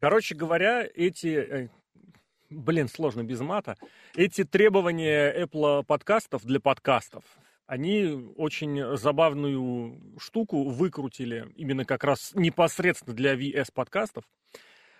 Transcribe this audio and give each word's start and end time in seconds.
Короче 0.00 0.34
говоря, 0.34 0.86
эти... 0.94 1.26
э, 1.28 1.68
Блин, 2.48 2.88
сложно 2.88 3.24
без 3.24 3.40
мата. 3.40 3.76
Эти 4.14 4.44
требования 4.44 5.34
Apple 5.44 5.84
подкастов 5.84 6.44
для 6.44 6.60
подкастов, 6.60 7.24
они 7.66 8.32
очень 8.36 8.96
забавную 8.96 10.16
штуку 10.18 10.68
выкрутили 10.68 11.52
именно 11.56 11.84
как 11.84 12.04
раз 12.04 12.30
непосредственно 12.34 13.16
для 13.16 13.34
VS 13.34 13.68
подкастов. 13.74 14.24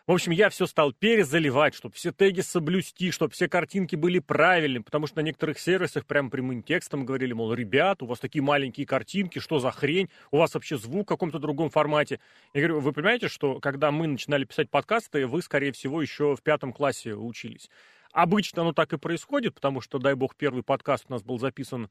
В 0.07 0.13
общем, 0.13 0.31
я 0.31 0.51
все 0.51 0.67
стал 0.67 0.93
перезаливать, 0.93 1.75
чтобы 1.75 1.97
все 1.97 2.13
теги 2.13 2.41
соблюсти, 2.41 3.11
чтобы 3.11 3.33
все 3.33 3.49
картинки 3.49 3.97
были 3.97 4.21
правильными, 4.21 4.85
потому 4.85 5.09
что 5.09 5.17
на 5.17 5.23
некоторых 5.23 5.59
сервисах 5.59 6.07
прям 6.07 6.31
прямым 6.31 6.63
текстом 6.63 7.05
говорили, 7.05 7.33
мол, 7.33 7.53
ребят, 7.53 8.05
у 8.05 8.07
вас 8.07 8.21
такие 8.21 8.41
маленькие 8.41 8.87
картинки, 8.87 9.41
что 9.41 9.59
за 9.59 9.73
хрень, 9.73 10.09
у 10.31 10.39
вас 10.39 10.55
вообще 10.55 10.79
звук 10.79 11.07
в 11.07 11.09
каком-то 11.09 11.41
другом 11.41 11.71
формате. 11.71 12.21
Я 12.55 12.61
говорю, 12.61 12.81
вы 12.81 12.93
понимаете, 12.93 13.27
что 13.27 13.59
когда 13.59 13.91
мы 13.91 14.07
начинали 14.07 14.45
писать 14.45 14.71
подкасты, 14.71 15.27
вы, 15.27 15.43
скорее 15.43 15.73
всего, 15.73 16.01
еще 16.01 16.37
в 16.37 16.43
пятом 16.43 16.73
классе 16.73 17.15
учились. 17.15 17.69
Обычно 18.13 18.63
оно 18.63 18.73
так 18.73 18.93
и 18.93 18.99
происходит, 18.99 19.55
потому 19.55 19.81
что, 19.81 19.99
дай 19.99 20.15
бог, 20.15 20.37
первый 20.37 20.63
подкаст 20.63 21.07
у 21.09 21.15
нас 21.15 21.25
был 21.25 21.41
записан 21.41 21.91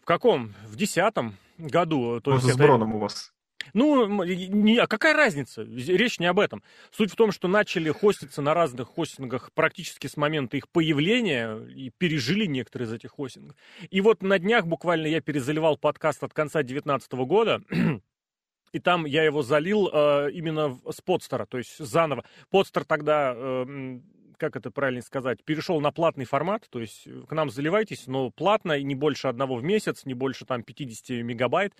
в 0.00 0.04
каком? 0.04 0.54
В 0.66 0.74
десятом 0.74 1.36
году. 1.58 2.20
То 2.20 2.32
вот 2.32 2.38
есть 2.38 2.48
с 2.48 2.56
это... 2.56 2.64
Броном 2.64 2.96
у 2.96 2.98
вас. 2.98 3.32
Ну, 3.74 4.22
не, 4.24 4.78
а 4.78 4.86
какая 4.86 5.14
разница? 5.14 5.62
Речь 5.62 6.18
не 6.18 6.26
об 6.26 6.40
этом. 6.40 6.62
Суть 6.90 7.12
в 7.12 7.16
том, 7.16 7.32
что 7.32 7.48
начали 7.48 7.90
хоститься 7.90 8.42
на 8.42 8.54
разных 8.54 8.88
хостингах 8.88 9.52
практически 9.52 10.06
с 10.06 10.16
момента 10.16 10.56
их 10.56 10.68
появления 10.68 11.56
и 11.56 11.90
пережили 11.90 12.46
некоторые 12.46 12.88
из 12.88 12.92
этих 12.92 13.10
хостингов. 13.12 13.56
И 13.90 14.00
вот 14.00 14.22
на 14.22 14.38
днях 14.38 14.66
буквально 14.66 15.06
я 15.06 15.20
перезаливал 15.20 15.76
подкаст 15.76 16.22
от 16.24 16.32
конца 16.32 16.60
2019 16.60 17.12
года, 17.12 17.62
и 18.72 18.78
там 18.78 19.04
я 19.04 19.24
его 19.24 19.42
залил 19.42 19.88
э, 19.92 20.30
именно 20.32 20.78
с 20.90 21.00
подстера, 21.00 21.46
то 21.46 21.58
есть 21.58 21.78
заново. 21.78 22.24
Подстер 22.50 22.84
тогда... 22.84 23.34
Э, 23.36 24.00
как 24.40 24.56
это 24.56 24.70
правильно 24.70 25.02
сказать, 25.02 25.44
перешел 25.44 25.82
на 25.82 25.92
платный 25.92 26.24
формат, 26.24 26.66
то 26.70 26.80
есть 26.80 27.06
к 27.28 27.32
нам 27.32 27.50
заливайтесь, 27.50 28.06
но 28.06 28.30
платно, 28.30 28.72
и 28.72 28.82
не 28.82 28.94
больше 28.94 29.28
одного 29.28 29.56
в 29.56 29.62
месяц, 29.62 30.06
не 30.06 30.14
больше 30.14 30.46
там 30.46 30.62
50 30.62 31.22
мегабайт. 31.22 31.74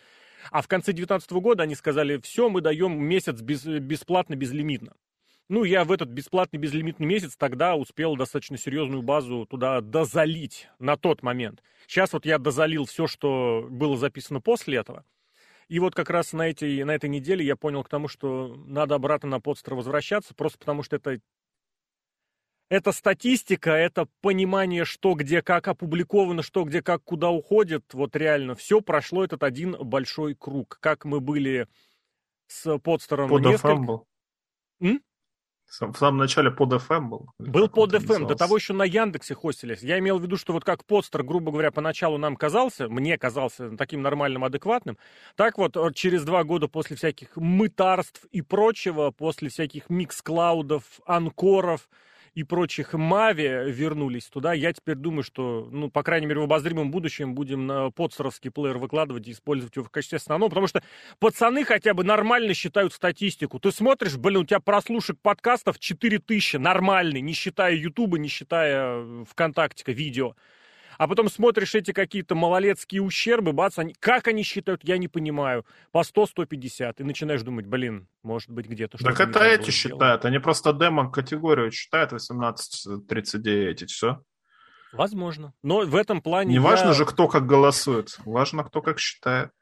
А 0.50 0.62
в 0.62 0.69
конце 0.69 0.92
2019 0.92 1.30
года 1.33 1.62
они 1.64 1.74
сказали, 1.74 2.19
все, 2.19 2.48
мы 2.48 2.60
даем 2.60 3.02
месяц 3.02 3.41
без, 3.41 3.64
бесплатно, 3.64 4.34
безлимитно. 4.34 4.94
Ну, 5.48 5.64
я 5.64 5.84
в 5.84 5.91
этот 5.91 6.08
бесплатный, 6.10 6.60
безлимитный 6.60 7.06
месяц 7.06 7.36
тогда 7.36 7.74
успел 7.74 8.14
достаточно 8.14 8.56
серьезную 8.56 9.02
базу 9.02 9.46
туда 9.50 9.80
дозалить 9.80 10.68
на 10.78 10.96
тот 10.96 11.24
момент. 11.24 11.61
Сейчас 11.88 12.12
вот 12.12 12.24
я 12.24 12.38
дозалил 12.38 12.84
все, 12.84 13.08
что 13.08 13.66
было 13.68 13.96
записано 13.96 14.41
после 14.41 14.78
этого. 14.78 15.05
И 15.68 15.78
вот 15.80 15.94
как 15.94 16.11
раз 16.11 16.33
на, 16.33 16.48
эти, 16.48 16.83
на 16.83 16.92
этой 16.92 17.11
неделе 17.11 17.44
я 17.44 17.56
понял 17.56 17.83
к 17.83 17.88
тому, 17.88 18.06
что 18.06 18.56
надо 18.66 18.94
обратно 18.94 19.28
на 19.28 19.41
подстер 19.41 19.74
возвращаться, 19.74 20.34
просто 20.34 20.58
потому 20.58 20.83
что 20.83 20.96
это 20.96 21.20
это 22.70 22.92
статистика, 22.92 23.72
это 23.72 24.06
понимание, 24.22 24.84
что 24.84 25.14
где 25.14 25.42
как 25.42 25.68
опубликовано, 25.68 26.42
что 26.42 26.64
где 26.64 26.82
как 26.82 27.02
куда 27.02 27.28
уходит. 27.28 27.84
Вот 27.92 28.14
реально 28.14 28.54
все 28.54 28.80
прошло 28.80 29.24
этот 29.24 29.42
один 29.42 29.77
большой 29.78 30.34
круг. 30.34 30.78
Как 30.80 31.04
мы 31.04 31.20
были 31.20 31.66
с 32.46 32.78
подстером 32.78 33.28
под 33.28 33.44
несколько... 33.44 33.68
FM 33.68 33.84
был. 33.84 34.06
М? 34.80 35.02
В 35.66 35.94
самом 35.96 36.18
начале 36.18 36.50
под 36.50 36.72
FM 36.72 37.08
был. 37.08 37.30
Был 37.38 37.68
под 37.68 37.94
FM, 37.94 38.27
до 38.27 38.34
того 38.34 38.56
еще 38.56 38.72
на 38.72 38.84
Яндексе 38.84 39.34
хостились. 39.34 39.82
Я 39.82 39.98
имел 40.00 40.18
в 40.18 40.22
виду, 40.22 40.36
что 40.36 40.52
вот 40.52 40.64
как 40.64 40.84
подстер, 40.84 41.22
грубо 41.22 41.52
говоря, 41.52 41.70
поначалу 41.70 42.18
нам 42.18 42.36
казался, 42.36 42.88
мне 42.88 43.16
казался 43.18 43.77
таким 43.77 44.02
нормальным, 44.02 44.42
адекватным, 44.42 44.98
так 45.36 45.58
вот 45.58 45.77
через 45.94 46.24
два 46.24 46.42
года 46.42 46.66
после 46.66 46.96
всяких 46.96 47.36
мытарств 47.36 48.24
и 48.32 48.42
прочего, 48.42 49.12
после 49.12 49.48
всяких 49.48 49.88
микс-клаудов, 49.90 50.82
анкоров, 51.06 51.88
и 52.34 52.42
прочих 52.42 52.95
Мави 52.95 53.70
вернулись 53.70 54.27
туда, 54.27 54.53
я 54.53 54.73
теперь 54.73 54.97
думаю, 54.97 55.23
что, 55.23 55.69
ну, 55.70 55.91
по 55.91 56.03
крайней 56.03 56.27
мере, 56.27 56.41
в 56.41 56.45
обозримом 56.45 56.91
будущем 56.91 57.34
будем 57.34 57.67
на 57.67 57.91
подсоровский 57.91 58.51
плеер 58.51 58.79
выкладывать 58.79 59.27
и 59.29 59.33
использовать 59.33 59.77
его 59.77 59.85
в 59.85 59.91
качестве 59.91 60.17
основного, 60.17 60.51
потому 60.51 60.67
что 60.67 60.83
пацаны 61.19 61.64
хотя 61.64 61.95
бы 61.95 62.05
нормально 62.05 62.55
считают 62.55 62.92
статистику. 62.92 63.58
Ты 63.58 63.73
смотришь, 63.73 64.17
блин, 64.17 64.39
у 64.39 64.45
тебя 64.45 64.61
прослушек 64.61 65.19
подкастов 65.20 65.79
4000, 65.79 66.57
нормальный, 66.57 67.20
не 67.20 67.33
считая 67.33 67.74
Ютуба, 67.74 68.19
не 68.19 68.29
считая 68.29 68.96
э, 68.96 69.24
ВКонтакте 69.29 69.92
видео 69.92 70.35
а 71.00 71.08
потом 71.08 71.30
смотришь 71.30 71.74
эти 71.74 71.92
какие-то 71.92 72.34
малолетские 72.34 73.00
ущербы, 73.00 73.55
бац, 73.55 73.78
они, 73.78 73.94
как 73.98 74.28
они 74.28 74.42
считают, 74.42 74.84
я 74.84 74.98
не 74.98 75.08
понимаю, 75.08 75.64
по 75.92 76.02
100-150, 76.02 76.96
и 76.98 77.02
начинаешь 77.05 77.40
думать, 77.40 77.64
блин, 77.64 78.06
может 78.22 78.50
быть 78.50 78.66
где-то 78.66 78.98
что-то... 78.98 79.16
Так 79.16 79.28
это 79.30 79.42
эти 79.42 79.70
считают, 79.70 80.27
они 80.27 80.39
просто 80.40 80.74
демон 80.74 81.10
категорию 81.10 81.70
считают 81.70 82.12
18-39, 82.12 83.83
и 83.83 83.86
все. 83.86 84.22
Возможно. 84.92 85.55
Но 85.62 85.86
в 85.86 85.96
этом 85.96 86.20
плане... 86.20 86.50
Не 86.50 86.55
я... 86.56 86.60
важно 86.60 86.92
же, 86.92 87.06
кто 87.06 87.28
как 87.28 87.46
голосует, 87.46 88.18
важно, 88.27 88.62
кто 88.62 88.83
как 88.83 88.98
считает. 88.98 89.52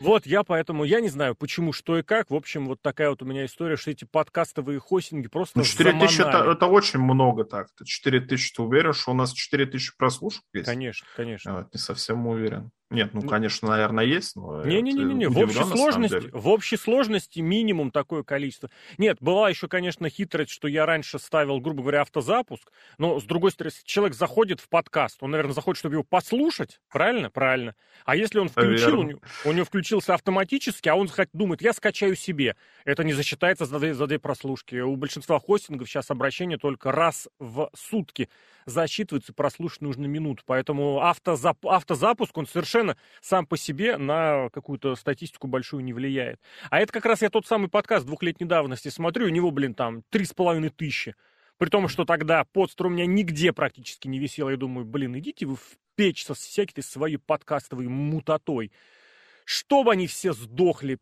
Вот, 0.00 0.26
я 0.26 0.42
поэтому, 0.42 0.84
я 0.84 1.00
не 1.00 1.08
знаю, 1.08 1.34
почему, 1.34 1.72
что 1.72 1.98
и 1.98 2.02
как. 2.02 2.30
В 2.30 2.34
общем, 2.34 2.66
вот 2.66 2.80
такая 2.82 3.10
вот 3.10 3.22
у 3.22 3.24
меня 3.24 3.44
история, 3.44 3.76
что 3.76 3.90
эти 3.90 4.04
подкастовые 4.04 4.80
хостинги 4.80 5.28
просто 5.28 5.58
Ну, 5.58 5.64
4 5.64 5.92
тысячи 6.00 6.20
это, 6.20 6.44
это 6.50 6.66
очень 6.66 6.98
много 6.98 7.44
так. 7.44 7.68
4 7.84 8.20
тысячи, 8.20 8.54
ты 8.54 8.62
уверен, 8.62 8.92
что 8.92 9.12
у 9.12 9.14
нас 9.14 9.32
4 9.32 9.66
тысячи 9.66 9.96
прослушек 9.96 10.42
есть? 10.52 10.66
Конечно, 10.66 11.06
конечно. 11.16 11.50
Я 11.50 11.56
вот 11.56 11.72
не 11.72 11.78
совсем 11.78 12.26
уверен. 12.26 12.70
Нет, 12.92 13.14
ну, 13.14 13.22
конечно, 13.22 13.68
наверное, 13.68 14.04
есть, 14.04 14.36
но... 14.36 14.64
Не-не-не, 14.64 15.28
в 15.28 15.38
общей 15.38 15.64
сложности, 15.64 16.30
в 16.32 16.48
общей 16.48 16.76
сложности 16.76 17.40
минимум 17.40 17.90
такое 17.90 18.22
количество. 18.22 18.70
Нет, 18.98 19.18
была 19.20 19.48
еще, 19.48 19.68
конечно, 19.68 20.08
хитрость, 20.08 20.50
что 20.50 20.68
я 20.68 20.86
раньше 20.86 21.18
ставил, 21.18 21.60
грубо 21.60 21.82
говоря, 21.82 22.02
автозапуск, 22.02 22.70
но, 22.98 23.20
с 23.20 23.24
другой 23.24 23.50
стороны, 23.50 23.72
если 23.72 23.86
человек 23.86 24.16
заходит 24.16 24.60
в 24.60 24.68
подкаст, 24.68 25.18
он, 25.22 25.30
наверное, 25.30 25.54
заходит, 25.54 25.78
чтобы 25.78 25.94
его 25.94 26.04
послушать, 26.04 26.80
правильно? 26.90 27.30
Правильно. 27.30 27.74
А 28.04 28.16
если 28.16 28.38
он 28.38 28.48
включил, 28.48 29.00
у 29.00 29.02
него, 29.02 29.20
у 29.44 29.52
него 29.52 29.64
включился 29.64 30.14
автоматически, 30.14 30.88
а 30.88 30.94
он 30.94 31.08
думает, 31.32 31.62
я 31.62 31.72
скачаю 31.72 32.16
себе, 32.16 32.56
это 32.84 33.04
не 33.04 33.12
засчитается 33.12 33.64
за 33.64 33.78
две, 33.78 33.94
за 33.94 34.06
две 34.06 34.18
прослушки. 34.18 34.76
У 34.80 34.96
большинства 34.96 35.38
хостингов 35.38 35.88
сейчас 35.88 36.10
обращение 36.10 36.58
только 36.58 36.92
раз 36.92 37.28
в 37.38 37.70
сутки 37.74 38.28
засчитывается, 38.66 39.32
прослушать 39.32 39.80
нужно 39.82 40.06
минуту, 40.06 40.42
поэтому 40.46 41.00
автозап, 41.00 41.64
автозапуск, 41.66 42.36
он 42.36 42.46
совершенно 42.46 42.81
совершенно 42.82 42.96
сам 43.20 43.46
по 43.46 43.56
себе 43.56 43.96
на 43.96 44.48
какую-то 44.50 44.94
статистику 44.96 45.46
большую 45.46 45.84
не 45.84 45.92
влияет. 45.92 46.40
А 46.70 46.80
это 46.80 46.92
как 46.92 47.06
раз 47.06 47.22
я 47.22 47.30
тот 47.30 47.46
самый 47.46 47.68
подкаст 47.68 48.06
двухлетней 48.06 48.46
давности 48.46 48.88
смотрю, 48.88 49.26
у 49.26 49.30
него, 49.30 49.50
блин, 49.50 49.74
там 49.74 50.02
три 50.10 50.24
с 50.24 50.32
половиной 50.32 50.70
тысячи. 50.70 51.14
При 51.58 51.68
том, 51.68 51.88
что 51.88 52.04
тогда 52.04 52.44
подстер 52.44 52.86
у 52.86 52.90
меня 52.90 53.06
нигде 53.06 53.52
практически 53.52 54.08
не 54.08 54.18
висел. 54.18 54.48
Я 54.48 54.56
думаю, 54.56 54.84
блин, 54.84 55.16
идите 55.18 55.46
вы 55.46 55.56
в 55.56 55.78
печь 55.94 56.24
со 56.24 56.34
всякой 56.34 56.82
своей 56.82 57.18
подкастовой 57.18 57.86
мутатой. 57.86 58.72
Чтобы 59.44 59.92
они 59.92 60.06
все 60.06 60.32
сдохли, 60.32 60.98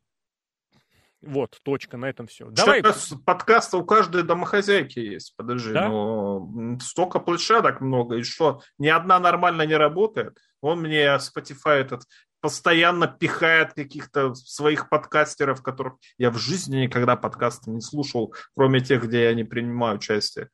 вот, 1.23 1.61
точка, 1.63 1.99
на 1.99 2.07
этом 2.07 2.27
все. 2.27 2.47
Давай. 2.51 2.83
Подкаста 3.27 3.77
у 3.77 3.85
каждой 3.85 4.23
домохозяйки 4.23 4.99
есть, 4.99 5.35
подожди. 5.37 5.73
Да? 5.73 5.89
Но 5.89 6.79
столько 6.81 7.21
площадок 7.21 7.81
много, 7.81 8.17
и 8.17 8.23
что, 8.23 8.63
ни 8.79 8.89
одна 8.89 9.19
нормально 9.21 9.67
не 9.67 9.75
работает. 9.75 10.39
Он 10.61 10.81
мне 10.81 11.05
Spotify 11.17 11.81
этот 11.81 12.05
постоянно 12.41 13.07
пихает 13.07 13.75
каких-то 13.75 14.35
своих 14.35 14.89
подкастеров, 14.89 15.63
которых 15.63 15.95
я 16.19 16.31
в 16.31 16.39
жизни 16.39 16.85
никогда 16.85 17.17
подкасты 17.17 17.71
не 17.71 17.81
слушал, 17.81 18.35
кроме 18.57 18.81
тех, 18.81 19.05
где 19.05 19.25
я 19.25 19.35
не 19.35 19.45
принимаю 19.45 19.97
участие. 19.97 20.49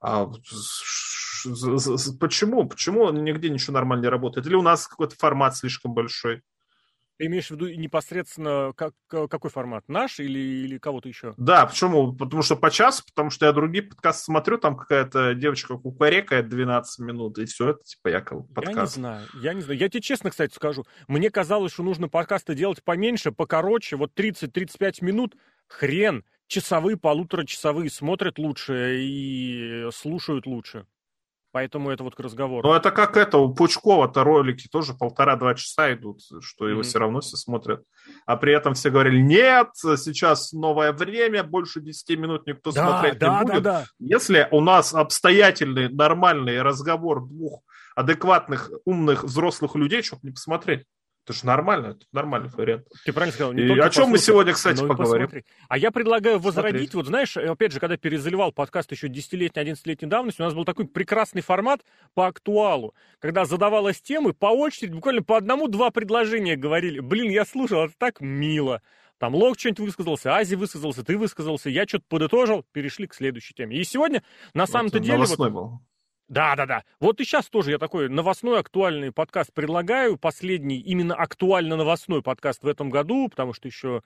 А 0.00 0.26
почему? 2.20 2.68
Почему 2.68 3.10
нигде 3.10 3.50
ничего 3.50 3.74
нормально 3.74 4.02
не 4.02 4.08
работает? 4.08 4.46
Или 4.46 4.54
у 4.54 4.62
нас 4.62 4.86
какой-то 4.86 5.16
формат 5.16 5.56
слишком 5.56 5.94
большой? 5.94 6.42
Имеешь 7.24 7.48
в 7.48 7.50
виду 7.52 7.68
непосредственно 7.68 8.72
как, 8.76 8.94
какой 9.06 9.50
формат? 9.50 9.84
Наш 9.88 10.18
или, 10.18 10.38
или 10.38 10.78
кого-то 10.78 11.08
еще? 11.08 11.34
Да, 11.36 11.66
почему? 11.66 12.12
Потому 12.12 12.42
что 12.42 12.56
по 12.56 12.70
часу, 12.70 13.04
потому 13.06 13.30
что 13.30 13.46
я 13.46 13.52
другие 13.52 13.84
подкасты 13.84 14.24
смотрю, 14.24 14.58
там 14.58 14.76
какая-то 14.76 15.34
девочка 15.34 15.76
кукарекает 15.78 16.48
12 16.48 16.98
минут, 16.98 17.38
и 17.38 17.44
все, 17.44 17.70
это 17.70 17.82
типа 17.84 18.08
якобы 18.08 18.52
подкаст. 18.52 18.76
Я 18.76 18.82
не 18.82 18.86
знаю, 18.86 19.28
я 19.40 19.54
не 19.54 19.60
знаю. 19.60 19.78
Я 19.78 19.88
тебе 19.88 20.00
честно, 20.00 20.30
кстати, 20.30 20.52
скажу, 20.52 20.84
мне 21.06 21.30
казалось, 21.30 21.72
что 21.72 21.82
нужно 21.82 22.08
подкасты 22.08 22.54
делать 22.54 22.82
поменьше, 22.82 23.30
покороче, 23.30 23.96
вот 23.96 24.12
30-35 24.18 25.04
минут, 25.04 25.36
хрен, 25.68 26.24
часовые, 26.48 26.96
полуторачасовые 26.96 27.88
смотрят 27.90 28.38
лучше 28.38 28.96
и 28.98 29.88
слушают 29.92 30.46
лучше. 30.46 30.86
Поэтому 31.52 31.90
это 31.90 32.02
вот 32.02 32.14
к 32.14 32.20
разговору. 32.20 32.66
Ну, 32.66 32.74
это 32.74 32.90
как 32.90 33.18
это, 33.18 33.36
у 33.36 33.54
Пучкова-то 33.54 34.24
ролики 34.24 34.68
тоже 34.68 34.94
полтора-два 34.94 35.54
часа 35.54 35.92
идут, 35.92 36.20
что 36.40 36.66
его 36.66 36.80
mm-hmm. 36.80 36.84
все 36.84 36.98
равно 36.98 37.20
все 37.20 37.36
смотрят. 37.36 37.82
А 38.24 38.38
при 38.38 38.54
этом 38.54 38.72
все 38.72 38.88
говорили, 38.88 39.20
нет, 39.20 39.68
сейчас 39.74 40.52
новое 40.52 40.92
время, 40.92 41.44
больше 41.44 41.82
10 41.82 42.18
минут 42.18 42.46
никто 42.46 42.72
да, 42.72 42.86
смотреть 42.86 43.18
да, 43.18 43.38
не 43.38 43.44
будет. 43.44 43.62
Да, 43.62 43.80
да. 43.80 43.86
Если 43.98 44.48
у 44.50 44.62
нас 44.62 44.94
обстоятельный, 44.94 45.90
нормальный 45.90 46.62
разговор 46.62 47.22
двух 47.22 47.60
адекватных, 47.94 48.70
умных, 48.86 49.24
взрослых 49.24 49.74
людей, 49.74 50.02
что 50.02 50.18
не 50.22 50.30
посмотреть. 50.30 50.86
Это 51.24 51.34
же 51.34 51.46
нормально, 51.46 51.86
это 51.88 52.06
нормальный 52.10 52.48
вариант. 52.48 52.88
Ты 53.04 53.12
правильно 53.12 53.32
сказал. 53.32 53.52
Не 53.52 53.62
и 53.62 53.78
о 53.78 53.90
чем 53.90 54.08
мы 54.08 54.18
сегодня, 54.18 54.54
кстати, 54.54 54.80
поговорим? 54.80 55.26
Посмотри. 55.26 55.44
А 55.68 55.78
я 55.78 55.92
предлагаю 55.92 56.40
возродить, 56.40 56.90
Смотреть. 56.90 56.94
вот 56.94 57.06
знаешь, 57.06 57.36
опять 57.36 57.72
же, 57.72 57.78
когда 57.78 57.96
перезаливал 57.96 58.50
подкаст 58.50 58.90
еще 58.90 59.06
10-летней, 59.06 59.62
11-летней 59.62 60.08
давности, 60.08 60.40
у 60.40 60.44
нас 60.44 60.54
был 60.54 60.64
такой 60.64 60.86
прекрасный 60.86 61.40
формат 61.40 61.82
по 62.14 62.26
актуалу, 62.26 62.94
когда 63.20 63.44
задавалась 63.44 64.02
темы, 64.02 64.32
по 64.32 64.46
очереди, 64.46 64.94
буквально 64.94 65.22
по 65.22 65.36
одному-два 65.36 65.90
предложения 65.90 66.56
говорили. 66.56 66.98
Блин, 66.98 67.30
я 67.30 67.44
слушал, 67.44 67.84
это 67.84 67.94
так 67.96 68.20
мило. 68.20 68.82
Там 69.18 69.36
Лок 69.36 69.56
что-нибудь 69.56 69.78
высказался, 69.78 70.34
Ази 70.34 70.56
высказался, 70.56 71.04
ты 71.04 71.16
высказался, 71.16 71.70
я 71.70 71.84
что-то 71.86 72.04
подытожил, 72.08 72.64
перешли 72.72 73.06
к 73.06 73.14
следующей 73.14 73.54
теме. 73.54 73.76
И 73.76 73.84
сегодня, 73.84 74.24
на 74.54 74.66
самом-то 74.66 74.98
деле... 74.98 75.18
Вот, 75.18 75.38
был. 75.52 75.80
Да, 76.32 76.56
да, 76.56 76.64
да. 76.64 76.84
Вот 76.98 77.20
и 77.20 77.24
сейчас 77.24 77.50
тоже 77.50 77.72
я 77.72 77.78
такой 77.78 78.08
новостной 78.08 78.58
актуальный 78.58 79.12
подкаст 79.12 79.52
предлагаю. 79.52 80.16
Последний 80.16 80.78
именно 80.78 81.14
актуально 81.14 81.76
новостной 81.76 82.22
подкаст 82.22 82.62
в 82.62 82.68
этом 82.68 82.88
году, 82.88 83.28
потому 83.28 83.52
что 83.52 83.68
еще 83.68 84.02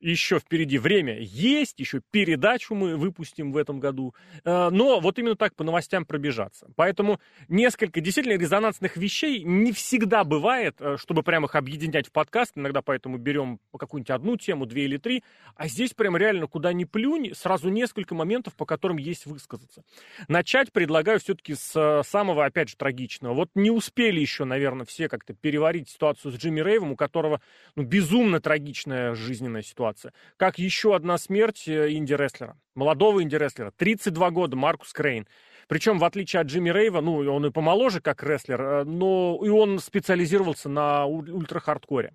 еще 0.00 0.38
впереди 0.38 0.78
время 0.78 1.18
есть, 1.20 1.80
еще 1.80 2.00
передачу 2.10 2.74
мы 2.74 2.96
выпустим 2.96 3.52
в 3.52 3.56
этом 3.56 3.80
году. 3.80 4.14
Э, 4.44 4.68
но 4.70 5.00
вот 5.00 5.18
именно 5.18 5.36
так 5.36 5.54
по 5.54 5.64
новостям 5.64 6.04
пробежаться. 6.04 6.68
Поэтому 6.76 7.20
несколько 7.48 8.00
действительно 8.00 8.38
резонансных 8.38 8.96
вещей 8.96 9.42
не 9.42 9.72
всегда 9.72 10.24
бывает, 10.24 10.76
э, 10.80 10.96
чтобы 10.98 11.22
прямо 11.22 11.46
их 11.46 11.54
объединять 11.54 12.08
в 12.08 12.12
подкаст. 12.12 12.52
Иногда 12.56 12.82
поэтому 12.82 13.18
берем 13.18 13.58
какую-нибудь 13.76 14.10
одну 14.10 14.36
тему, 14.36 14.66
две 14.66 14.84
или 14.84 14.98
три. 14.98 15.24
А 15.54 15.68
здесь 15.68 15.94
прям 15.94 16.16
реально 16.16 16.46
куда 16.46 16.72
ни 16.72 16.84
плюнь, 16.84 17.32
сразу 17.34 17.70
несколько 17.70 18.14
моментов, 18.14 18.54
по 18.54 18.66
которым 18.66 18.98
есть 18.98 19.26
высказаться. 19.26 19.82
Начать 20.28 20.72
предлагаю 20.72 21.20
все-таки 21.20 21.54
с 21.54 21.74
э, 21.74 22.02
самого, 22.06 22.44
опять 22.44 22.68
же, 22.68 22.76
трагичного. 22.76 23.34
Вот 23.34 23.50
не 23.54 23.70
успели 23.70 24.20
еще, 24.20 24.44
наверное, 24.44 24.84
все 24.84 25.08
как-то 25.08 25.32
переварить 25.32 25.88
ситуацию 25.88 26.32
с 26.32 26.36
Джимми 26.36 26.60
Рейвом, 26.60 26.92
у 26.92 26.96
которого 26.96 27.40
ну, 27.74 27.82
безумно 27.82 28.40
трагичная 28.40 29.14
жизненная 29.14 29.62
ситуация 29.62 29.85
ситуация. 29.86 30.12
Как 30.36 30.58
еще 30.58 30.94
одна 30.94 31.18
смерть 31.18 31.68
э, 31.68 31.92
инди-рестлера, 31.92 32.58
молодого 32.74 33.22
инди-рестлера, 33.22 33.72
32 33.76 34.30
года, 34.30 34.56
Маркус 34.56 34.92
Крейн. 34.92 35.26
Причем, 35.68 35.98
в 35.98 36.04
отличие 36.04 36.40
от 36.40 36.46
Джимми 36.46 36.70
Рейва, 36.70 37.00
ну, 37.00 37.16
он 37.16 37.46
и 37.46 37.50
помоложе 37.50 38.00
как 38.00 38.22
рестлер, 38.22 38.62
э, 38.62 38.84
но 38.84 39.40
и 39.42 39.48
он 39.48 39.78
специализировался 39.78 40.68
на 40.68 41.06
ультра-хардкоре. 41.06 42.12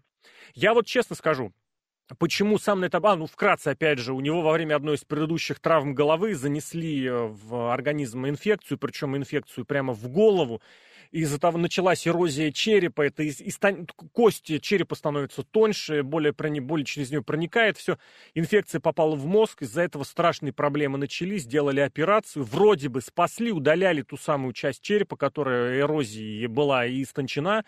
Я 0.53 0.73
вот 0.73 0.85
честно 0.85 1.15
скажу, 1.15 1.53
Почему 2.19 2.57
сам. 2.57 2.83
А, 2.83 3.15
ну, 3.15 3.25
вкратце, 3.25 3.69
опять 3.69 3.99
же, 3.99 4.13
у 4.13 4.19
него 4.19 4.41
во 4.41 4.51
время 4.51 4.75
одной 4.75 4.95
из 4.95 5.05
предыдущих 5.05 5.61
травм 5.61 5.95
головы 5.95 6.35
занесли 6.35 7.05
э, 7.05 7.27
в 7.27 7.71
организм 7.73 8.27
инфекцию, 8.27 8.77
причем 8.79 9.15
инфекцию 9.15 9.63
прямо 9.63 9.93
в 9.93 10.09
голову 10.09 10.61
из-за 11.11 11.39
того 11.39 11.57
началась 11.57 12.07
эрозия 12.07 12.51
черепа, 12.51 13.01
это 13.01 13.23
из, 13.23 13.41
из, 13.41 13.59
кости 14.13 14.59
черепа 14.59 14.95
становятся 14.95 15.43
тоньше, 15.43 16.03
более, 16.03 16.33
более 16.33 16.85
через 16.85 17.11
нее 17.11 17.21
проникает 17.21 17.77
все. 17.77 17.97
Инфекция 18.33 18.79
попала 18.79 19.15
в 19.15 19.25
мозг, 19.25 19.61
из-за 19.61 19.81
этого 19.81 20.03
страшные 20.03 20.53
проблемы 20.53 20.97
начались, 20.97 21.43
сделали 21.43 21.81
операцию, 21.81 22.45
вроде 22.45 22.87
бы 22.89 23.01
спасли, 23.01 23.51
удаляли 23.51 24.01
ту 24.01 24.17
самую 24.17 24.53
часть 24.53 24.81
черепа, 24.81 25.17
которая 25.17 25.79
эрозией 25.79 26.47
была 26.47 26.85
и 26.85 27.03
истончена. 27.03 27.65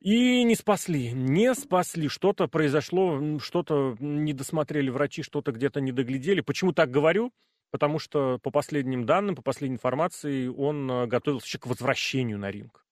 И 0.00 0.42
не 0.42 0.56
спасли, 0.56 1.12
не 1.12 1.54
спасли. 1.54 2.08
Что-то 2.08 2.48
произошло, 2.48 3.38
что-то 3.38 3.96
не 4.00 4.32
досмотрели 4.32 4.90
врачи, 4.90 5.22
что-то 5.22 5.52
где-то 5.52 5.80
не 5.80 5.92
доглядели. 5.92 6.40
Почему 6.40 6.72
так 6.72 6.90
говорю? 6.90 7.32
Потому 7.72 7.98
что 7.98 8.38
по 8.42 8.50
последним 8.50 9.06
данным, 9.06 9.34
по 9.34 9.42
последней 9.42 9.76
информации, 9.76 10.46
он 10.46 10.88
э, 10.90 11.06
готовился 11.06 11.58
к 11.58 11.66
возвращению 11.66 12.38
на 12.38 12.50
ринг. 12.50 12.84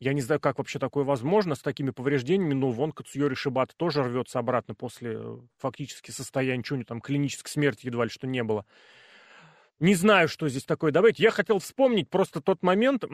Я 0.00 0.14
не 0.14 0.22
знаю, 0.22 0.40
как 0.40 0.56
вообще 0.58 0.78
такое 0.78 1.04
возможно 1.04 1.54
с 1.54 1.60
такими 1.60 1.90
повреждениями, 1.90 2.54
но 2.54 2.70
вон 2.70 2.92
Кацуйори 2.92 3.34
Шибата 3.34 3.74
тоже 3.76 4.02
рвется 4.02 4.38
обратно 4.38 4.74
после 4.74 5.18
э, 5.18 5.38
фактически 5.58 6.10
состояния, 6.10 6.58
ничего 6.58 6.82
там, 6.82 7.02
клинической 7.02 7.50
смерти 7.50 7.86
едва 7.86 8.04
ли 8.04 8.10
что 8.10 8.26
не 8.26 8.42
было. 8.42 8.64
Не 9.80 9.94
знаю, 9.94 10.28
что 10.28 10.48
здесь 10.48 10.64
такое 10.64 10.92
добавить. 10.92 11.18
Я 11.18 11.30
хотел 11.30 11.58
вспомнить 11.58 12.08
просто 12.08 12.40
тот 12.40 12.62
момент, 12.62 13.04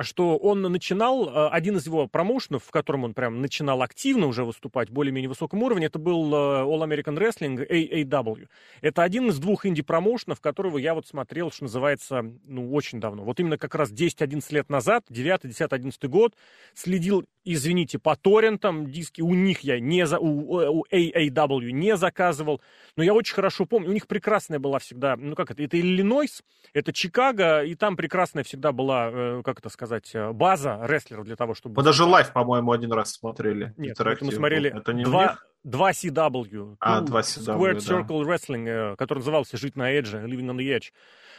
что 0.00 0.36
он 0.36 0.62
начинал, 0.62 1.28
э, 1.28 1.48
один 1.48 1.76
из 1.76 1.86
его 1.86 2.06
промоушенов, 2.06 2.64
в 2.64 2.70
котором 2.70 3.04
он 3.04 3.14
прям 3.14 3.40
начинал 3.40 3.82
активно 3.82 4.26
уже 4.26 4.44
выступать, 4.44 4.90
более-менее 4.90 5.28
высоком 5.28 5.62
уровне, 5.62 5.86
это 5.86 5.98
был 5.98 6.32
э, 6.32 6.64
All 6.64 6.86
American 6.86 7.16
Wrestling, 7.18 7.66
AAW. 7.68 8.48
Это 8.82 9.02
один 9.02 9.28
из 9.28 9.38
двух 9.38 9.66
инди-промоушенов, 9.66 10.40
которого 10.40 10.78
я 10.78 10.94
вот 10.94 11.06
смотрел, 11.06 11.50
что 11.50 11.64
называется, 11.64 12.22
ну, 12.44 12.72
очень 12.72 13.00
давно. 13.00 13.24
Вот 13.24 13.40
именно 13.40 13.58
как 13.58 13.74
раз 13.74 13.90
10-11 13.90 14.44
лет 14.50 14.68
назад, 14.70 15.04
9, 15.08 15.48
10, 15.48 15.72
11 15.72 16.04
год, 16.04 16.34
следил, 16.74 17.24
извините, 17.44 17.98
по 17.98 18.16
торрентам, 18.16 18.90
диски 18.90 19.22
у 19.22 19.34
них 19.34 19.60
я 19.60 19.80
не 19.80 20.06
за, 20.06 20.18
у, 20.18 20.80
у 20.80 20.84
AAW 20.90 21.70
не 21.72 21.96
заказывал, 21.96 22.60
но 22.96 23.02
я 23.02 23.14
очень 23.14 23.34
хорошо 23.34 23.64
помню, 23.64 23.90
у 23.90 23.92
них 23.92 24.06
прекрасная 24.06 24.58
была 24.58 24.78
всегда, 24.78 25.16
ну 25.16 25.34
как 25.34 25.50
это, 25.50 25.62
это 25.62 25.78
Иллинойс, 25.78 26.42
это 26.72 26.92
Чикаго, 26.92 27.62
и 27.62 27.74
там 27.74 27.96
прекрасная 27.96 28.44
всегда 28.44 28.72
была, 28.72 29.10
э, 29.12 29.42
как 29.44 29.60
это 29.60 29.68
сказать, 29.68 29.85
сказать, 29.86 30.14
э, 30.14 30.32
база 30.32 30.80
рестлеров 30.82 31.24
для 31.24 31.36
того, 31.36 31.54
чтобы... 31.54 31.76
Мы 31.76 31.82
даже 31.82 32.04
live, 32.04 32.32
по-моему, 32.32 32.72
один 32.72 32.92
раз 32.92 33.12
смотрели. 33.12 33.72
Нет, 33.76 33.98
это 33.98 34.24
мы 34.24 34.32
смотрели 34.32 34.70
это 34.76 34.92
не 34.92 35.04
два, 35.04 35.38
два 35.66 35.90
CW. 35.90 36.76
А, 36.80 37.00
два 37.00 37.20
CW, 37.20 37.58
Squared 37.58 37.78
Circle 37.78 38.24
да. 38.24 38.30
Wrestling, 38.30 38.68
э, 38.68 38.96
который 38.96 39.18
назывался 39.18 39.56
«Жить 39.56 39.76
на 39.76 39.90
Edge 39.90 40.04
е», 40.04 40.18
«Living 40.18 40.46
on 40.46 40.56
the 40.56 40.76
Edge». 40.76 40.92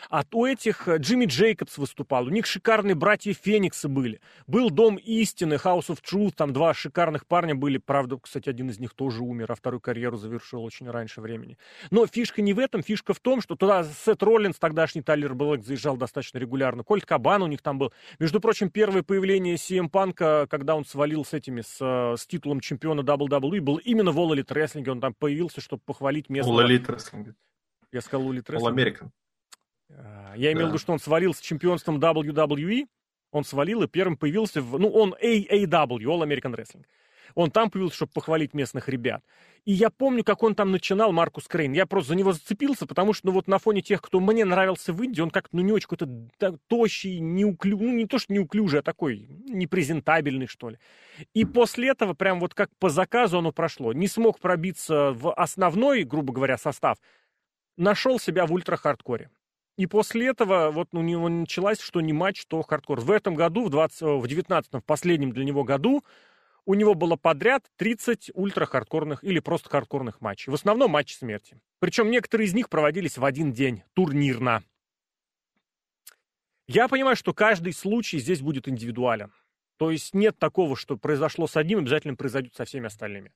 А 0.09 0.23
у 0.31 0.45
этих 0.45 0.87
э, 0.87 0.97
Джимми 0.97 1.25
Джейкобс 1.25 1.77
выступал, 1.77 2.25
у 2.25 2.29
них 2.29 2.45
шикарные 2.45 2.95
братья 2.95 3.33
Фениксы 3.33 3.87
были. 3.87 4.21
Был 4.45 4.69
Дом 4.69 4.95
Истины, 4.95 5.55
House 5.55 5.87
of 5.87 5.99
Truth, 6.01 6.33
там 6.35 6.53
два 6.53 6.73
шикарных 6.73 7.25
парня 7.25 7.55
были. 7.55 7.77
Правда, 7.77 8.17
кстати, 8.17 8.49
один 8.49 8.69
из 8.69 8.79
них 8.79 8.93
тоже 8.93 9.21
умер, 9.21 9.51
а 9.51 9.55
вторую 9.55 9.81
карьеру 9.81 10.17
завершил 10.17 10.63
очень 10.63 10.89
раньше 10.89 11.19
времени. 11.19 11.57
Но 11.91 12.05
фишка 12.07 12.41
не 12.41 12.53
в 12.53 12.59
этом, 12.59 12.83
фишка 12.83 13.13
в 13.13 13.19
том, 13.19 13.41
что 13.41 13.55
туда 13.55 13.83
Сет 13.83 14.23
Роллинс, 14.23 14.57
тогдашний 14.57 15.01
Тайлер 15.01 15.33
Блэк, 15.33 15.63
заезжал 15.63 15.97
достаточно 15.97 16.37
регулярно. 16.37 16.83
Кольт 16.83 17.05
Кабан 17.05 17.43
у 17.43 17.47
них 17.47 17.61
там 17.61 17.77
был. 17.77 17.91
Между 18.19 18.39
прочим, 18.39 18.69
первое 18.69 19.03
появление 19.03 19.55
CM 19.55 19.89
Панка, 19.89 20.47
когда 20.49 20.75
он 20.75 20.85
свалил 20.85 21.25
с 21.25 21.33
этими, 21.33 21.61
с, 21.61 21.77
э, 21.81 22.15
с 22.17 22.25
титулом 22.25 22.61
чемпиона 22.61 23.01
WWE, 23.01 23.59
был 23.59 23.77
именно 23.77 24.11
в 24.17 24.19
All 24.19 24.35
Elite 24.35 24.53
Wrestling. 24.53 24.89
Он 24.89 24.99
там 24.99 25.13
появился, 25.13 25.61
чтобы 25.61 25.81
похвалить 25.85 26.29
место. 26.29 26.51
All 26.51 26.65
Elite 26.67 26.87
Wrestling. 26.87 27.33
Я 27.91 28.01
сказал 28.01 28.27
All 28.27 28.35
Elite 28.35 28.45
Wrestling. 28.47 28.59
All 28.59 28.75
American. 28.75 29.09
А, 29.89 30.33
я 30.35 30.51
имел 30.51 30.65
в 30.65 30.69
виду, 30.69 30.79
что 30.79 30.93
он 30.93 30.99
свалил 30.99 31.33
с 31.33 31.39
чемпионством 31.39 31.99
WWE, 31.99 32.87
он 33.31 33.43
свалил 33.43 33.83
и 33.83 33.87
первым 33.87 34.17
появился 34.17 34.61
в... 34.61 34.79
Ну, 34.79 34.89
он 34.89 35.13
AAW, 35.13 35.99
All 35.99 36.23
American 36.23 36.55
Wrestling. 36.55 36.85
Он 37.35 37.51
там 37.51 37.69
появился, 37.69 37.97
чтобы 37.97 38.11
похвалить 38.13 38.53
местных 38.53 38.89
ребят. 38.89 39.23
И 39.67 39.73
я 39.73 39.89
помню, 39.89 40.23
как 40.23 40.43
он 40.43 40.55
там 40.55 40.71
начинал, 40.71 41.11
Маркус 41.11 41.45
Крейн. 41.45 41.73
Я 41.73 41.85
просто 41.85 42.09
за 42.11 42.15
него 42.15 42.31
зацепился, 42.31 42.87
потому 42.87 43.11
что, 43.11 43.27
ну, 43.27 43.33
вот 43.33 43.49
на 43.49 43.59
фоне 43.59 43.81
тех, 43.81 44.01
кто 44.01 44.21
мне 44.21 44.45
нравился 44.45 44.93
в 44.93 45.03
инди, 45.03 45.19
он 45.19 45.29
как-то, 45.29 45.57
ну, 45.57 45.61
не 45.61 45.73
очень 45.73 45.89
какой-то 45.89 46.57
тощий, 46.67 47.19
неуклю... 47.19 47.77
ну, 47.77 47.91
не 47.91 48.05
то, 48.05 48.17
что 48.17 48.31
неуклюжий, 48.31 48.79
а 48.79 48.81
такой 48.81 49.27
непрезентабельный, 49.45 50.47
что 50.47 50.69
ли. 50.69 50.77
И 51.33 51.43
после 51.43 51.89
этого, 51.89 52.13
прям 52.13 52.39
вот 52.39 52.53
как 52.53 52.69
по 52.79 52.87
заказу 52.87 53.39
оно 53.39 53.51
прошло. 53.51 53.91
Не 53.91 54.07
смог 54.07 54.39
пробиться 54.39 55.11
в 55.11 55.33
основной, 55.33 56.03
грубо 56.03 56.31
говоря, 56.31 56.57
состав. 56.57 56.97
Нашел 57.75 58.21
себя 58.21 58.45
в 58.45 58.53
ультра-хардкоре. 58.53 59.29
И 59.77 59.85
после 59.85 60.27
этого 60.27 60.71
вот 60.71 60.87
у 60.93 61.01
него 61.01 61.27
началась 61.27 61.81
что 61.81 61.99
не 61.99 62.13
матч, 62.13 62.45
то 62.45 62.61
хардкор. 62.61 63.01
В 63.01 63.11
этом 63.11 63.35
году, 63.35 63.65
в, 63.65 63.69
20, 63.69 64.01
в 64.01 64.23
19-м, 64.23 64.79
в 64.79 64.85
последнем 64.85 65.33
для 65.33 65.43
него 65.43 65.65
году, 65.65 66.05
у 66.67 66.73
него 66.73 66.95
было 66.95 67.15
подряд 67.15 67.65
30 67.77 68.31
ультра-хардкорных 68.33 69.23
или 69.23 69.39
просто 69.39 69.69
хардкорных 69.69 70.19
матчей. 70.19 70.51
В 70.51 70.53
основном 70.53 70.91
матчи 70.91 71.13
смерти. 71.13 71.59
Причем 71.79 72.11
некоторые 72.11 72.47
из 72.47 72.53
них 72.53 72.69
проводились 72.69 73.17
в 73.17 73.23
один 73.23 73.53
день, 73.53 73.83
турнирно. 73.93 74.63
Я 76.67 76.89
понимаю, 76.89 77.15
что 77.15 77.33
каждый 77.33 77.71
случай 77.71 78.19
здесь 78.19 78.41
будет 78.41 78.67
индивидуален. 78.67 79.31
То 79.77 79.91
есть 79.91 80.13
нет 80.13 80.37
такого, 80.37 80.75
что 80.75 80.97
произошло 80.97 81.47
с 81.47 81.55
одним, 81.55 81.79
обязательно 81.79 82.15
произойдет 82.15 82.53
со 82.53 82.65
всеми 82.65 82.87
остальными. 82.87 83.31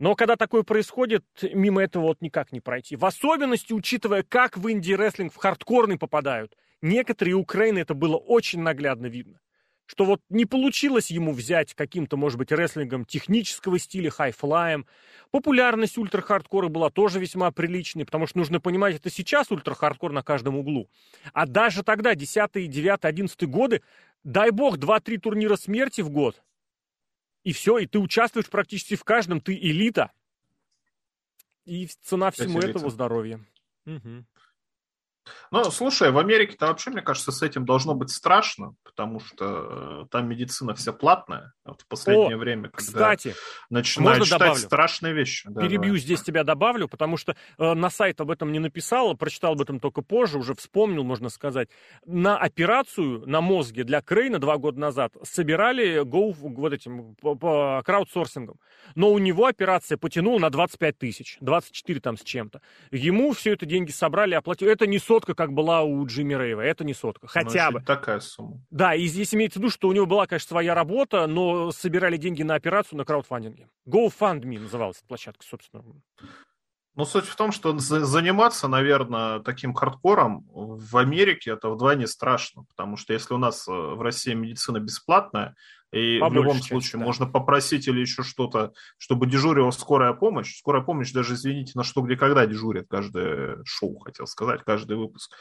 Но 0.00 0.16
когда 0.16 0.34
такое 0.34 0.64
происходит, 0.64 1.24
мимо 1.42 1.82
этого 1.82 2.02
вот 2.02 2.20
никак 2.20 2.50
не 2.50 2.60
пройти. 2.60 2.96
В 2.96 3.04
особенности, 3.04 3.72
учитывая, 3.72 4.24
как 4.24 4.58
в 4.58 4.68
инди-рестлинг 4.68 5.32
в 5.32 5.36
хардкорный 5.36 5.98
попадают. 5.98 6.56
Некоторые 6.82 7.36
Украины 7.36 7.78
это 7.78 7.94
было 7.94 8.16
очень 8.16 8.60
наглядно 8.60 9.06
видно. 9.06 9.38
Что 9.86 10.04
вот 10.04 10.20
не 10.28 10.44
получилось 10.46 11.10
ему 11.10 11.32
взять 11.32 11.74
каким-то, 11.74 12.16
может 12.16 12.38
быть, 12.38 12.50
рестлингом 12.50 13.04
технического 13.04 13.78
стиля, 13.78 14.10
хайфлаем. 14.10 14.84
Популярность 15.30 15.96
ультра-хардкора 15.96 16.68
была 16.68 16.90
тоже 16.90 17.20
весьма 17.20 17.52
приличной, 17.52 18.04
потому 18.04 18.26
что 18.26 18.38
нужно 18.38 18.60
понимать, 18.60 18.96
это 18.96 19.10
сейчас 19.10 19.50
ультра-хардкор 19.50 20.12
на 20.12 20.22
каждом 20.22 20.56
углу. 20.56 20.88
А 21.32 21.46
даже 21.46 21.84
тогда, 21.84 22.14
10 22.14 22.68
9 22.68 23.04
11 23.04 23.42
годы, 23.44 23.82
дай 24.24 24.50
бог, 24.50 24.76
2-3 24.76 25.18
турнира 25.18 25.56
смерти 25.56 26.00
в 26.00 26.10
год, 26.10 26.42
и 27.46 27.52
все, 27.52 27.78
и 27.78 27.86
ты 27.86 28.00
участвуешь 28.00 28.50
практически 28.50 28.96
в 28.96 29.04
каждом, 29.04 29.40
ты 29.40 29.54
элита. 29.54 30.10
И 31.64 31.86
цена 31.86 32.32
всему 32.32 32.58
этому 32.58 32.90
здоровье. 32.90 33.44
Угу. 33.86 34.24
Ну, 35.50 35.64
слушай, 35.70 36.10
в 36.10 36.18
Америке-то 36.18 36.66
вообще, 36.66 36.90
мне 36.90 37.02
кажется, 37.02 37.32
с 37.32 37.42
этим 37.42 37.64
должно 37.64 37.94
быть 37.94 38.10
страшно, 38.10 38.74
потому 38.84 39.20
что 39.20 40.02
э, 40.02 40.06
там 40.10 40.28
медицина 40.28 40.74
вся 40.74 40.92
платная. 40.92 41.52
Вот 41.64 41.82
в 41.82 41.86
последнее 41.86 42.36
О, 42.36 42.38
время, 42.38 42.68
когда 42.70 43.14
кстати, 43.14 43.34
начинают 43.70 44.18
можно 44.18 44.24
читать 44.24 44.40
добавлю? 44.40 44.62
страшные 44.62 45.14
вещи. 45.14 45.48
Да, 45.48 45.60
Перебью 45.60 45.94
да. 45.94 45.98
здесь 45.98 46.22
тебя 46.22 46.44
добавлю, 46.44 46.88
потому 46.88 47.16
что 47.16 47.36
э, 47.58 47.74
на 47.74 47.90
сайт 47.90 48.20
об 48.20 48.30
этом 48.30 48.52
не 48.52 48.58
написал, 48.58 49.16
прочитал 49.16 49.52
об 49.52 49.60
этом 49.60 49.80
только 49.80 50.02
позже, 50.02 50.38
уже 50.38 50.54
вспомнил, 50.54 51.04
можно 51.04 51.28
сказать. 51.28 51.68
На 52.04 52.38
операцию 52.38 53.26
на 53.26 53.40
мозге 53.40 53.84
для 53.84 54.00
Крейна 54.00 54.38
два 54.38 54.56
года 54.56 54.78
назад 54.78 55.12
собирали 55.22 56.02
go, 56.02 56.34
вот 56.34 56.72
этим 56.72 57.14
по, 57.16 57.34
по 57.34 57.82
краудсорсингом. 57.84 58.58
Но 58.94 59.10
у 59.10 59.18
него 59.18 59.46
операция 59.46 59.98
потянула 59.98 60.38
на 60.38 60.50
25 60.50 60.98
тысяч, 60.98 61.38
24 61.40 62.00
там 62.00 62.16
с 62.16 62.22
чем-то. 62.22 62.60
Ему 62.90 63.32
все 63.32 63.52
это 63.52 63.66
деньги 63.66 63.90
собрали, 63.90 64.34
оплатили. 64.34 64.70
Это 64.70 64.86
не 64.86 64.98
сотка, 65.16 65.34
как 65.34 65.52
была 65.52 65.82
у 65.82 66.04
Джимми 66.04 66.34
Рейва. 66.34 66.60
Это 66.60 66.84
не 66.84 66.92
сотка. 66.92 67.26
Хотя 67.26 67.70
бы. 67.70 67.80
такая 67.80 68.20
сумма. 68.20 68.60
Да, 68.70 68.94
и 68.94 69.06
здесь 69.06 69.34
имеется 69.34 69.58
в 69.58 69.62
виду, 69.62 69.70
что 69.70 69.88
у 69.88 69.92
него 69.92 70.04
была, 70.04 70.26
конечно, 70.26 70.48
своя 70.48 70.74
работа, 70.74 71.26
но 71.26 71.72
собирали 71.72 72.18
деньги 72.18 72.42
на 72.42 72.54
операцию 72.54 72.98
на 72.98 73.04
краудфандинге. 73.04 73.68
GoFundMe 73.88 74.58
называлась 74.60 74.98
эта 74.98 75.06
площадка, 75.06 75.42
собственно. 75.48 75.82
Ну, 76.96 77.04
суть 77.04 77.26
в 77.26 77.36
том, 77.36 77.52
что 77.52 77.78
заниматься, 77.78 78.68
наверное, 78.68 79.40
таким 79.40 79.74
хардкором 79.74 80.46
в 80.50 80.96
Америке 80.96 81.52
это 81.52 81.70
вдвойне 81.70 82.06
страшно, 82.06 82.64
потому 82.64 82.96
что 82.96 83.12
если 83.12 83.34
у 83.34 83.38
нас 83.38 83.68
э, 83.68 83.72
в 83.72 84.00
России 84.00 84.32
медицина 84.32 84.80
бесплатная, 84.80 85.54
и 85.92 86.18
Побольше 86.18 86.40
в 86.40 86.42
любом 86.42 86.56
часть, 86.58 86.68
случае 86.68 87.00
да. 87.00 87.06
можно 87.06 87.26
попросить 87.26 87.86
или 87.88 88.00
еще 88.00 88.22
что-то, 88.22 88.72
чтобы 88.98 89.26
дежурила 89.26 89.70
скорая 89.70 90.12
помощь. 90.12 90.58
Скорая 90.58 90.82
помощь 90.82 91.12
даже, 91.12 91.34
извините, 91.34 91.72
на 91.74 91.84
что, 91.84 92.02
где, 92.02 92.16
когда 92.16 92.46
дежурит 92.46 92.86
каждое 92.88 93.58
шоу, 93.64 93.98
хотел 94.00 94.26
сказать, 94.26 94.62
каждый 94.64 94.96
выпуск. 94.96 95.32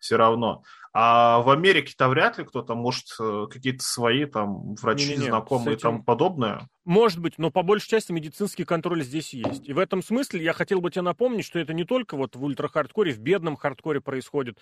Все 0.00 0.16
равно. 0.16 0.62
А 0.94 1.40
в 1.40 1.48
Америке-то 1.48 2.08
вряд 2.08 2.36
ли 2.36 2.44
кто-то 2.44 2.74
может 2.74 3.06
э, 3.18 3.46
какие-то 3.50 3.82
свои 3.82 4.26
там 4.26 4.74
врачи 4.74 5.10
Не-не-не, 5.10 5.28
знакомые 5.28 5.76
и 5.76 5.80
тому 5.80 6.04
подобное. 6.04 6.68
Может 6.84 7.18
быть, 7.18 7.38
но 7.38 7.50
по 7.50 7.62
большей 7.62 7.88
части 7.88 8.12
медицинский 8.12 8.64
контроль 8.64 9.02
здесь 9.02 9.32
есть. 9.32 9.66
И 9.66 9.72
в 9.72 9.78
этом 9.78 10.02
смысле 10.02 10.42
я 10.44 10.52
хотел 10.52 10.82
бы 10.82 10.90
тебе 10.90 11.02
напомнить, 11.02 11.46
что 11.46 11.58
это 11.58 11.72
не 11.72 11.84
только 11.84 12.16
вот 12.16 12.36
в 12.36 12.44
ультра-хардкоре, 12.44 13.12
в 13.12 13.20
бедном 13.20 13.56
хардкоре 13.56 14.02
происходит. 14.02 14.58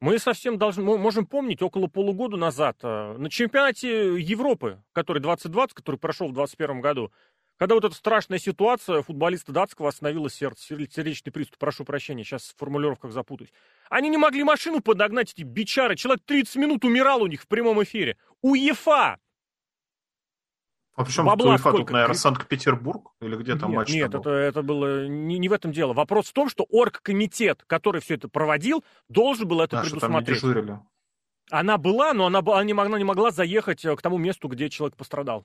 Мы 0.00 0.18
совсем 0.18 0.56
должны, 0.56 0.82
мы 0.82 0.96
можем 0.96 1.26
помнить, 1.26 1.60
около 1.60 1.86
полугода 1.86 2.38
назад 2.38 2.78
э, 2.82 3.16
на 3.18 3.28
чемпионате 3.28 4.18
Европы, 4.18 4.82
который 4.92 5.20
2020, 5.20 5.74
который 5.74 5.96
прошел 5.96 6.28
в 6.28 6.32
2021 6.32 6.80
году, 6.80 7.12
когда 7.56 7.74
вот 7.74 7.84
эта 7.84 7.94
страшная 7.94 8.38
ситуация, 8.38 9.02
футболиста 9.02 9.52
датского 9.52 9.88
остановило 9.88 10.28
сердце, 10.28 10.64
сердечный 10.66 11.32
приступ, 11.32 11.58
прошу 11.58 11.84
прощения, 11.84 12.24
сейчас 12.24 12.42
в 12.42 12.56
формулировках 12.56 13.12
запутаюсь. 13.12 13.52
Они 13.90 14.08
не 14.08 14.16
могли 14.16 14.42
машину 14.44 14.80
подогнать, 14.80 15.32
эти 15.32 15.42
бичары. 15.42 15.96
Человек 15.96 16.22
30 16.24 16.56
минут 16.56 16.84
умирал 16.84 17.22
у 17.22 17.26
них 17.26 17.42
в 17.42 17.48
прямом 17.48 17.82
эфире. 17.82 18.16
УЕФА 18.42 19.18
а 20.96 21.04
причем 21.04 21.24
Бабла 21.24 21.52
УЕФА 21.52 21.60
сколько? 21.60 21.78
тут, 21.78 21.90
наверное, 21.90 22.14
Санкт-Петербург? 22.14 23.12
Или 23.20 23.36
где 23.36 23.56
там 23.56 23.70
нет, 23.70 23.76
матч 23.78 23.92
Нет, 23.92 24.12
был? 24.12 24.20
это, 24.20 24.30
это 24.30 24.62
было 24.62 25.08
не, 25.08 25.38
не 25.38 25.48
в 25.48 25.52
этом 25.52 25.72
дело. 25.72 25.92
Вопрос 25.92 26.28
в 26.28 26.32
том, 26.32 26.48
что 26.48 26.64
оргкомитет, 26.70 27.64
который 27.66 28.00
все 28.00 28.14
это 28.14 28.28
проводил, 28.28 28.84
должен 29.08 29.48
был 29.48 29.60
это 29.60 29.80
а, 29.80 29.82
предусмотреть. 29.82 30.38
Что 30.38 30.46
там 30.48 30.54
не 30.54 30.60
дежурили. 30.60 30.80
Она 31.50 31.78
была, 31.78 32.14
но 32.14 32.26
она, 32.26 32.38
она, 32.38 32.62
не 32.62 32.74
могла, 32.74 32.90
она 32.90 32.98
не 32.98 33.04
могла 33.04 33.30
заехать 33.32 33.84
э, 33.84 33.96
к 33.96 34.02
тому 34.02 34.18
месту, 34.18 34.46
где 34.48 34.70
человек 34.70 34.96
пострадал. 34.96 35.44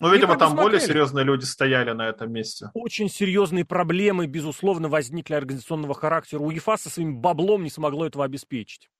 Ну, 0.00 0.12
видимо, 0.12 0.36
там 0.36 0.56
более 0.56 0.80
серьезные 0.80 1.24
люди 1.24 1.44
стояли 1.44 1.92
на 1.92 2.08
этом 2.08 2.32
месте. 2.32 2.70
Очень 2.74 3.08
серьезные 3.08 3.64
проблемы, 3.64 4.26
безусловно, 4.26 4.88
возникли 4.88 5.34
организационного 5.34 5.94
характера. 5.94 6.40
УЕФА 6.40 6.76
со 6.76 6.90
своим 6.90 7.18
баблом 7.18 7.62
не 7.62 7.70
смогло 7.70 8.06
этого 8.06 8.24
обеспечить. 8.24 8.90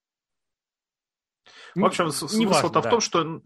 В 1.75 1.83
общем, 1.83 2.11
смысл-то 2.11 2.81
да. 2.81 2.87
в 2.87 2.89
том, 2.89 3.01
что 3.01 3.41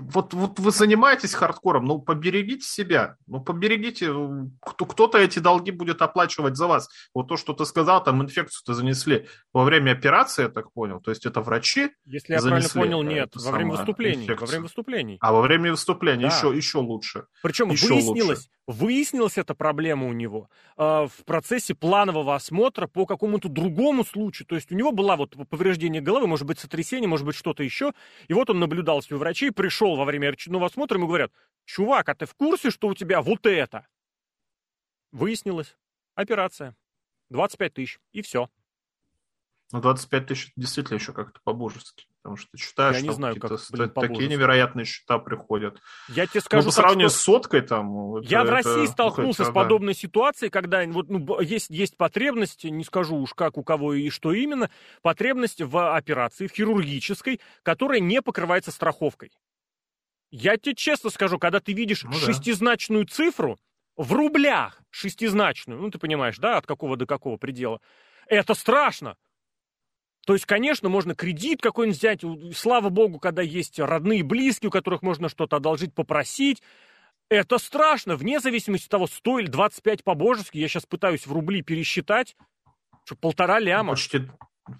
вот, 0.00 0.34
вот 0.34 0.58
вы 0.58 0.70
занимаетесь 0.70 1.34
хардкором, 1.34 1.86
ну 1.86 1.98
поберегите 1.98 2.66
себя, 2.66 3.16
ну 3.26 3.40
поберегите, 3.40 4.12
кто, 4.60 4.84
кто-то 4.84 5.18
эти 5.18 5.38
долги 5.38 5.70
будет 5.70 6.02
оплачивать 6.02 6.56
за 6.56 6.66
вас. 6.66 6.88
Вот 7.14 7.28
то, 7.28 7.36
что 7.36 7.54
ты 7.54 7.64
сказал, 7.64 8.02
там 8.04 8.22
инфекцию-то 8.22 8.74
занесли 8.74 9.26
во 9.52 9.64
время 9.64 9.92
операции, 9.92 10.42
я 10.42 10.48
так 10.48 10.72
понял, 10.72 11.00
то 11.00 11.10
есть 11.10 11.24
это 11.24 11.40
врачи 11.40 11.90
Если 12.04 12.34
я 12.34 12.40
правильно 12.40 12.68
понял, 12.68 13.02
нет, 13.02 13.30
во 13.34 13.50
время 13.50 13.70
выступлений, 13.72 14.24
инфекцию. 14.24 14.40
во 14.40 14.46
время 14.46 14.62
выступлений. 14.64 15.18
А 15.20 15.32
во 15.32 15.40
время 15.40 15.70
выступлений 15.70 16.24
да. 16.24 16.36
еще, 16.36 16.54
еще 16.54 16.78
лучше. 16.78 17.24
Причем 17.42 17.70
еще 17.70 17.94
выяснилось, 17.94 18.38
лучше. 18.38 18.50
выяснилась 18.66 19.38
эта 19.38 19.54
проблема 19.54 20.06
у 20.06 20.12
него 20.12 20.48
э, 20.76 20.82
в 20.82 21.24
процессе 21.24 21.74
планового 21.74 22.34
осмотра 22.34 22.86
по 22.86 23.06
какому-то 23.06 23.48
другому 23.48 24.04
случаю, 24.04 24.46
то 24.46 24.54
есть 24.54 24.70
у 24.70 24.74
него 24.74 24.92
была 24.92 25.16
вот 25.16 25.34
повреждение 25.48 26.02
головы, 26.02 26.26
может 26.26 26.46
быть 26.46 26.58
сотрясение, 26.58 27.08
может 27.08 27.24
быть 27.24 27.36
что-то 27.36 27.62
еще, 27.62 27.92
и 28.28 28.34
вот 28.34 28.50
он 28.50 28.60
наблюдался 28.60 29.14
у 29.14 29.18
врачей, 29.18 29.50
пришел 29.62 29.94
во 29.94 30.04
время 30.04 30.30
очередного 30.30 30.66
осмотра, 30.66 30.96
ему 30.96 31.06
говорят, 31.06 31.30
чувак, 31.66 32.08
а 32.08 32.16
ты 32.16 32.26
в 32.26 32.34
курсе, 32.34 32.72
что 32.72 32.88
у 32.88 32.94
тебя 32.94 33.22
вот 33.22 33.46
это? 33.46 33.86
Выяснилось. 35.12 35.76
Операция. 36.16 36.74
25 37.30 37.74
тысяч. 37.74 38.00
И 38.10 38.22
все. 38.22 38.50
Ну, 39.70 39.80
25 39.80 40.26
тысяч 40.26 40.52
действительно 40.56 40.96
еще 40.96 41.12
как-то 41.12 41.38
по-божески. 41.44 42.08
Потому 42.22 42.36
что 42.36 42.56
считаешь, 42.56 42.96
я 42.96 43.02
не 43.02 43.12
знаю, 43.12 43.38
как, 43.38 43.52
блин, 43.70 43.90
такие 43.90 44.28
невероятные 44.28 44.84
счета 44.84 45.18
приходят. 45.18 45.80
Я 46.08 46.26
тебе 46.26 46.40
скажу, 46.40 46.64
ну, 46.64 46.70
по 46.70 46.74
сравнению 46.74 47.08
что... 47.08 47.18
с 47.18 47.22
соткой 47.22 47.60
там... 47.60 48.16
Это, 48.16 48.26
я 48.28 48.42
в 48.42 48.50
России 48.50 48.82
это, 48.82 48.92
столкнулся 48.92 49.44
ну, 49.44 49.50
с 49.50 49.54
подобной 49.54 49.92
да. 49.94 50.00
ситуацией, 50.00 50.50
когда 50.50 50.84
вот, 50.86 51.08
ну, 51.08 51.40
есть, 51.40 51.70
есть 51.70 51.96
потребность, 51.96 52.64
не 52.64 52.82
скажу 52.82 53.16
уж 53.16 53.32
как, 53.34 53.58
у 53.58 53.62
кого 53.62 53.94
и 53.94 54.10
что 54.10 54.32
именно, 54.32 54.70
потребность 55.02 55.62
в 55.62 55.96
операции, 55.96 56.48
в 56.48 56.52
хирургической, 56.52 57.40
которая 57.62 58.00
не 58.00 58.20
покрывается 58.20 58.72
страховкой. 58.72 59.30
Я 60.32 60.56
тебе 60.56 60.74
честно 60.74 61.10
скажу, 61.10 61.38
когда 61.38 61.60
ты 61.60 61.74
видишь 61.74 62.04
ну, 62.04 62.12
шестизначную 62.14 63.04
да. 63.04 63.12
цифру 63.12 63.58
в 63.96 64.12
рублях, 64.14 64.80
шестизначную, 64.88 65.78
ну 65.78 65.90
ты 65.90 65.98
понимаешь, 65.98 66.38
да, 66.38 66.56
от 66.56 66.66
какого 66.66 66.96
до 66.96 67.04
какого 67.04 67.36
предела, 67.36 67.80
это 68.26 68.54
страшно. 68.54 69.16
То 70.26 70.32
есть, 70.32 70.46
конечно, 70.46 70.88
можно 70.88 71.14
кредит 71.14 71.60
какой-нибудь 71.60 71.98
взять. 71.98 72.22
Слава 72.56 72.88
богу, 72.88 73.18
когда 73.18 73.42
есть 73.42 73.78
родные 73.78 74.20
и 74.20 74.22
близкие, 74.22 74.68
у 74.68 74.72
которых 74.72 75.02
можно 75.02 75.28
что-то 75.28 75.56
одолжить, 75.56 75.94
попросить. 75.94 76.62
Это 77.28 77.58
страшно, 77.58 78.16
вне 78.16 78.40
зависимости 78.40 78.86
от 78.86 78.90
того, 78.90 79.06
100 79.08 79.40
или 79.40 79.46
25 79.48 80.04
по-божески. 80.04 80.58
Я 80.58 80.68
сейчас 80.68 80.86
пытаюсь 80.86 81.26
в 81.26 81.32
рубли 81.32 81.60
пересчитать. 81.62 82.36
Что, 83.04 83.16
полтора 83.16 83.58
ляма. 83.58 83.92
Почти 83.92 84.22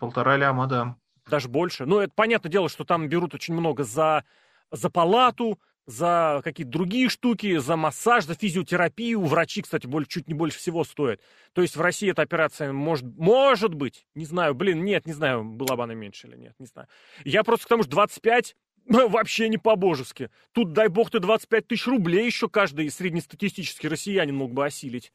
полтора 0.00 0.36
ляма, 0.36 0.66
да. 0.66 0.96
Даже 1.28 1.48
больше. 1.48 1.84
Но 1.84 2.00
это 2.00 2.12
понятное 2.14 2.50
дело, 2.50 2.68
что 2.68 2.84
там 2.84 3.08
берут 3.08 3.34
очень 3.34 3.54
много 3.54 3.84
за, 3.84 4.24
за 4.72 4.90
палату, 4.90 5.60
за 5.86 6.40
какие-то 6.44 6.72
другие 6.72 7.08
штуки, 7.08 7.58
за 7.58 7.76
массаж, 7.76 8.24
за 8.24 8.34
физиотерапию. 8.34 9.20
Врачи, 9.20 9.62
кстати, 9.62 9.86
более, 9.86 10.06
чуть 10.06 10.28
не 10.28 10.34
больше 10.34 10.58
всего 10.58 10.84
стоят. 10.84 11.20
То 11.52 11.62
есть 11.62 11.76
в 11.76 11.80
России 11.80 12.10
эта 12.10 12.22
операция 12.22 12.72
может, 12.72 13.04
может 13.16 13.74
быть, 13.74 14.06
не 14.14 14.24
знаю, 14.24 14.54
блин, 14.54 14.84
нет, 14.84 15.06
не 15.06 15.12
знаю, 15.12 15.44
была 15.44 15.76
бы 15.76 15.84
она 15.84 15.94
меньше 15.94 16.28
или 16.28 16.36
нет, 16.36 16.54
не 16.58 16.66
знаю. 16.66 16.88
Я 17.24 17.44
просто 17.44 17.66
к 17.66 17.68
тому, 17.68 17.82
что 17.82 17.92
25 17.92 18.56
вообще 18.88 19.48
не 19.48 19.58
по-божески. 19.58 20.30
Тут, 20.52 20.72
дай 20.72 20.88
бог, 20.88 21.10
ты 21.10 21.18
25 21.18 21.66
тысяч 21.66 21.86
рублей 21.86 22.26
еще 22.26 22.48
каждый 22.48 22.90
среднестатистический 22.90 23.88
россиянин 23.88 24.36
мог 24.36 24.52
бы 24.52 24.64
осилить. 24.64 25.12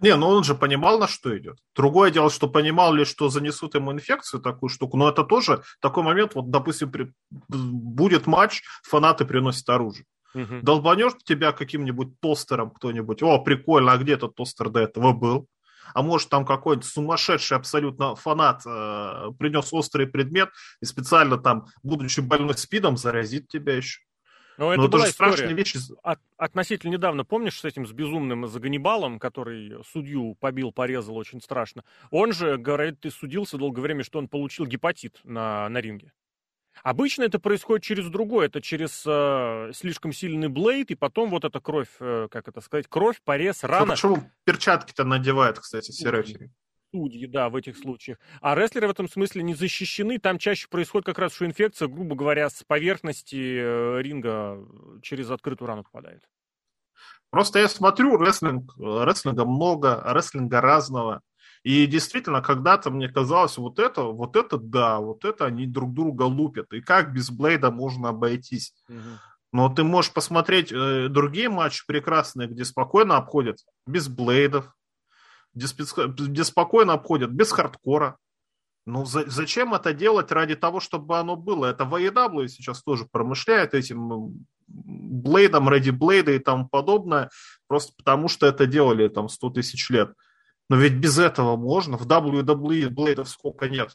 Не, 0.00 0.14
ну 0.16 0.28
он 0.28 0.44
же 0.44 0.54
понимал, 0.54 0.98
на 0.98 1.08
что 1.08 1.36
идет. 1.36 1.58
Другое 1.74 2.10
дело, 2.10 2.30
что 2.30 2.48
понимал 2.48 2.92
ли, 2.92 3.04
что 3.04 3.28
занесут 3.28 3.74
ему 3.74 3.92
инфекцию, 3.92 4.40
такую 4.40 4.70
штуку, 4.70 4.96
но 4.96 5.08
это 5.08 5.24
тоже 5.24 5.62
такой 5.80 6.04
момент, 6.04 6.34
вот, 6.34 6.50
допустим, 6.50 6.90
при... 6.90 7.12
будет 7.30 8.26
матч, 8.26 8.62
фанаты 8.82 9.24
приносят 9.24 9.68
оружие. 9.68 10.06
Угу. 10.34 10.60
Долбанешь 10.62 11.12
тебя 11.24 11.52
каким-нибудь 11.52 12.20
тостером 12.20 12.70
кто-нибудь, 12.70 13.22
о, 13.22 13.38
прикольно, 13.38 13.92
а 13.92 13.98
где 13.98 14.14
этот 14.14 14.34
тостер 14.34 14.68
до 14.68 14.80
этого 14.80 15.12
был? 15.12 15.48
А 15.94 16.02
может 16.02 16.28
там 16.28 16.44
какой-нибудь 16.44 16.86
сумасшедший 16.86 17.56
абсолютно 17.56 18.14
фанат 18.14 18.62
э, 18.66 19.30
принес 19.38 19.72
острый 19.72 20.06
предмет 20.06 20.50
и 20.82 20.84
специально 20.84 21.38
там, 21.38 21.66
будучи 21.82 22.20
больной 22.20 22.56
спидом, 22.58 22.96
заразит 22.98 23.48
тебя 23.48 23.76
еще. 23.76 24.00
Но, 24.58 24.66
Но 24.66 24.72
это, 24.74 24.82
это 24.82 24.90
была 24.90 25.06
страшная 25.06 25.54
вещь. 25.54 25.76
От, 26.02 26.18
относительно 26.36 26.92
недавно, 26.92 27.24
помнишь, 27.24 27.60
с 27.60 27.64
этим, 27.64 27.86
с 27.86 27.92
безумным 27.92 28.46
за 28.48 28.58
Ганнибалом, 28.58 29.20
который 29.20 29.82
судью 29.84 30.34
побил, 30.40 30.72
порезал 30.72 31.16
очень 31.16 31.40
страшно. 31.40 31.84
Он 32.10 32.32
же, 32.32 32.58
говорит, 32.58 33.00
ты 33.00 33.10
судился 33.10 33.56
долгое 33.56 33.82
время, 33.82 34.02
что 34.02 34.18
он 34.18 34.26
получил 34.26 34.66
гепатит 34.66 35.20
на, 35.22 35.68
на 35.68 35.80
ринге. 35.80 36.12
Обычно 36.82 37.22
это 37.22 37.38
происходит 37.38 37.84
через 37.84 38.06
другое, 38.08 38.46
это 38.46 38.60
через 38.60 39.02
э, 39.06 39.72
слишком 39.74 40.12
сильный 40.12 40.48
блейд, 40.48 40.90
и 40.90 40.94
потом 40.94 41.30
вот 41.30 41.44
эта 41.44 41.60
кровь, 41.60 41.88
э, 42.00 42.28
как 42.30 42.48
это 42.48 42.60
сказать, 42.60 42.86
кровь, 42.88 43.20
порез, 43.24 43.64
рана. 43.64 43.92
Почему 43.92 44.22
перчатки-то 44.44 45.04
надевают, 45.04 45.58
кстати, 45.58 45.90
все 45.90 46.10
рефери? 46.10 46.50
Судьи, 46.90 47.26
да, 47.26 47.48
в 47.48 47.56
этих 47.56 47.76
случаях. 47.76 48.18
А 48.40 48.54
рестлеры 48.54 48.88
в 48.88 48.90
этом 48.90 49.08
смысле 49.08 49.42
не 49.42 49.54
защищены. 49.54 50.18
Там 50.18 50.38
чаще 50.38 50.68
происходит 50.68 51.06
как 51.06 51.18
раз, 51.18 51.34
что 51.34 51.46
инфекция, 51.46 51.88
грубо 51.88 52.16
говоря, 52.16 52.48
с 52.50 52.62
поверхности 52.64 53.36
э, 53.36 54.02
ринга 54.02 54.58
через 55.02 55.30
открытую 55.30 55.68
рану 55.68 55.84
попадает. 55.84 56.22
Просто 57.30 57.58
я 57.58 57.68
смотрю, 57.68 58.16
рестлинг, 58.16 58.74
рестлинга 58.78 59.44
много, 59.44 60.02
рестлинга 60.06 60.60
разного. 60.60 61.20
И 61.62 61.86
действительно, 61.86 62.40
когда-то 62.40 62.90
мне 62.90 63.08
казалось, 63.08 63.58
вот 63.58 63.78
это, 63.78 64.04
вот 64.04 64.36
это 64.36 64.56
да, 64.56 64.98
вот 65.00 65.24
это 65.24 65.46
они 65.46 65.66
друг 65.66 65.92
друга 65.92 66.22
лупят. 66.22 66.72
И 66.72 66.80
как 66.80 67.12
без 67.12 67.30
Блейда 67.30 67.70
можно 67.70 68.10
обойтись? 68.10 68.74
Угу. 68.88 68.96
Но 69.52 69.68
ты 69.68 69.82
можешь 69.82 70.12
посмотреть 70.12 70.72
э, 70.72 71.08
другие 71.08 71.48
матчи 71.48 71.84
прекрасные, 71.86 72.48
где 72.48 72.64
спокойно 72.64 73.16
обходят 73.16 73.58
без 73.86 74.08
Блейдов, 74.08 74.72
где, 75.54 75.66
где 76.06 76.44
спокойно 76.44 76.94
обходят 76.94 77.30
без 77.30 77.52
хардкора. 77.52 78.18
Ну, 78.86 79.04
за, 79.04 79.28
зачем 79.28 79.74
это 79.74 79.92
делать 79.92 80.32
ради 80.32 80.56
того, 80.56 80.80
чтобы 80.80 81.18
оно 81.18 81.36
было? 81.36 81.66
Это 81.66 81.84
в 81.84 82.00
AEW 82.00 82.48
сейчас 82.48 82.82
тоже 82.82 83.06
промышляет 83.10 83.74
этим 83.74 84.46
блейдом, 84.66 85.68
ради 85.68 85.90
блейда 85.90 86.32
и 86.32 86.38
тому 86.38 86.68
подобное, 86.68 87.30
просто 87.66 87.92
потому 87.96 88.28
что 88.28 88.46
это 88.46 88.66
делали 88.66 89.08
там 89.08 89.28
100 89.28 89.50
тысяч 89.50 89.90
лет. 89.90 90.12
Но 90.70 90.76
ведь 90.76 90.94
без 90.94 91.18
этого 91.18 91.56
можно. 91.56 91.96
В 91.96 92.06
WWE 92.06 92.88
блейдов 92.90 93.28
сколько 93.28 93.68
нет. 93.68 93.94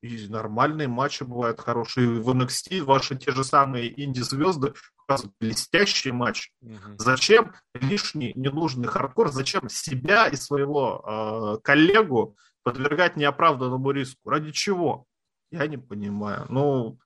И 0.00 0.28
нормальные 0.28 0.86
матчи 0.86 1.24
бывают 1.24 1.60
хорошие. 1.60 2.20
В 2.20 2.30
NXT 2.30 2.82
ваши 2.82 3.16
те 3.16 3.32
же 3.32 3.42
самые 3.42 4.00
инди-звезды 4.00 4.74
показывают 4.96 5.34
блестящий 5.40 6.12
матч. 6.12 6.52
Угу. 6.60 6.98
Зачем 6.98 7.54
лишний 7.74 8.32
ненужный 8.36 8.86
хардкор? 8.86 9.32
Зачем 9.32 9.68
себя 9.68 10.28
и 10.28 10.36
своего 10.36 11.58
э, 11.58 11.62
коллегу 11.62 12.36
подвергать 12.62 13.16
неоправданному 13.16 13.90
риску? 13.90 14.30
Ради 14.30 14.52
чего? 14.52 15.06
Я 15.50 15.66
не 15.66 15.78
понимаю. 15.78 16.46
Ну, 16.48 16.98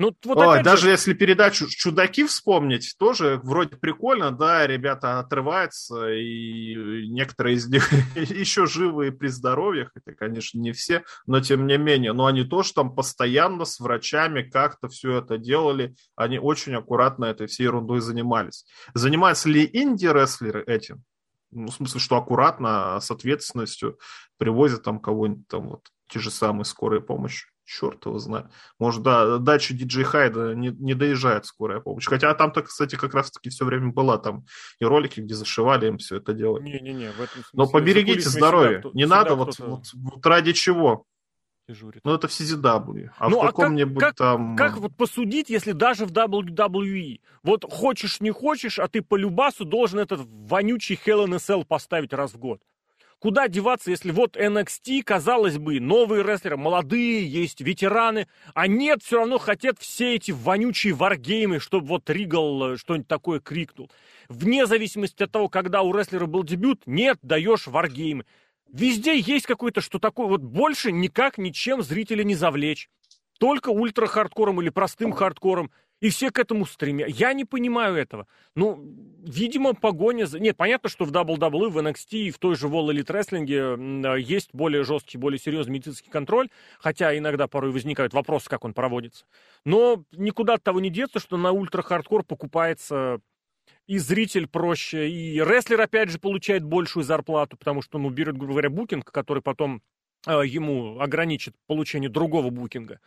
ну, 0.00 0.16
вот 0.24 0.38
Ой, 0.38 0.62
даже 0.62 0.84
же... 0.84 0.90
если 0.92 1.12
передачу 1.12 1.66
«Чудаки» 1.68 2.24
вспомнить, 2.24 2.94
тоже 2.98 3.38
вроде 3.44 3.76
прикольно, 3.76 4.30
да, 4.30 4.66
ребята 4.66 5.18
отрываются, 5.18 6.08
и 6.08 7.06
некоторые 7.08 7.56
из 7.56 7.68
них 7.68 7.92
еще 8.14 8.64
живы 8.64 9.08
и 9.08 9.10
при 9.10 9.28
здоровье, 9.28 9.90
хотя, 9.92 10.16
конечно, 10.16 10.58
не 10.58 10.72
все, 10.72 11.04
но 11.26 11.42
тем 11.42 11.66
не 11.66 11.76
менее, 11.76 12.14
но 12.14 12.24
они 12.24 12.44
тоже 12.44 12.72
там 12.72 12.94
постоянно 12.94 13.66
с 13.66 13.78
врачами 13.78 14.40
как-то 14.40 14.88
все 14.88 15.18
это 15.18 15.36
делали, 15.36 15.94
они 16.16 16.38
очень 16.38 16.74
аккуратно 16.74 17.26
этой 17.26 17.46
всей 17.46 17.64
ерундой 17.64 18.00
занимались. 18.00 18.64
Занимаются 18.94 19.50
ли 19.50 19.68
инди-рестлеры 19.70 20.64
этим? 20.66 21.04
Ну, 21.50 21.66
в 21.66 21.74
смысле, 21.74 22.00
что 22.00 22.16
аккуратно, 22.16 22.98
с 23.00 23.10
ответственностью 23.10 23.98
привозят 24.38 24.82
там 24.82 24.98
кого-нибудь 24.98 25.46
там 25.46 25.68
вот, 25.68 25.88
те 26.08 26.20
же 26.20 26.30
самые 26.30 26.64
скорые 26.64 27.02
помощи 27.02 27.50
черт 27.70 28.04
его 28.04 28.18
знает. 28.18 28.46
Может, 28.78 29.02
да, 29.02 29.38
дальше 29.38 29.74
диджей 29.74 30.04
Хайда 30.04 30.54
не, 30.54 30.68
не 30.68 30.94
доезжает 30.94 31.46
скорая 31.46 31.80
помощь. 31.80 32.06
Хотя 32.06 32.34
там-то, 32.34 32.62
кстати, 32.62 32.96
как 32.96 33.14
раз-таки 33.14 33.48
все 33.50 33.64
время 33.64 33.92
была 33.92 34.18
там 34.18 34.44
и 34.80 34.84
ролики, 34.84 35.20
где 35.20 35.34
зашивали 35.34 35.86
им 35.86 35.98
все 35.98 36.16
это 36.16 36.32
дело. 36.32 36.58
Не-не-не, 36.58 37.10
в 37.12 37.20
этом 37.20 37.28
смысле... 37.28 37.50
Но 37.52 37.66
поберегите 37.68 38.28
здоровье. 38.28 38.80
Всегда, 38.80 38.90
не 38.94 39.02
всегда 39.02 39.16
надо 39.16 39.34
вот, 39.36 39.58
вот, 39.58 39.84
вот 39.94 40.26
ради 40.26 40.52
чего. 40.52 41.04
Дежурит. 41.68 42.02
Ну, 42.04 42.14
это 42.14 42.26
в 42.26 42.32
CZW. 42.32 43.10
А 43.16 43.28
ну, 43.28 43.40
в 43.40 43.46
каком-нибудь 43.46 44.02
а 44.02 44.06
как, 44.06 44.16
там... 44.16 44.56
Как 44.56 44.76
вот 44.78 44.96
посудить, 44.96 45.48
если 45.50 45.70
даже 45.70 46.06
в 46.06 46.10
WWE? 46.10 47.20
Вот 47.44 47.64
хочешь, 47.70 48.20
не 48.20 48.32
хочешь, 48.32 48.80
а 48.80 48.88
ты 48.88 49.02
по 49.02 49.14
любасу 49.14 49.64
должен 49.64 50.00
этот 50.00 50.22
вонючий 50.26 50.98
Hell 51.06 51.26
in 51.26 51.34
a 51.34 51.36
Cell 51.36 51.64
поставить 51.64 52.12
раз 52.12 52.32
в 52.32 52.38
год. 52.38 52.60
Куда 53.20 53.48
деваться, 53.48 53.90
если 53.90 54.12
вот 54.12 54.34
NXT, 54.34 55.02
казалось 55.02 55.58
бы, 55.58 55.78
новые 55.78 56.24
рестлеры, 56.24 56.56
молодые, 56.56 57.26
есть 57.26 57.60
ветераны, 57.60 58.26
а 58.54 58.66
нет, 58.66 59.02
все 59.02 59.18
равно 59.18 59.36
хотят 59.36 59.78
все 59.78 60.14
эти 60.14 60.30
вонючие 60.30 60.94
варгеймы, 60.94 61.60
чтобы 61.60 61.86
вот 61.86 62.08
Ригал 62.08 62.72
э, 62.72 62.76
что-нибудь 62.78 63.08
такое 63.08 63.38
крикнул. 63.40 63.90
Вне 64.30 64.64
зависимости 64.64 65.22
от 65.22 65.30
того, 65.30 65.50
когда 65.50 65.82
у 65.82 65.94
рестлера 65.94 66.24
был 66.24 66.44
дебют, 66.44 66.84
нет, 66.86 67.18
даешь 67.20 67.66
варгеймы. 67.66 68.24
Везде 68.72 69.18
есть 69.18 69.44
какое-то, 69.44 69.82
что 69.82 69.98
такое, 69.98 70.26
вот 70.26 70.40
больше 70.40 70.90
никак 70.90 71.36
ничем 71.36 71.82
зрителя 71.82 72.24
не 72.24 72.34
завлечь. 72.34 72.88
Только 73.40 73.70
ультра-хардкором 73.70 74.60
или 74.60 74.68
простым 74.68 75.12
хардкором. 75.12 75.70
И 76.00 76.10
все 76.10 76.30
к 76.30 76.38
этому 76.38 76.66
стремятся. 76.66 77.14
Я 77.14 77.32
не 77.32 77.46
понимаю 77.46 77.96
этого. 77.96 78.26
Ну, 78.54 78.82
видимо, 79.22 79.72
погоня 79.72 80.26
за... 80.26 80.38
Нет, 80.38 80.58
понятно, 80.58 80.90
что 80.90 81.06
в 81.06 81.10
WWE, 81.10 81.70
в 81.70 81.78
NXT 81.78 82.18
и 82.18 82.30
в 82.30 82.38
той 82.38 82.54
же 82.54 82.68
Wall 82.68 82.90
Elite 82.90 83.06
Wrestling 83.06 84.14
э, 84.16 84.20
есть 84.20 84.50
более 84.52 84.84
жесткий, 84.84 85.16
более 85.16 85.38
серьезный 85.38 85.72
медицинский 85.74 86.10
контроль, 86.10 86.50
хотя 86.78 87.16
иногда 87.16 87.48
порой 87.48 87.70
возникают 87.70 88.12
вопросы, 88.12 88.48
как 88.50 88.66
он 88.66 88.74
проводится. 88.74 89.24
Но 89.64 90.04
никуда 90.12 90.54
от 90.54 90.62
того 90.62 90.80
не 90.80 90.90
деться, 90.90 91.18
что 91.18 91.38
на 91.38 91.50
ультра-хардкор 91.50 92.24
покупается 92.24 93.20
и 93.86 93.98
зритель 93.98 94.48
проще, 94.48 95.08
и 95.08 95.40
рестлер, 95.40 95.80
опять 95.80 96.10
же, 96.10 96.18
получает 96.18 96.62
большую 96.62 97.04
зарплату, 97.04 97.56
потому 97.56 97.80
что, 97.80 97.98
ну, 97.98 98.10
берет, 98.10 98.36
грубо 98.36 98.52
говоря, 98.52 98.70
букинг, 98.70 99.10
который 99.10 99.42
потом 99.42 99.82
э, 100.26 100.42
ему 100.46 101.00
ограничит 101.00 101.54
получение 101.66 102.10
другого 102.10 102.50
букинга. 102.50 103.00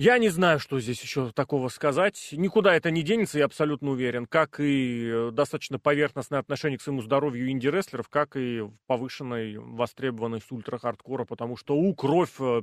Я 0.00 0.16
не 0.16 0.30
знаю, 0.30 0.58
что 0.58 0.80
здесь 0.80 1.02
еще 1.02 1.30
такого 1.30 1.68
сказать. 1.68 2.30
Никуда 2.32 2.74
это 2.74 2.90
не 2.90 3.02
денется, 3.02 3.38
я 3.38 3.44
абсолютно 3.44 3.90
уверен. 3.90 4.24
Как 4.24 4.58
и 4.58 5.06
э, 5.06 5.30
достаточно 5.30 5.78
поверхностное 5.78 6.38
отношение 6.38 6.78
к 6.78 6.82
своему 6.82 7.02
здоровью 7.02 7.50
инди-рестлеров, 7.50 8.08
как 8.08 8.34
и 8.34 8.62
повышенной 8.86 9.58
востребованность 9.58 10.50
ультра-хардкора, 10.50 11.26
потому 11.26 11.58
что 11.58 11.76
у 11.76 11.94
кровь 11.94 12.32
э, 12.40 12.62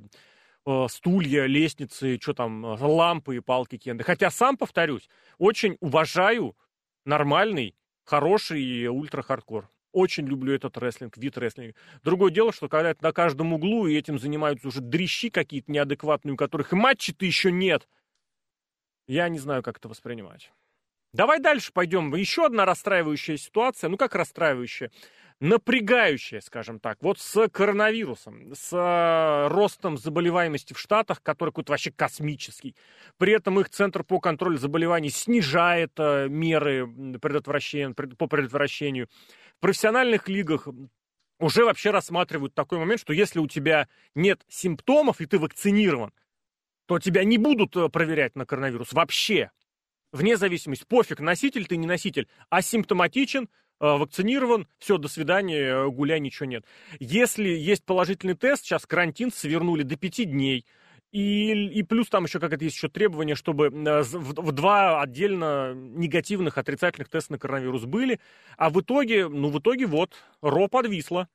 э, 0.65 0.87
стулья, 0.89 1.45
лестницы, 1.45 2.17
что 2.19 2.33
там, 2.33 2.65
лампы 2.65 3.35
и 3.35 3.39
палки 3.39 3.77
кенды. 3.77 4.03
Хотя 4.03 4.31
сам, 4.31 4.57
повторюсь, 4.57 5.07
очень 5.37 5.77
уважаю 5.79 6.57
нормальный, 7.05 7.75
хороший 8.03 8.87
ультра-хардкор. 8.87 9.69
Очень 9.91 10.27
люблю 10.27 10.53
этот 10.53 10.77
рестлинг, 10.77 11.17
вид 11.17 11.37
рестлинга. 11.37 11.75
Другое 12.03 12.31
дело, 12.31 12.51
что 12.51 12.67
когда 12.67 12.91
это 12.91 13.03
на 13.03 13.11
каждом 13.11 13.53
углу, 13.53 13.87
и 13.87 13.95
этим 13.95 14.19
занимаются 14.19 14.67
уже 14.67 14.81
дрищи 14.81 15.29
какие-то 15.29 15.71
неадекватные, 15.71 16.33
у 16.33 16.37
которых 16.37 16.73
и 16.73 16.75
матчей-то 16.75 17.25
еще 17.25 17.51
нет, 17.51 17.87
я 19.07 19.29
не 19.29 19.39
знаю, 19.39 19.63
как 19.63 19.77
это 19.77 19.87
воспринимать. 19.87 20.51
Давай 21.13 21.39
дальше 21.39 21.71
пойдем. 21.73 22.13
Еще 22.15 22.45
одна 22.45 22.65
расстраивающая 22.65 23.37
ситуация. 23.37 23.89
Ну, 23.89 23.97
как 23.97 24.13
расстраивающая? 24.13 24.91
напрягающая, 25.39 26.41
скажем 26.41 26.79
так, 26.79 26.97
вот 27.01 27.19
с 27.19 27.47
коронавирусом, 27.49 28.53
с 28.55 28.73
э, 28.73 29.47
ростом 29.49 29.97
заболеваемости 29.97 30.73
в 30.73 30.79
Штатах, 30.79 31.21
который 31.21 31.49
какой-то 31.49 31.73
вообще 31.73 31.91
космический. 31.91 32.75
При 33.17 33.33
этом 33.33 33.59
их 33.59 33.69
Центр 33.69 34.03
по 34.03 34.19
контролю 34.19 34.57
заболеваний 34.57 35.09
снижает 35.09 35.91
э, 35.97 36.27
меры 36.27 36.87
предотвращения, 37.21 37.93
по 37.93 38.27
предотвращению. 38.27 39.09
В 39.57 39.61
профессиональных 39.61 40.27
лигах 40.27 40.67
уже 41.39 41.65
вообще 41.65 41.91
рассматривают 41.91 42.53
такой 42.53 42.79
момент, 42.79 43.01
что 43.01 43.13
если 43.13 43.39
у 43.39 43.47
тебя 43.47 43.87
нет 44.15 44.43
симптомов 44.47 45.21
и 45.21 45.25
ты 45.25 45.39
вакцинирован, 45.39 46.13
то 46.85 46.99
тебя 46.99 47.23
не 47.23 47.37
будут 47.37 47.75
э, 47.75 47.89
проверять 47.89 48.35
на 48.35 48.45
коронавирус 48.45 48.93
вообще. 48.93 49.51
Вне 50.11 50.37
зависимости, 50.37 50.85
пофиг, 50.87 51.19
носитель 51.19 51.67
ты, 51.67 51.75
не 51.75 51.85
носитель, 51.85 52.27
асимптоматичен, 52.49 53.49
Э, 53.79 53.97
вакцинирован, 53.97 54.67
все, 54.79 54.97
до 54.97 55.07
свидания, 55.07 55.59
э, 55.59 55.89
гуляй, 55.89 56.19
ничего 56.19 56.47
нет. 56.47 56.65
Если 56.99 57.49
есть 57.49 57.85
положительный 57.85 58.33
тест, 58.33 58.63
сейчас 58.63 58.87
карантин 58.87 59.31
свернули 59.31 59.83
до 59.83 59.95
пяти 59.97 60.25
дней, 60.25 60.65
и, 61.11 61.67
и 61.69 61.83
плюс 61.83 62.09
там 62.09 62.25
еще 62.25 62.39
как-то 62.39 62.63
есть 62.63 62.75
еще 62.75 62.89
требование, 62.89 63.35
чтобы 63.35 63.67
э, 63.67 64.01
в, 64.03 64.33
в 64.33 64.51
два 64.51 65.01
отдельно 65.01 65.73
негативных 65.73 66.57
отрицательных 66.57 67.09
теста 67.09 67.33
на 67.33 67.39
коронавирус 67.39 67.85
были, 67.85 68.19
а 68.57 68.69
в 68.69 68.81
итоге, 68.81 69.27
ну 69.27 69.49
в 69.49 69.59
итоге 69.59 69.85
вот, 69.85 70.13
РО 70.41 70.67
подвисло. 70.67 71.27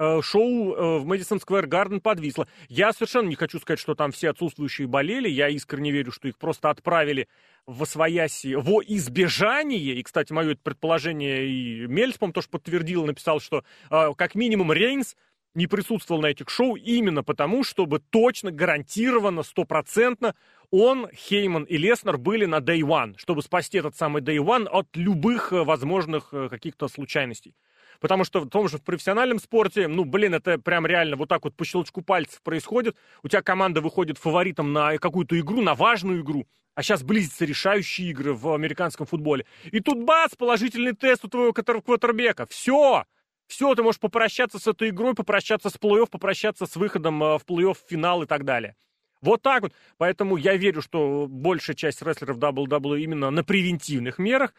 Э, 0.00 0.22
шоу 0.22 0.74
э, 0.74 0.98
в 1.00 1.04
Мэдисон 1.04 1.40
Сквер 1.40 1.66
Гарден 1.66 2.00
подвисло. 2.00 2.48
Я 2.68 2.94
совершенно 2.94 3.28
не 3.28 3.34
хочу 3.34 3.58
сказать, 3.58 3.78
что 3.78 3.94
там 3.94 4.12
все 4.12 4.30
отсутствующие 4.30 4.88
болели. 4.88 5.28
Я 5.28 5.48
искренне 5.48 5.90
верю, 5.90 6.10
что 6.10 6.26
их 6.26 6.38
просто 6.38 6.70
отправили 6.70 7.28
в 7.66 7.82
освояси 7.82 8.54
во 8.54 8.82
избежание. 8.82 9.96
И, 9.96 10.02
кстати, 10.02 10.32
мое 10.32 10.56
предположение 10.56 11.46
и 11.46 11.86
Мельс, 11.86 12.16
по 12.16 12.32
тоже 12.32 12.48
подтвердил, 12.48 13.04
написал, 13.04 13.40
что 13.40 13.62
э, 13.90 14.12
как 14.16 14.34
минимум 14.34 14.72
Рейнс 14.72 15.16
не 15.54 15.66
присутствовал 15.66 16.20
на 16.20 16.26
этих 16.26 16.48
шоу 16.48 16.76
именно 16.76 17.22
потому, 17.22 17.64
чтобы 17.64 17.98
точно, 17.98 18.50
гарантированно, 18.50 19.42
стопроцентно 19.42 20.34
он, 20.70 21.08
Хейман 21.12 21.64
и 21.64 21.76
Леснер 21.76 22.16
были 22.16 22.44
на 22.44 22.58
Day 22.58 22.80
One, 22.80 23.14
чтобы 23.16 23.42
спасти 23.42 23.78
этот 23.78 23.96
самый 23.96 24.22
Day 24.22 24.36
One 24.36 24.68
от 24.68 24.86
любых 24.94 25.50
возможных 25.50 26.30
каких-то 26.30 26.86
случайностей. 26.86 27.54
Потому 27.98 28.24
что 28.24 28.40
в 28.40 28.48
том 28.48 28.68
же 28.68 28.78
в 28.78 28.82
профессиональном 28.82 29.40
спорте, 29.40 29.88
ну, 29.88 30.04
блин, 30.04 30.34
это 30.34 30.58
прям 30.58 30.86
реально 30.86 31.16
вот 31.16 31.28
так 31.28 31.44
вот 31.44 31.54
по 31.54 31.64
щелчку 31.64 32.02
пальцев 32.02 32.40
происходит. 32.42 32.96
У 33.22 33.28
тебя 33.28 33.42
команда 33.42 33.80
выходит 33.80 34.16
фаворитом 34.16 34.72
на 34.72 34.96
какую-то 34.98 35.38
игру, 35.38 35.60
на 35.60 35.74
важную 35.74 36.22
игру. 36.22 36.46
А 36.74 36.82
сейчас 36.82 37.02
близятся 37.02 37.44
решающие 37.44 38.08
игры 38.10 38.32
в 38.32 38.54
американском 38.54 39.06
футболе. 39.06 39.44
И 39.64 39.80
тут 39.80 40.02
бац, 40.04 40.34
положительный 40.34 40.94
тест 40.94 41.24
у 41.24 41.28
твоего 41.28 41.52
квотербека. 41.52 42.46
Все! 42.46 43.04
Все, 43.50 43.74
ты 43.74 43.82
можешь 43.82 43.98
попрощаться 43.98 44.60
с 44.60 44.68
этой 44.68 44.90
игрой, 44.90 45.12
попрощаться 45.12 45.70
с 45.70 45.74
плей-офф, 45.74 46.08
попрощаться 46.08 46.66
с 46.66 46.76
выходом 46.76 47.20
э, 47.20 47.36
в 47.36 47.44
плей-офф, 47.44 47.76
финал 47.88 48.22
и 48.22 48.26
так 48.26 48.44
далее. 48.44 48.76
Вот 49.22 49.42
так 49.42 49.64
вот. 49.64 49.72
Поэтому 49.98 50.36
я 50.36 50.56
верю, 50.56 50.82
что 50.82 51.26
большая 51.28 51.74
часть 51.74 52.00
рестлеров 52.00 52.38
WWE 52.38 53.00
именно 53.00 53.28
на 53.30 53.42
превентивных 53.42 54.20
мерах. 54.20 54.54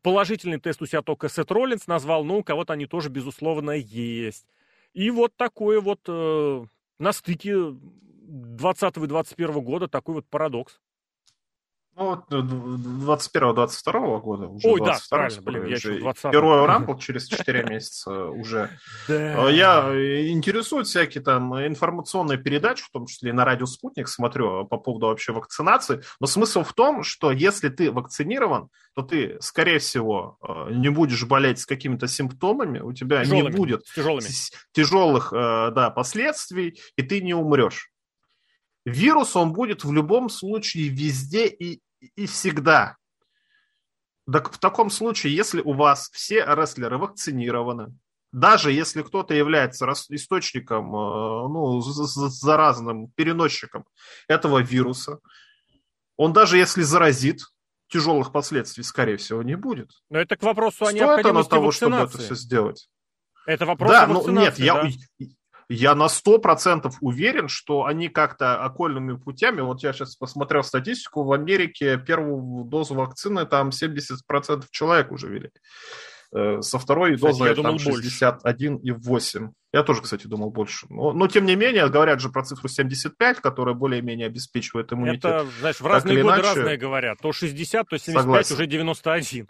Положительный 0.00 0.60
тест 0.60 0.80
у 0.80 0.86
себя 0.86 1.02
только 1.02 1.28
Сет 1.28 1.50
Роллинс 1.50 1.88
назвал, 1.88 2.24
но 2.24 2.38
у 2.38 2.44
кого-то 2.44 2.74
они 2.74 2.86
тоже, 2.86 3.08
безусловно, 3.08 3.72
есть. 3.72 4.46
И 4.94 5.10
вот 5.10 5.34
такое 5.36 5.80
вот 5.80 6.02
э, 6.06 6.64
на 7.00 7.12
стыке 7.12 7.56
20 7.72 8.96
и 8.96 9.06
21 9.08 9.60
года 9.60 9.88
такой 9.88 10.14
вот 10.14 10.26
парадокс. 10.28 10.80
Ну, 11.98 12.22
21-22 12.28 14.20
года 14.20 14.48
уже. 14.48 14.68
Ой, 14.68 14.80
да, 14.84 14.98
правильно, 15.08 15.40
блин, 15.40 15.64
я 15.64 15.76
еще 15.76 15.98
20 15.98 16.30
Первый 16.30 16.66
рампл 16.66 16.94
через 16.96 17.26
4 17.26 17.64
месяца 17.64 18.26
уже. 18.26 18.68
Да. 19.08 19.48
Я 19.48 19.88
э, 19.88 20.28
интересуют 20.28 20.88
всякие 20.88 21.24
там 21.24 21.54
информационные 21.66 22.36
передачи, 22.36 22.84
в 22.84 22.90
том 22.90 23.06
числе 23.06 23.30
и 23.30 23.32
на 23.32 23.46
радио 23.46 23.64
«Спутник» 23.64 24.08
смотрю 24.08 24.66
по 24.66 24.76
поводу 24.76 25.06
вообще 25.06 25.32
вакцинации. 25.32 26.02
Но 26.20 26.26
смысл 26.26 26.64
в 26.64 26.74
том, 26.74 27.02
что 27.02 27.32
если 27.32 27.70
ты 27.70 27.90
вакцинирован, 27.90 28.68
то 28.94 29.00
ты, 29.00 29.38
скорее 29.40 29.78
всего, 29.78 30.36
э, 30.46 30.72
не 30.72 30.90
будешь 30.90 31.24
болеть 31.24 31.60
с 31.60 31.66
какими-то 31.66 32.08
симптомами, 32.08 32.78
у 32.78 32.92
тебя 32.92 33.24
Тяжелыми, 33.24 33.50
не 33.50 33.56
будет 33.56 33.84
тяжелыми. 33.94 34.28
тяжелых 34.72 35.32
э, 35.32 35.70
да, 35.74 35.88
последствий, 35.88 36.78
и 36.96 37.02
ты 37.02 37.22
не 37.22 37.32
умрешь. 37.32 37.90
Вирус, 38.84 39.34
он 39.34 39.52
будет 39.52 39.82
в 39.82 39.92
любом 39.92 40.28
случае 40.28 40.88
везде 40.88 41.46
и 41.46 41.80
и 42.14 42.26
всегда. 42.26 42.96
Так 44.30 44.52
в 44.52 44.58
таком 44.58 44.90
случае, 44.90 45.34
если 45.34 45.60
у 45.60 45.72
вас 45.72 46.10
все 46.12 46.44
рестлеры 46.44 46.98
вакцинированы, 46.98 47.94
даже 48.32 48.72
если 48.72 49.02
кто-то 49.02 49.34
является 49.34 49.90
источником, 50.10 50.94
э, 50.94 51.48
ну, 51.48 51.80
заразным 51.80 53.08
переносчиком 53.12 53.84
этого 54.28 54.58
вируса, 54.62 55.20
он 56.16 56.32
даже 56.32 56.58
если 56.58 56.82
заразит, 56.82 57.40
тяжелых 57.88 58.32
последствий, 58.32 58.82
скорее 58.82 59.16
всего, 59.16 59.42
не 59.42 59.56
будет. 59.56 59.90
Но 60.10 60.18
это 60.18 60.36
к 60.36 60.42
вопросу 60.42 60.84
о 60.84 60.88
Стоит 60.88 61.00
необходимости 61.00 61.30
оно 61.30 61.44
того, 61.44 61.66
вакцинации. 61.66 62.08
чтобы 62.08 62.14
это 62.14 62.18
все 62.18 62.34
сделать. 62.34 62.88
Это 63.46 63.64
вопрос 63.64 63.90
да, 63.90 64.04
о 64.04 64.06
ну 64.08 64.14
вакцинации, 64.14 64.62
нет, 64.62 64.74
да? 64.74 64.88
я, 65.18 65.28
я 65.68 65.94
на 65.94 66.08
сто 66.08 66.38
процентов 66.38 66.96
уверен, 67.00 67.48
что 67.48 67.84
они 67.84 68.08
как-то 68.08 68.62
окольными 68.62 69.16
путями, 69.16 69.60
вот 69.60 69.82
я 69.82 69.92
сейчас 69.92 70.16
посмотрел 70.16 70.62
статистику, 70.62 71.24
в 71.24 71.32
Америке 71.32 71.98
первую 71.98 72.64
дозу 72.64 72.94
вакцины 72.94 73.46
там 73.46 73.70
70% 73.70 74.64
человек 74.70 75.10
уже 75.12 75.28
ввели. 75.28 75.50
Э, 76.32 76.60
со 76.60 76.78
второй 76.78 77.14
Кстати, 77.14 77.32
дозой 77.32 77.48
я 77.48 77.54
там 77.54 77.64
думал 77.64 77.78
61,8. 77.78 79.50
Я 79.72 79.82
тоже, 79.82 80.02
кстати, 80.02 80.26
думал 80.26 80.50
больше. 80.50 80.86
Но, 80.88 81.12
но, 81.12 81.28
тем 81.28 81.44
не 81.44 81.54
менее, 81.54 81.88
говорят 81.88 82.20
же 82.20 82.30
про 82.30 82.42
цифру 82.42 82.68
75, 82.68 83.40
которая 83.40 83.74
более-менее 83.74 84.26
обеспечивает 84.26 84.92
иммунитет. 84.92 85.24
Это, 85.24 85.46
знаешь, 85.60 85.80
в 85.80 85.86
разные 85.86 86.22
годы 86.22 86.36
иначе- 86.40 86.48
разные 86.48 86.76
говорят. 86.76 87.18
То 87.20 87.32
60, 87.32 87.88
то 87.88 87.96
75, 87.96 88.22
Согласен. 88.22 88.54
уже 88.54 88.66
91. 88.66 89.48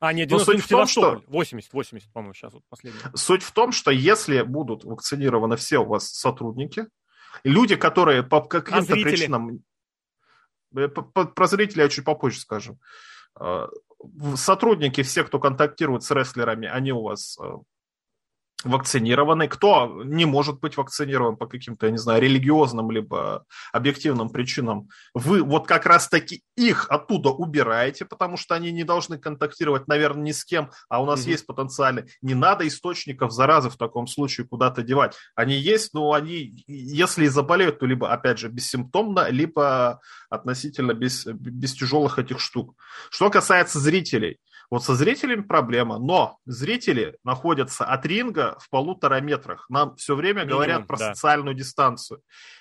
А, 0.00 0.12
нет, 0.12 0.30
Но 0.30 0.38
91 0.38 0.60
суть 0.60 0.64
в 0.64 0.68
том, 0.68 0.86
Севастополь. 0.86 1.24
80, 1.26 1.72
80, 1.72 2.12
по-моему, 2.12 2.34
сейчас 2.34 2.52
вот 2.52 2.62
последний. 2.68 3.00
Суть 3.14 3.42
в 3.42 3.52
том, 3.52 3.72
что 3.72 3.90
если 3.90 4.42
будут 4.42 4.84
вакцинированы 4.84 5.56
все 5.56 5.78
у 5.78 5.86
вас 5.86 6.08
сотрудники, 6.08 6.86
люди, 7.42 7.74
которые 7.74 8.22
по 8.22 8.40
каким-то 8.42 8.82
зрители? 8.82 9.10
причинам... 9.10 9.64
Э, 10.76 10.88
Про 10.88 11.46
зрителей 11.46 11.82
я 11.82 11.88
чуть 11.88 12.04
попозже 12.04 12.40
скажу. 12.40 12.78
Э, 13.40 13.66
Сотрудники, 14.36 15.02
все, 15.02 15.24
кто 15.24 15.40
контактирует 15.40 16.04
с 16.04 16.10
рестлерами, 16.12 16.68
они 16.68 16.92
у 16.92 17.02
вас 17.02 17.36
э, 17.42 17.56
вакцинированы. 18.64 19.46
Кто 19.46 20.02
не 20.04 20.24
может 20.24 20.58
быть 20.60 20.76
вакцинирован 20.76 21.36
по 21.36 21.46
каким-то, 21.46 21.86
я 21.86 21.92
не 21.92 21.98
знаю, 21.98 22.20
религиозным 22.20 22.90
либо 22.90 23.44
объективным 23.72 24.30
причинам, 24.30 24.88
вы 25.14 25.42
вот 25.42 25.66
как 25.68 25.86
раз-таки 25.86 26.42
их 26.56 26.86
оттуда 26.90 27.30
убираете, 27.30 28.04
потому 28.04 28.36
что 28.36 28.56
они 28.56 28.72
не 28.72 28.82
должны 28.82 29.16
контактировать, 29.18 29.86
наверное, 29.86 30.24
ни 30.24 30.32
с 30.32 30.44
кем, 30.44 30.70
а 30.88 31.00
у 31.00 31.06
нас 31.06 31.20
Мгм. 31.20 31.30
есть 31.30 31.46
потенциальный. 31.46 32.04
Не 32.20 32.34
надо 32.34 32.66
источников 32.66 33.32
заразы 33.32 33.70
в 33.70 33.76
таком 33.76 34.08
случае 34.08 34.46
куда-то 34.46 34.82
девать. 34.82 35.14
Они 35.36 35.54
есть, 35.54 35.94
но 35.94 36.12
они, 36.12 36.64
если 36.66 37.26
и 37.26 37.28
заболеют, 37.28 37.78
то 37.78 37.86
либо, 37.86 38.12
опять 38.12 38.38
же, 38.38 38.48
бессимптомно, 38.48 39.28
либо 39.30 40.00
относительно 40.30 40.94
без, 40.94 41.26
без 41.26 41.74
тяжелых 41.74 42.18
этих 42.18 42.40
штук. 42.40 42.74
Что 43.10 43.30
касается 43.30 43.78
зрителей, 43.78 44.38
вот 44.70 44.84
со 44.84 44.94
зрителями 44.94 45.42
проблема, 45.42 45.98
но 45.98 46.38
зрители 46.44 47.16
находятся 47.24 47.86
от 47.86 48.04
ринга 48.04 48.58
в 48.60 48.68
полутора 48.68 49.20
метрах. 49.20 49.66
Нам 49.70 49.96
все 49.96 50.14
время 50.14 50.40
Минимум, 50.40 50.56
говорят 50.56 50.86
про 50.86 50.98
да. 50.98 51.14
социальную 51.14 51.54
дистанцию. 51.54 52.20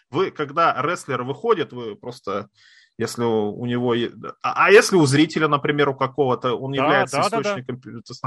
Вы, 0.10 0.32
когда 0.32 0.82
рестлер 0.82 1.24
выходит, 1.24 1.74
вы 1.74 1.96
просто, 1.96 2.50
если 2.98 3.24
у, 3.24 3.66
него... 3.66 3.94
А, 4.42 4.68
а 4.68 4.72
если 4.72 4.96
у 4.96 5.06
зрителя, 5.06 5.50
например, 5.50 5.90
у 5.90 5.96
какого-то, 5.96 6.54
он 6.54 6.72
Да, 6.72 6.84
является 6.84 7.18
да, 7.18 7.24
да, 7.24 7.42
да. 7.42 7.60
источником... 7.60 7.82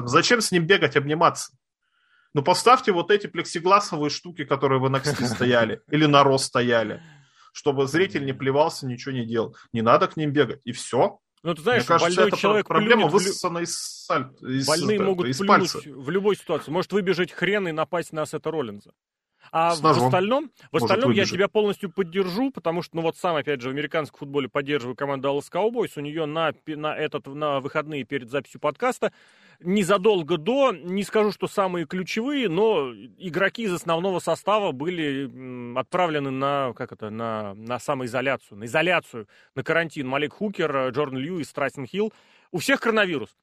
Зачем 0.07 0.43
с 0.43 0.53
ним 0.53 0.67
бегать, 0.67 0.97
обниматься? 0.97 1.53
Ну, 2.35 2.43
поставьте 2.43 2.93
вот 2.93 3.11
эти 3.11 3.27
плексигласовые 3.27 4.11
штуки, 4.11 4.45
которые 4.45 4.79
вы 4.79 4.91
на 4.91 5.01
ксти 5.01 5.25
стояли, 5.27 5.81
или 5.91 6.05
на 6.05 6.23
рост 6.23 6.45
стояли, 6.45 7.03
чтобы 7.53 7.87
зритель 7.87 8.27
не 8.27 8.35
плевался, 8.35 8.87
ничего 8.87 9.13
не 9.13 9.25
делал. 9.25 9.57
Не 9.73 9.81
надо 9.81 10.07
к 10.07 10.19
ним 10.19 10.33
бегать, 10.33 10.61
и 10.65 10.73
все. 10.73 11.19
Ну, 11.43 11.55
ты 11.55 11.63
знаешь, 11.63 11.83
Мне 11.83 11.89
кажется, 11.89 12.11
больной 12.17 12.29
это 12.29 12.37
человек 12.37 12.69
проблема 12.69 13.09
плюнет 13.09 13.13
высосана 13.13 13.59
из, 13.61 14.07
саль- 14.11 14.31
из, 14.47 14.67
Больные 14.67 14.97
это, 14.97 15.05
могут 15.05 15.27
из 15.29 15.39
плюнуть 15.39 15.73
пальца. 15.73 15.81
в 15.91 16.11
любой 16.11 16.37
ситуации. 16.37 16.71
Может 16.71 16.93
выбежать 16.93 17.33
хрен 17.33 17.67
и 17.69 17.73
напасть 17.73 18.13
на 18.13 18.27
Сета 18.27 18.51
Роллинза. 18.51 18.93
А 19.53 19.75
С 19.75 19.81
в 19.81 19.83
ножом. 19.83 20.05
остальном, 20.07 20.51
в 20.71 20.73
Может 20.73 20.85
остальном 20.85 21.11
я 21.13 21.25
тебя 21.25 21.49
полностью 21.49 21.91
поддержу, 21.91 22.51
потому 22.51 22.83
что, 22.83 22.97
ну 22.97 23.03
вот 23.03 23.17
сам, 23.17 23.37
опять 23.37 23.61
же, 23.61 23.69
в 23.69 23.73
американском 23.73 24.19
футболе 24.21 24.49
поддерживаю 24.49 24.95
команду 24.97 25.29
Dallas 25.29 25.51
Cowboys. 25.53 25.93
У 25.97 26.01
нее 26.01 26.27
на, 26.27 26.53
на, 26.67 26.97
этот, 26.97 27.27
на 27.27 27.61
выходные 27.61 28.05
перед 28.05 28.31
записью 28.31 28.61
подкаста 28.61 29.13
незадолго 29.63 30.39
до, 30.39 30.73
не 30.73 31.03
скажу, 31.03 31.33
что 31.33 31.47
самые 31.47 31.87
ключевые, 31.87 32.49
но 32.49 32.93
игроки 33.19 33.65
из 33.65 33.73
основного 33.73 34.19
состава 34.19 34.73
были 34.73 35.79
отправлены 35.79 36.31
на, 36.31 36.73
как 36.75 36.93
это, 36.93 37.11
на, 37.11 37.55
на 37.55 37.79
самоизоляцию, 37.79 38.59
на 38.59 38.65
изоляцию, 38.65 39.29
на 39.55 39.63
карантин. 39.63 40.07
Малек 40.09 40.35
Хукер, 40.35 40.89
Джордан 40.91 41.19
Льюис, 41.19 41.53
Трайсон 41.53 41.87
Хилл. 41.87 42.13
У 42.53 42.59
всех 42.59 42.81
коронавирус. 42.81 43.37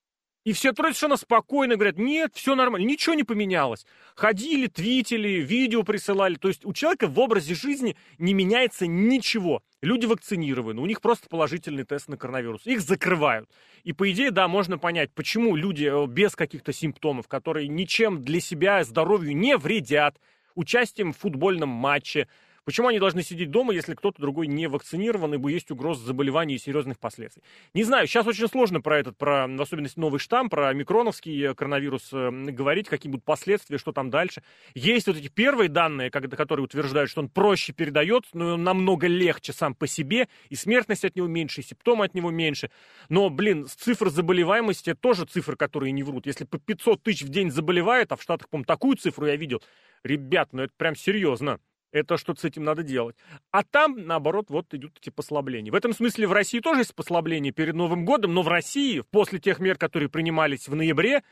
И 0.47 0.53
все 0.53 0.73
совершенно 0.73 1.17
спокойно 1.17 1.75
говорят, 1.75 1.97
нет, 1.97 2.31
все 2.33 2.55
нормально, 2.55 2.85
ничего 2.85 3.15
не 3.15 3.25
поменялось. 3.25 3.85
Ходили, 4.15 4.67
твитили, 4.67 5.41
видео 5.41 5.83
присылали. 5.83 6.35
То 6.35 6.47
есть 6.47 6.63
у 6.63 6.71
человека 6.71 7.07
в 7.07 7.19
образе 7.19 7.53
жизни 7.53 7.97
не 8.17 8.33
меняется 8.33 8.87
ничего. 8.87 9.61
Люди 9.81 10.05
вакцинированы, 10.05 10.79
у 10.79 10.85
них 10.85 11.01
просто 11.01 11.27
положительный 11.27 11.83
тест 11.83 12.07
на 12.07 12.15
коронавирус. 12.15 12.65
Их 12.65 12.79
закрывают. 12.79 13.49
И 13.83 13.91
по 13.91 14.09
идее, 14.09 14.31
да, 14.31 14.47
можно 14.47 14.77
понять, 14.77 15.11
почему 15.13 15.53
люди 15.57 15.83
э, 15.83 16.07
без 16.07 16.33
каких-то 16.33 16.71
симптомов, 16.71 17.27
которые 17.27 17.67
ничем 17.67 18.23
для 18.23 18.39
себя 18.39 18.85
здоровью 18.85 19.35
не 19.35 19.57
вредят, 19.57 20.15
участием 20.55 21.11
в 21.11 21.17
футбольном 21.17 21.67
матче, 21.67 22.29
Почему 22.67 22.89
они 22.89 22.99
должны 22.99 23.23
сидеть 23.23 23.49
дома, 23.49 23.73
если 23.73 23.93
кто-то 23.93 24.21
другой 24.21 24.47
не 24.47 24.67
вакцинирован, 24.67 25.35
ибо 25.35 25.47
есть 25.47 25.71
угроза 25.71 26.05
заболеваний 26.05 26.55
и 26.55 26.57
серьезных 26.57 26.99
последствий? 26.99 27.41
Не 27.73 27.85
знаю, 27.85 28.07
сейчас 28.07 28.27
очень 28.27 28.49
сложно 28.49 28.81
про 28.81 28.99
этот, 28.99 29.17
про, 29.17 29.47
в 29.47 29.61
особенности 29.61 29.97
новый 29.97 30.19
штамм, 30.19 30.49
про 30.49 30.73
микроновский 30.73 31.43
э, 31.43 31.53
коронавирус 31.55 32.09
э, 32.11 32.29
говорить, 32.29 32.89
какие 32.89 33.09
будут 33.09 33.23
последствия, 33.23 33.77
что 33.77 33.93
там 33.93 34.09
дальше. 34.09 34.43
Есть 34.75 35.07
вот 35.07 35.15
эти 35.15 35.29
первые 35.29 35.69
данные, 35.69 36.11
которые 36.11 36.65
утверждают, 36.65 37.09
что 37.09 37.21
он 37.21 37.29
проще 37.29 37.71
передает, 37.71 38.25
но 38.33 38.55
он 38.55 38.63
намного 38.65 39.07
легче 39.07 39.53
сам 39.53 39.73
по 39.73 39.87
себе, 39.87 40.27
и 40.49 40.55
смертность 40.55 41.05
от 41.05 41.15
него 41.15 41.27
меньше, 41.27 41.61
и 41.61 41.63
симптомы 41.63 42.03
от 42.03 42.15
него 42.15 42.31
меньше. 42.31 42.69
Но, 43.07 43.29
блин, 43.29 43.65
цифры 43.65 44.09
заболеваемости 44.09 44.93
тоже 44.93 45.23
цифры, 45.23 45.55
которые 45.55 45.93
не 45.93 46.03
врут. 46.03 46.25
Если 46.25 46.43
по 46.43 46.59
500 46.59 47.01
тысяч 47.01 47.21
в 47.21 47.29
день 47.29 47.49
заболевает, 47.49 48.11
а 48.11 48.17
в 48.17 48.21
Штатах, 48.21 48.49
по-моему, 48.49 48.65
такую 48.65 48.97
цифру 48.97 49.25
я 49.25 49.37
видел, 49.37 49.63
ребят, 50.03 50.49
ну 50.51 50.63
это 50.63 50.73
прям 50.75 50.97
серьезно. 50.97 51.61
Это 51.97 52.17
что-то 52.17 52.41
с 52.41 52.45
этим 52.45 52.63
надо 52.63 52.83
делать. 52.83 53.15
А 53.51 53.63
там, 53.63 54.05
наоборот, 54.05 54.49
вот 54.49 54.73
идут 54.73 54.97
эти 55.01 55.09
послабления. 55.09 55.71
В 55.71 55.75
этом 55.75 55.93
смысле 55.93 56.27
в 56.27 56.33
России 56.33 56.59
тоже 56.59 56.81
есть 56.81 56.95
послабления 56.95 57.51
перед 57.51 57.75
Новым 57.75 58.05
годом, 58.05 58.33
но 58.33 58.41
в 58.41 58.47
России, 58.47 59.03
после 59.11 59.39
тех 59.39 59.59
мер, 59.59 59.77
которые 59.77 60.09
принимались 60.09 60.67
в 60.67 60.75
ноябре, 60.75 61.23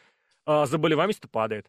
а, 0.46 0.66
заболеваемость 0.66 1.22
падает. 1.32 1.68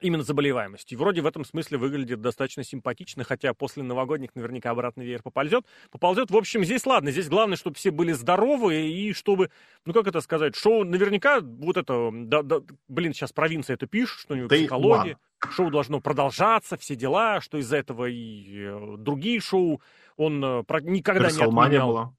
Именно 0.00 0.24
заболеваемость. 0.24 0.92
И 0.92 0.96
вроде 0.96 1.22
в 1.22 1.26
этом 1.26 1.44
смысле 1.44 1.78
выглядит 1.78 2.20
достаточно 2.20 2.62
симпатично, 2.62 3.24
хотя 3.24 3.54
после 3.54 3.82
новогодних 3.82 4.34
наверняка 4.34 4.70
обратный 4.70 5.06
веер 5.06 5.22
поползет. 5.22 5.64
Поползет. 5.90 6.30
В 6.30 6.36
общем, 6.36 6.64
здесь 6.64 6.84
ладно. 6.84 7.10
Здесь 7.10 7.28
главное, 7.28 7.56
чтобы 7.56 7.76
все 7.76 7.90
были 7.90 8.12
здоровы 8.12 8.88
и 8.88 9.14
чтобы, 9.14 9.50
ну 9.86 9.94
как 9.94 10.06
это 10.06 10.20
сказать, 10.20 10.54
шоу 10.54 10.84
наверняка 10.84 11.40
вот 11.40 11.78
это, 11.78 12.10
да, 12.12 12.42
да, 12.42 12.60
блин, 12.88 13.14
сейчас 13.14 13.32
провинция 13.32 13.74
это 13.74 13.86
пишет, 13.86 14.20
что-нибудь 14.20 14.52
Day 14.52 14.58
психологии. 14.58 15.16
Шоу 15.50 15.70
должно 15.70 16.00
продолжаться, 16.00 16.76
все 16.76 16.94
дела, 16.94 17.40
что 17.40 17.58
из-за 17.58 17.76
этого 17.78 18.06
и 18.06 18.64
э, 18.64 18.96
другие 18.98 19.40
шоу 19.40 19.80
он 20.16 20.44
э, 20.44 20.64
никогда 20.82 21.30
не 21.30 21.42
отменял. 21.42 21.88
была. 21.88 22.14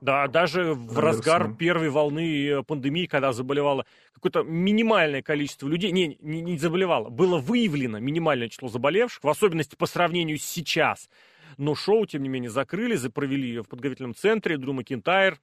Да, 0.00 0.28
даже 0.28 0.72
в 0.72 0.98
разгар 0.98 1.54
первой 1.54 1.90
волны 1.90 2.46
э, 2.48 2.62
пандемии, 2.62 3.06
когда 3.06 3.32
заболевало 3.32 3.84
какое-то 4.14 4.42
минимальное 4.42 5.20
количество 5.22 5.68
людей, 5.68 5.90
не, 5.92 6.16
не, 6.20 6.40
не 6.40 6.58
заболевало, 6.58 7.10
было 7.10 7.38
выявлено 7.38 7.98
минимальное 7.98 8.48
число 8.48 8.68
заболевших, 8.68 9.22
в 9.22 9.28
особенности 9.28 9.76
по 9.76 9.86
сравнению 9.86 10.38
с 10.38 10.42
сейчас. 10.42 11.10
Но 11.58 11.74
шоу, 11.74 12.06
тем 12.06 12.22
не 12.22 12.28
менее, 12.30 12.50
закрыли, 12.50 12.94
за- 12.94 13.10
провели 13.10 13.58
в 13.58 13.68
подготовительном 13.68 14.14
центре. 14.14 14.56
Дрю 14.56 14.72
Макинтайр, 14.72 15.38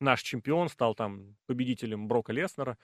наш 0.00 0.22
чемпион, 0.22 0.68
стал 0.68 0.94
там 0.94 1.36
победителем 1.46 2.08
Брока 2.08 2.32
Леснера. 2.32 2.78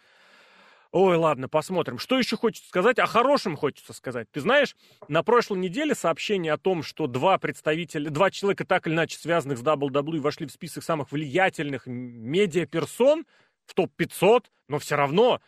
Ой, 0.98 1.18
ладно, 1.18 1.46
посмотрим. 1.46 1.98
Что 1.98 2.16
еще 2.18 2.38
хочется 2.38 2.66
сказать? 2.70 2.98
О 2.98 3.04
хорошем 3.04 3.54
хочется 3.54 3.92
сказать. 3.92 4.30
Ты 4.30 4.40
знаешь, 4.40 4.74
на 5.08 5.22
прошлой 5.22 5.58
неделе 5.58 5.94
сообщение 5.94 6.54
о 6.54 6.56
том, 6.56 6.82
что 6.82 7.06
два 7.06 7.36
представителя, 7.36 8.08
два 8.08 8.30
человека 8.30 8.64
так 8.64 8.86
или 8.86 8.94
иначе 8.94 9.18
связанных 9.18 9.58
с 9.58 9.62
WWE 9.62 10.20
вошли 10.20 10.46
в 10.46 10.52
список 10.52 10.82
самых 10.82 11.12
влиятельных 11.12 11.82
медиаперсон 11.86 13.26
в 13.66 13.74
топ-500, 13.74 14.46
но 14.68 14.78
все 14.78 14.96
равно 14.96 15.42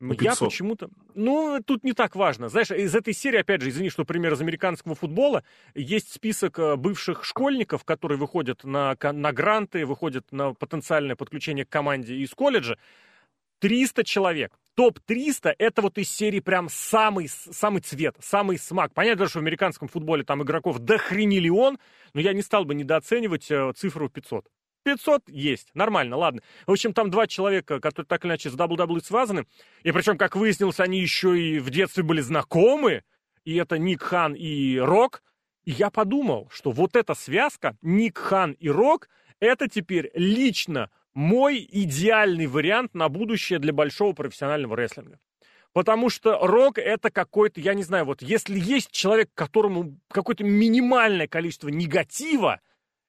ну, 0.00 0.14
я 0.18 0.34
почему-то... 0.34 0.88
Ну, 1.14 1.60
тут 1.66 1.84
не 1.84 1.92
так 1.92 2.16
важно. 2.16 2.48
Знаешь, 2.48 2.70
из 2.70 2.94
этой 2.94 3.12
серии, 3.12 3.40
опять 3.40 3.60
же, 3.60 3.68
извини, 3.68 3.90
что 3.90 4.06
пример 4.06 4.32
из 4.32 4.40
американского 4.40 4.94
футбола, 4.94 5.44
есть 5.74 6.10
список 6.10 6.58
э, 6.58 6.76
бывших 6.76 7.24
школьников, 7.24 7.84
которые 7.84 8.16
выходят 8.16 8.64
на, 8.64 8.96
на 9.02 9.32
гранты, 9.32 9.84
выходят 9.84 10.32
на 10.32 10.54
потенциальное 10.54 11.14
подключение 11.14 11.66
к 11.66 11.68
команде 11.68 12.16
из 12.16 12.30
колледжа. 12.30 12.78
300 13.62 14.02
человек. 14.02 14.58
Топ-300 14.74 15.54
это 15.58 15.82
вот 15.82 15.98
из 15.98 16.10
серии 16.10 16.40
прям 16.40 16.68
самый, 16.70 17.28
самый 17.28 17.82
цвет, 17.82 18.16
самый 18.20 18.58
смак. 18.58 18.94
Понятно, 18.94 19.28
что 19.28 19.38
в 19.38 19.42
американском 19.42 19.88
футболе 19.88 20.24
там 20.24 20.42
игроков 20.42 20.78
до 20.78 20.98
хрениллион, 20.98 21.78
но 22.14 22.20
я 22.20 22.32
не 22.32 22.42
стал 22.42 22.64
бы 22.64 22.74
недооценивать 22.74 23.50
э, 23.50 23.72
цифру 23.76 24.08
500. 24.08 24.46
500 24.84 25.28
есть, 25.28 25.68
нормально, 25.74 26.16
ладно. 26.16 26.42
В 26.66 26.72
общем, 26.72 26.92
там 26.92 27.10
два 27.10 27.26
человека, 27.26 27.80
которые 27.80 28.06
так 28.06 28.24
или 28.24 28.30
иначе 28.30 28.50
с 28.50 28.54
WWE 28.54 29.04
связаны, 29.04 29.46
и 29.82 29.92
причем, 29.92 30.18
как 30.18 30.36
выяснилось, 30.36 30.80
они 30.80 31.00
еще 31.00 31.38
и 31.38 31.58
в 31.58 31.70
детстве 31.70 32.02
были 32.02 32.20
знакомы, 32.20 33.04
и 33.44 33.56
это 33.56 33.78
Ник 33.78 34.02
Хан 34.02 34.34
и 34.34 34.78
Рок, 34.78 35.22
и 35.64 35.70
я 35.70 35.90
подумал, 35.90 36.48
что 36.52 36.70
вот 36.70 36.96
эта 36.96 37.14
связка, 37.14 37.76
Ник 37.82 38.18
Хан 38.18 38.52
и 38.52 38.68
Рок, 38.68 39.08
это 39.38 39.68
теперь 39.68 40.10
лично 40.14 40.90
мой 41.14 41.66
идеальный 41.70 42.46
вариант 42.46 42.94
на 42.94 43.08
будущее 43.08 43.58
для 43.58 43.72
большого 43.72 44.12
профессионального 44.12 44.76
рестлинга. 44.76 45.18
Потому 45.72 46.10
что 46.10 46.38
рок 46.46 46.78
это 46.78 47.10
какой-то, 47.10 47.60
я 47.60 47.74
не 47.74 47.82
знаю, 47.82 48.04
вот 48.04 48.20
если 48.20 48.58
есть 48.58 48.90
человек, 48.90 49.30
которому 49.34 49.98
какое-то 50.08 50.44
минимальное 50.44 51.26
количество 51.26 51.68
негатива, 51.68 52.60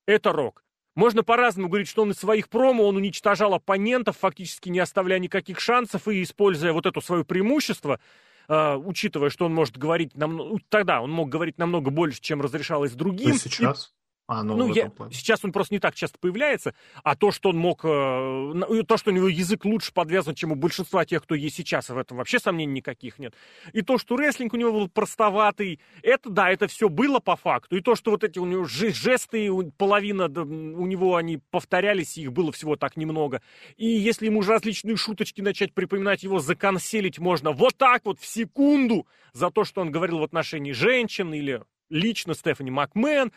это 0.06 0.32
рок. 0.32 0.64
Можно 0.96 1.24
по-разному 1.24 1.70
говорить, 1.70 1.90
что 1.90 2.04
он 2.04 2.12
из 2.12 2.18
своих 2.18 2.50
промо, 2.50 2.86
он 2.86 2.98
уничтожал 2.98 3.54
оппонентов, 3.54 4.18
фактически 4.18 4.70
не 4.70 4.80
оставляя 4.80 5.20
никаких 5.20 5.60
шансов 5.60 6.08
и 6.08 6.22
используя 6.22 6.72
вот 6.72 6.86
это 6.86 7.02
свое 7.02 7.26
преимущество, 7.26 8.00
э, 8.48 8.76
учитывая, 8.76 9.30
что 9.30 9.46
он 9.46 9.54
может 9.54 9.78
говорить, 9.78 10.16
намного, 10.16 10.60
тогда 10.70 11.02
он 11.02 11.12
мог 11.12 11.30
говорить 11.30 11.58
намного 11.58 11.90
больше, 11.90 12.22
чем 12.22 12.42
разрешалось 12.42 12.92
другим. 12.92 13.32
И 13.32 13.38
сейчас? 13.38 13.94
А, 14.26 14.42
ну, 14.42 14.56
ну 14.56 14.74
я, 14.74 14.90
сейчас 15.12 15.44
он 15.44 15.52
просто 15.52 15.74
не 15.74 15.80
так 15.80 15.96
часто 15.96 16.18
появляется, 16.18 16.74
а 17.04 17.16
то, 17.18 17.32
что 17.32 17.50
он 17.50 17.58
мог, 17.58 17.84
э, 17.84 18.84
то, 18.88 18.96
что 18.96 19.12
у 19.12 19.14
него 19.14 19.28
язык 19.28 19.66
лучше 19.66 19.92
подвязан, 19.94 20.34
чем 20.34 20.54
у 20.54 20.56
большинства 20.56 21.04
тех, 21.04 21.24
кто 21.24 21.36
есть 21.36 21.58
сейчас, 21.58 21.90
в 21.90 21.98
этом 21.98 22.18
вообще 22.18 22.40
сомнений 22.40 22.76
никаких 22.76 23.20
нет. 23.20 23.36
И 23.74 23.82
то, 23.82 23.98
что 23.98 24.16
рестлинг 24.16 24.54
у 24.54 24.58
него 24.58 24.72
был 24.72 24.88
простоватый, 24.88 25.82
это 26.04 26.30
да, 26.30 26.50
это 26.50 26.68
все 26.68 26.88
было 26.88 27.20
по 27.20 27.36
факту. 27.36 27.76
И 27.76 27.82
то, 27.82 27.96
что 27.96 28.12
вот 28.12 28.24
эти 28.24 28.40
у 28.40 28.46
него 28.46 28.64
жесты, 28.64 29.50
половина 29.78 30.26
у 30.26 30.86
него 30.86 31.18
они 31.18 31.40
повторялись, 31.52 32.18
их 32.18 32.32
было 32.32 32.54
всего 32.54 32.78
так 32.78 32.96
немного. 32.96 33.42
И 33.76 33.88
если 33.88 34.28
ему 34.28 34.42
же 34.42 34.52
различные 34.52 34.96
шуточки 34.96 35.42
начать 35.42 35.74
припоминать, 35.74 36.24
его 36.24 36.40
законселить 36.40 37.20
можно 37.20 37.52
вот 37.52 37.76
так 37.76 38.06
вот 38.06 38.22
в 38.22 38.26
секунду 38.26 39.06
за 39.34 39.52
то, 39.52 39.66
что 39.66 39.82
он 39.82 39.92
говорил 39.92 40.20
в 40.20 40.24
отношении 40.24 40.72
женщин 40.72 41.34
или 41.34 41.62
лично 41.90 42.34
Стефани 42.34 42.72
Макмен, 42.72 43.32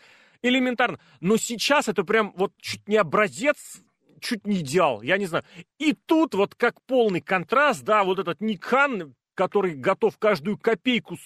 элементарно. 0.47 0.99
Но 1.19 1.37
сейчас 1.37 1.87
это 1.87 2.03
прям 2.03 2.33
вот 2.35 2.53
чуть 2.59 2.87
не 2.87 2.97
образец, 2.97 3.81
чуть 4.19 4.47
не 4.47 4.59
идеал, 4.59 5.01
я 5.01 5.17
не 5.17 5.25
знаю. 5.25 5.43
И 5.77 5.93
тут 5.93 6.33
вот 6.33 6.55
как 6.55 6.81
полный 6.83 7.21
контраст, 7.21 7.83
да, 7.83 8.03
вот 8.03 8.19
этот 8.19 8.41
Ник 8.41 8.63
Хан, 8.63 9.15
который 9.35 9.75
готов 9.75 10.17
каждую 10.17 10.57
копейку 10.57 11.17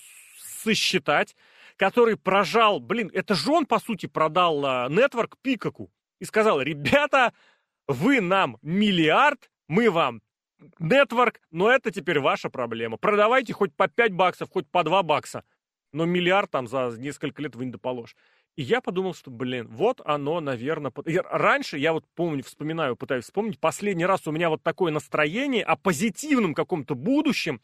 сосчитать, 0.63 1.35
который 1.77 2.17
прожал, 2.17 2.79
блин, 2.79 3.09
это 3.13 3.33
же 3.33 3.51
он, 3.51 3.65
по 3.65 3.79
сути, 3.79 4.05
продал 4.05 4.89
нетворк 4.89 5.37
Пикаку 5.41 5.91
и 6.19 6.25
сказал, 6.25 6.61
ребята, 6.61 7.33
вы 7.87 8.21
нам 8.21 8.57
миллиард, 8.61 9.49
мы 9.67 9.89
вам 9.89 10.21
нетворк, 10.77 11.39
но 11.49 11.71
это 11.71 11.89
теперь 11.89 12.19
ваша 12.19 12.49
проблема. 12.49 12.97
Продавайте 12.97 13.53
хоть 13.53 13.73
по 13.73 13.87
5 13.87 14.13
баксов, 14.13 14.49
хоть 14.51 14.69
по 14.69 14.83
2 14.83 15.01
бакса, 15.01 15.43
но 15.91 16.05
миллиард 16.05 16.51
там 16.51 16.67
за 16.67 16.93
несколько 16.97 17.41
лет 17.41 17.55
вы 17.55 17.65
не 17.65 17.71
доположь. 17.71 18.15
И 18.57 18.63
я 18.63 18.81
подумал, 18.81 19.13
что, 19.13 19.31
блин, 19.31 19.67
вот 19.69 20.01
оно, 20.03 20.41
наверное... 20.41 20.91
Раньше, 21.29 21.77
я 21.77 21.93
вот 21.93 22.05
помню, 22.15 22.43
вспоминаю, 22.43 22.95
пытаюсь 22.95 23.23
вспомнить, 23.23 23.59
последний 23.59 24.05
раз 24.05 24.27
у 24.27 24.31
меня 24.31 24.49
вот 24.49 24.61
такое 24.61 24.91
настроение 24.91 25.63
о 25.63 25.77
позитивном 25.77 26.53
каком-то 26.53 26.95
будущем, 26.95 27.61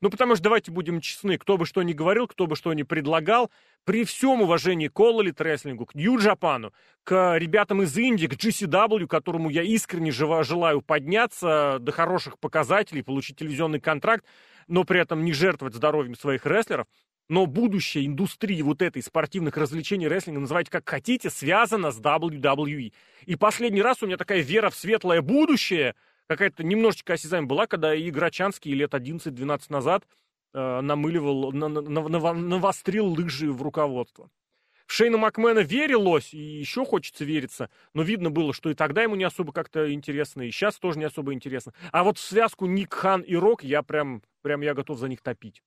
ну, 0.00 0.08
потому 0.08 0.34
что 0.34 0.44
давайте 0.44 0.70
будем 0.70 1.02
честны, 1.02 1.36
кто 1.36 1.58
бы 1.58 1.66
что 1.66 1.82
ни 1.82 1.92
говорил, 1.92 2.26
кто 2.26 2.46
бы 2.46 2.56
что 2.56 2.72
ни 2.72 2.84
предлагал, 2.84 3.50
при 3.84 4.04
всем 4.04 4.40
уважении 4.40 4.88
к 4.88 4.98
Elite 4.98 5.36
Wrestling, 5.36 5.84
к 5.84 5.94
Нью-Джапану, 5.94 6.72
к 7.04 7.36
ребятам 7.36 7.82
из 7.82 7.94
Индии, 7.98 8.26
к 8.26 8.32
GCW, 8.32 9.06
которому 9.06 9.50
я 9.50 9.62
искренне 9.62 10.10
желаю 10.10 10.80
подняться 10.80 11.76
до 11.80 11.92
хороших 11.92 12.38
показателей, 12.38 13.02
получить 13.02 13.36
телевизионный 13.36 13.80
контракт, 13.80 14.24
но 14.68 14.84
при 14.84 15.00
этом 15.00 15.22
не 15.22 15.34
жертвовать 15.34 15.74
здоровьем 15.74 16.14
своих 16.14 16.46
рестлеров, 16.46 16.86
но 17.30 17.46
будущее 17.46 18.06
индустрии 18.06 18.60
вот 18.60 18.82
этой 18.82 19.02
спортивных 19.04 19.56
развлечений 19.56 20.08
рестлинга, 20.08 20.40
называйте 20.40 20.68
как 20.68 20.88
хотите, 20.88 21.30
связано 21.30 21.92
с 21.92 22.00
WWE. 22.00 22.92
И 23.24 23.36
последний 23.36 23.82
раз 23.82 24.02
у 24.02 24.06
меня 24.06 24.16
такая 24.16 24.40
вера 24.40 24.68
в 24.68 24.74
светлое 24.74 25.22
будущее, 25.22 25.94
какая-то 26.26 26.64
немножечко 26.64 27.12
осязаемая 27.12 27.48
была, 27.48 27.66
когда 27.68 27.96
Играчанский 27.96 28.72
лет 28.72 28.94
11-12 28.94 29.62
назад 29.68 30.08
э, 30.54 30.80
намыливал, 30.80 31.52
на, 31.52 31.68
на, 31.68 31.80
на, 31.80 32.32
навострил 32.34 33.06
лыжи 33.06 33.52
в 33.52 33.62
руководство. 33.62 34.28
В 34.88 34.92
Шейна 34.92 35.16
Макмена 35.16 35.60
верилось, 35.60 36.34
и 36.34 36.38
еще 36.38 36.84
хочется 36.84 37.24
вериться, 37.24 37.70
но 37.94 38.02
видно 38.02 38.30
было, 38.30 38.52
что 38.52 38.70
и 38.70 38.74
тогда 38.74 39.04
ему 39.04 39.14
не 39.14 39.22
особо 39.22 39.52
как-то 39.52 39.92
интересно, 39.94 40.42
и 40.42 40.50
сейчас 40.50 40.80
тоже 40.80 40.98
не 40.98 41.04
особо 41.04 41.32
интересно. 41.32 41.74
А 41.92 42.02
вот 42.02 42.18
в 42.18 42.22
связку 42.22 42.66
Ник 42.66 42.92
Хан 42.92 43.20
и 43.20 43.36
Рок 43.36 43.62
я 43.62 43.84
прям, 43.84 44.20
прям 44.42 44.62
я 44.62 44.74
готов 44.74 44.98
за 44.98 45.06
них 45.06 45.22
топить. 45.22 45.62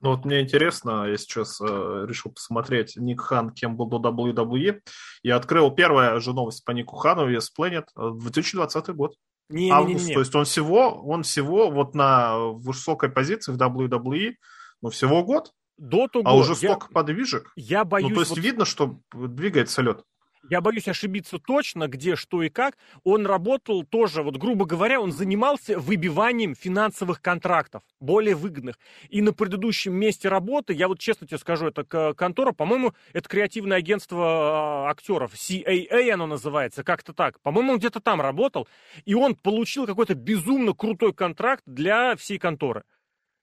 Ну 0.00 0.10
вот 0.10 0.24
мне 0.24 0.40
интересно, 0.40 1.06
я 1.06 1.16
сейчас 1.18 1.60
э, 1.60 1.64
решил 2.08 2.32
посмотреть 2.32 2.96
Ник 2.96 3.20
Хан, 3.20 3.50
кем 3.50 3.76
был 3.76 3.86
до 3.86 3.98
WWE. 3.98 4.80
Я 5.22 5.36
открыл 5.36 5.70
первая 5.70 6.18
же 6.20 6.32
новость 6.32 6.64
по 6.64 6.70
Нику 6.70 6.96
Хану, 6.96 7.30
Yes 7.30 7.48
Planet, 7.58 7.84
2020 7.94 8.88
э, 8.88 8.92
год. 8.94 9.14
Не, 9.50 9.70
Август, 9.70 9.96
не, 9.96 10.02
не, 10.02 10.08
не. 10.08 10.14
то 10.14 10.20
есть 10.20 10.34
он 10.34 10.44
всего, 10.44 11.02
он 11.02 11.22
всего 11.22 11.70
вот 11.70 11.94
на 11.94 12.38
высокой 12.38 13.10
позиции 13.10 13.52
в 13.52 13.56
WWE, 13.56 14.34
ну 14.80 14.90
всего 14.90 15.22
год. 15.22 15.52
До 15.76 16.08
того. 16.08 16.28
А 16.28 16.34
уже 16.34 16.54
столько 16.54 16.86
я, 16.88 16.94
подвижек. 16.94 17.52
Я 17.56 17.84
боюсь. 17.84 18.10
Ну, 18.10 18.14
то 18.14 18.20
есть 18.20 18.30
вот... 18.30 18.38
видно, 18.38 18.64
что 18.64 19.00
двигается 19.12 19.82
лед 19.82 20.02
я 20.48 20.60
боюсь 20.60 20.88
ошибиться 20.88 21.38
точно, 21.38 21.88
где, 21.88 22.16
что 22.16 22.42
и 22.42 22.48
как, 22.48 22.76
он 23.04 23.26
работал 23.26 23.84
тоже, 23.84 24.22
вот 24.22 24.36
грубо 24.36 24.64
говоря, 24.64 25.00
он 25.00 25.12
занимался 25.12 25.78
выбиванием 25.78 26.54
финансовых 26.54 27.20
контрактов, 27.20 27.82
более 28.00 28.34
выгодных. 28.34 28.78
И 29.08 29.20
на 29.22 29.32
предыдущем 29.32 29.94
месте 29.94 30.28
работы, 30.28 30.72
я 30.72 30.88
вот 30.88 30.98
честно 30.98 31.26
тебе 31.26 31.38
скажу, 31.38 31.66
это 31.66 32.14
контора, 32.14 32.52
по-моему, 32.52 32.94
это 33.12 33.28
креативное 33.28 33.78
агентство 33.78 34.86
а, 34.86 34.90
актеров, 34.90 35.34
CAA 35.34 36.10
оно 36.10 36.26
называется, 36.26 36.84
как-то 36.84 37.12
так. 37.12 37.40
По-моему, 37.40 37.72
он 37.72 37.78
где-то 37.78 38.00
там 38.00 38.20
работал, 38.20 38.66
и 39.04 39.14
он 39.14 39.34
получил 39.34 39.86
какой-то 39.86 40.14
безумно 40.14 40.72
крутой 40.72 41.12
контракт 41.12 41.62
для 41.66 42.16
всей 42.16 42.38
конторы. 42.38 42.84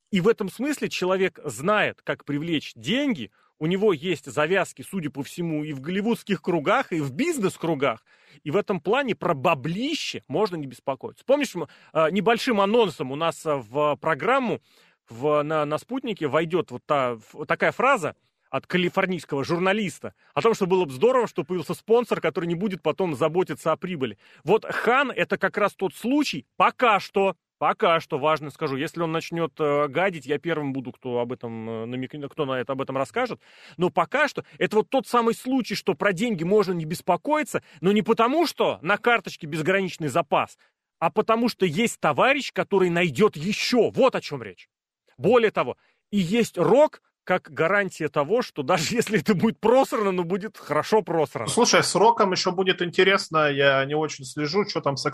И 0.09 0.21
в 0.21 0.27
этом 0.27 0.49
смысле 0.49 0.89
человек 0.89 1.39
знает, 1.43 2.01
как 2.03 2.25
привлечь 2.25 2.73
деньги– 2.75 3.31
у 3.59 3.65
него 3.65 3.93
есть 3.93 4.31
завязки, 4.31 4.83
судя 4.87 5.09
по 5.09 5.23
всему, 5.23 5.63
и 5.63 5.73
в 5.73 5.81
голливудских 5.81 6.41
кругах, 6.41 6.91
и 6.91 6.99
в 6.99 7.11
бизнес-кругах. 7.11 8.03
И 8.43 8.51
в 8.51 8.55
этом 8.55 8.79
плане 8.79 9.15
про 9.15 9.33
баблище 9.33 10.23
можно 10.27 10.55
не 10.55 10.67
беспокоиться. 10.67 11.23
Помнишь, 11.25 11.53
а, 11.91 12.11
небольшим 12.11 12.61
анонсом 12.61 13.11
у 13.11 13.15
нас 13.15 13.45
а, 13.45 13.57
в 13.57 13.95
программу 13.97 14.61
в, 15.09 15.41
на, 15.41 15.65
на 15.65 15.77
спутнике 15.77 16.27
войдет 16.27 16.71
вот 16.71 16.83
та, 16.85 17.17
такая 17.47 17.71
фраза 17.71 18.15
от 18.49 18.67
калифорнийского 18.67 19.43
журналиста 19.43 20.13
о 20.33 20.41
том, 20.41 20.53
что 20.53 20.67
было 20.67 20.85
бы 20.85 20.91
здорово, 20.91 21.27
что 21.27 21.43
появился 21.43 21.73
спонсор, 21.73 22.21
который 22.21 22.45
не 22.45 22.55
будет 22.55 22.81
потом 22.81 23.15
заботиться 23.15 23.71
о 23.71 23.77
прибыли. 23.77 24.17
Вот 24.43 24.65
Хан 24.65 25.11
это 25.11 25.37
как 25.37 25.57
раз 25.57 25.73
тот 25.73 25.93
случай, 25.93 26.45
пока 26.55 26.99
что, 26.99 27.35
Пока 27.57 27.99
что 27.99 28.19
важно 28.19 28.51
скажу, 28.51 28.75
если 28.75 29.01
он 29.01 29.11
начнет 29.11 29.51
э, 29.59 29.87
гадить, 29.87 30.27
я 30.27 30.37
первым 30.37 30.73
буду, 30.73 30.91
кто 30.91 31.19
об 31.19 31.33
этом 31.33 31.69
э, 31.69 31.85
намекнет, 31.85 32.31
кто 32.31 32.45
на 32.45 32.59
это 32.59 32.73
об 32.73 32.81
этом 32.81 32.97
расскажет. 32.97 33.41
Но 33.77 33.89
пока 33.89 34.27
что 34.27 34.45
это 34.59 34.77
вот 34.77 34.89
тот 34.89 35.07
самый 35.07 35.33
случай, 35.33 35.73
что 35.73 35.95
про 35.95 36.13
деньги 36.13 36.43
можно 36.43 36.73
не 36.73 36.85
беспокоиться, 36.85 37.63
но 37.81 37.91
не 37.91 38.03
потому, 38.03 38.45
что 38.45 38.77
на 38.83 38.97
карточке 38.97 39.47
безграничный 39.47 40.07
запас, 40.07 40.57
а 40.99 41.09
потому 41.09 41.49
что 41.49 41.65
есть 41.65 41.99
товарищ, 41.99 42.51
который 42.53 42.91
найдет 42.91 43.35
еще. 43.35 43.89
Вот 43.91 44.15
о 44.15 44.21
чем 44.21 44.43
речь. 44.43 44.69
Более 45.17 45.49
того, 45.49 45.77
и 46.11 46.17
есть 46.17 46.59
рок, 46.59 47.01
как 47.23 47.51
гарантия 47.51 48.07
того, 48.07 48.41
что 48.41 48.61
даже 48.61 48.83
если 48.95 49.19
это 49.19 49.33
будет 49.33 49.59
просрано, 49.59 50.11
но 50.11 50.23
будет 50.23 50.57
хорошо 50.57 51.01
просрано. 51.01 51.49
Слушай, 51.49 51.83
с 51.83 51.95
Роком 51.95 52.31
еще 52.31 52.51
будет 52.51 52.83
интересно, 52.83 53.51
я 53.51 53.83
не 53.85 53.95
очень 53.95 54.25
слежу, 54.25 54.63
что 54.67 54.81
там 54.81 54.95
с 54.95 55.05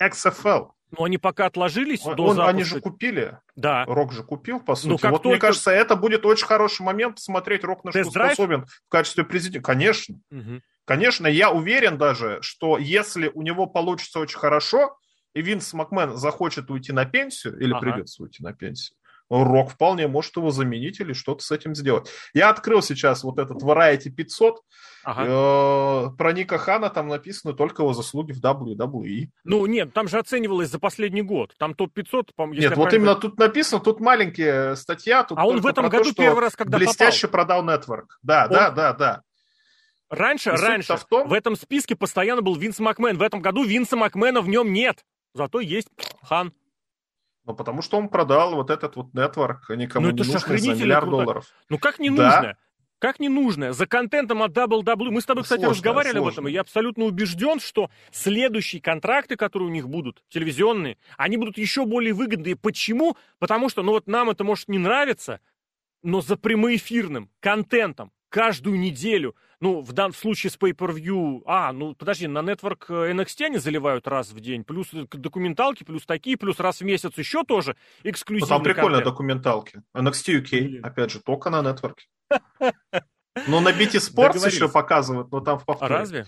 XFL. 0.00 0.70
Ну, 0.90 1.04
они 1.04 1.18
пока 1.18 1.46
отложились 1.46 2.04
он, 2.04 2.16
до 2.16 2.28
запуска. 2.28 2.48
Они 2.48 2.64
же 2.64 2.80
купили. 2.80 3.38
Да. 3.56 3.84
Рок 3.86 4.12
же 4.12 4.22
купил, 4.24 4.60
по 4.60 4.74
сути. 4.74 4.88
Ну, 4.88 4.98
как 4.98 5.12
вот 5.12 5.22
только... 5.22 5.28
мне 5.28 5.38
кажется, 5.38 5.70
это 5.70 5.96
будет 5.96 6.26
очень 6.26 6.46
хороший 6.46 6.82
момент 6.82 7.16
посмотреть, 7.16 7.64
Рок 7.64 7.84
на 7.84 7.92
что 7.92 8.04
способен 8.04 8.66
в 8.66 8.88
качестве 8.88 9.24
президента. 9.24 9.66
Конечно. 9.66 10.16
Угу. 10.30 10.60
Конечно, 10.84 11.26
я 11.26 11.50
уверен 11.50 11.98
даже, 11.98 12.38
что 12.42 12.76
если 12.76 13.30
у 13.32 13.42
него 13.42 13.66
получится 13.66 14.18
очень 14.18 14.38
хорошо, 14.38 14.96
и 15.34 15.42
Винс 15.42 15.72
Макмен 15.72 16.16
захочет 16.16 16.70
уйти 16.70 16.92
на 16.92 17.04
пенсию, 17.04 17.58
или 17.60 17.72
ага. 17.72 17.80
придется 17.80 18.22
уйти 18.22 18.42
на 18.42 18.52
пенсию, 18.52 18.96
Рок 19.30 19.70
вполне 19.70 20.08
может 20.08 20.36
его 20.36 20.50
заменить 20.50 21.00
или 21.00 21.12
что-то 21.12 21.44
с 21.44 21.52
этим 21.52 21.74
сделать. 21.76 22.10
Я 22.34 22.50
открыл 22.50 22.82
сейчас 22.82 23.22
вот 23.22 23.38
этот 23.38 23.62
Variety 23.62 24.10
500. 24.10 24.56
Ага. 25.04 25.24
Э, 25.24 26.16
про 26.16 26.32
Ника 26.32 26.58
Хана 26.58 26.90
там 26.90 27.08
написано 27.08 27.54
только 27.54 27.82
его 27.82 27.94
заслуги 27.94 28.32
в 28.32 28.40
WWE. 28.42 29.28
Ну, 29.44 29.64
нет, 29.66 29.94
там 29.94 30.08
же 30.08 30.18
оценивалось 30.18 30.68
за 30.68 30.78
последний 30.78 31.22
год. 31.22 31.54
Там 31.58 31.74
топ-500, 31.74 32.30
по-моему, 32.34 32.60
Нет, 32.60 32.76
вот 32.76 32.90
правильно... 32.90 33.04
именно 33.04 33.14
тут 33.14 33.38
написано, 33.38 33.80
тут 33.80 34.00
маленькая 34.00 34.74
статья. 34.74 35.22
Тут 35.22 35.38
а 35.38 35.46
он 35.46 35.60
в 35.60 35.66
этом 35.66 35.88
году 35.88 36.10
то, 36.10 36.22
первый 36.22 36.40
раз, 36.40 36.56
когда 36.56 36.76
Блестяще 36.76 37.28
попал. 37.28 37.46
продал 37.46 37.64
нетворк. 37.64 38.18
Да, 38.22 38.44
он... 38.44 38.50
да, 38.50 38.70
да, 38.70 38.92
да. 38.92 39.22
Раньше, 40.10 40.50
раньше, 40.50 40.96
в, 40.96 41.04
том... 41.04 41.28
в 41.28 41.32
этом 41.32 41.54
списке 41.54 41.94
постоянно 41.94 42.42
был 42.42 42.56
Винс 42.56 42.80
Макмен. 42.80 43.16
В 43.16 43.22
этом 43.22 43.40
году 43.40 43.62
Винса 43.62 43.96
Макмена 43.96 44.40
в 44.40 44.48
нем 44.48 44.72
нет. 44.72 45.04
Зато 45.34 45.60
есть 45.60 45.88
Хан. 46.22 46.52
Ну, 47.44 47.54
потому 47.54 47.82
что 47.82 47.98
он 47.98 48.08
продал 48.08 48.54
вот 48.54 48.70
этот 48.70 48.96
вот 48.96 49.14
нетворк 49.14 49.70
никому 49.70 50.06
ну, 50.06 50.12
не 50.12 50.18
нужный 50.18 50.58
за 50.58 50.74
миллиард 50.74 51.06
круто. 51.06 51.24
долларов. 51.24 51.46
Ну, 51.68 51.78
как 51.78 51.98
не 51.98 52.10
да. 52.10 52.36
нужно? 52.36 52.56
Как 53.00 53.18
не 53.18 53.30
нужно? 53.30 53.72
За 53.72 53.86
контентом 53.86 54.42
от 54.42 54.52
WWE. 54.52 55.10
Мы 55.10 55.22
с 55.22 55.24
тобой, 55.24 55.42
кстати, 55.42 55.62
сложно, 55.62 55.74
разговаривали 55.74 56.18
сложно. 56.18 56.28
об 56.28 56.32
этом, 56.34 56.48
и 56.48 56.52
я 56.52 56.60
абсолютно 56.60 57.04
убежден, 57.06 57.58
что 57.58 57.90
следующие 58.12 58.82
контракты, 58.82 59.36
которые 59.36 59.70
у 59.70 59.72
них 59.72 59.88
будут, 59.88 60.22
телевизионные, 60.28 60.98
они 61.16 61.38
будут 61.38 61.56
еще 61.56 61.86
более 61.86 62.12
выгодные. 62.12 62.56
Почему? 62.56 63.16
Потому 63.38 63.70
что, 63.70 63.82
ну 63.82 63.92
вот 63.92 64.06
нам 64.06 64.28
это 64.28 64.44
может 64.44 64.68
не 64.68 64.76
нравиться, 64.76 65.40
но 66.02 66.20
за 66.20 66.36
прямоэфирным 66.36 67.30
контентом 67.40 68.12
каждую 68.30 68.78
неделю 68.78 69.34
ну, 69.60 69.82
в 69.82 69.92
данном 69.92 70.14
случае 70.14 70.50
с 70.50 70.56
Pay-Per-View... 70.56 71.42
А, 71.44 71.72
ну, 71.72 71.94
подожди, 71.94 72.26
на 72.26 72.38
Network 72.38 72.86
э, 72.88 73.12
NXT 73.12 73.44
они 73.44 73.58
заливают 73.58 74.08
раз 74.08 74.30
в 74.30 74.40
день, 74.40 74.64
плюс 74.64 74.88
документалки, 74.92 75.84
плюс 75.84 76.06
такие, 76.06 76.38
плюс 76.38 76.58
раз 76.58 76.80
в 76.80 76.84
месяц 76.84 77.18
еще 77.18 77.44
тоже 77.44 77.76
эксклюзивные 78.02 78.58
ну, 78.58 78.64
Там 78.64 78.74
прикольно 78.74 79.02
документалки. 79.02 79.82
NXT 79.94 80.42
UK, 80.42 80.60
Блин. 80.62 80.86
опять 80.86 81.10
же, 81.10 81.20
только 81.20 81.50
на 81.50 81.60
Network. 81.60 81.98
Ну, 83.46 83.60
на 83.60 83.70
BT 83.70 84.00
Sports 84.00 84.44
еще 84.44 84.68
показывают, 84.68 85.30
но 85.30 85.40
там 85.40 85.60
в 85.60 85.64
повторе. 85.64 85.94
А 85.94 85.98
разве? 85.98 86.26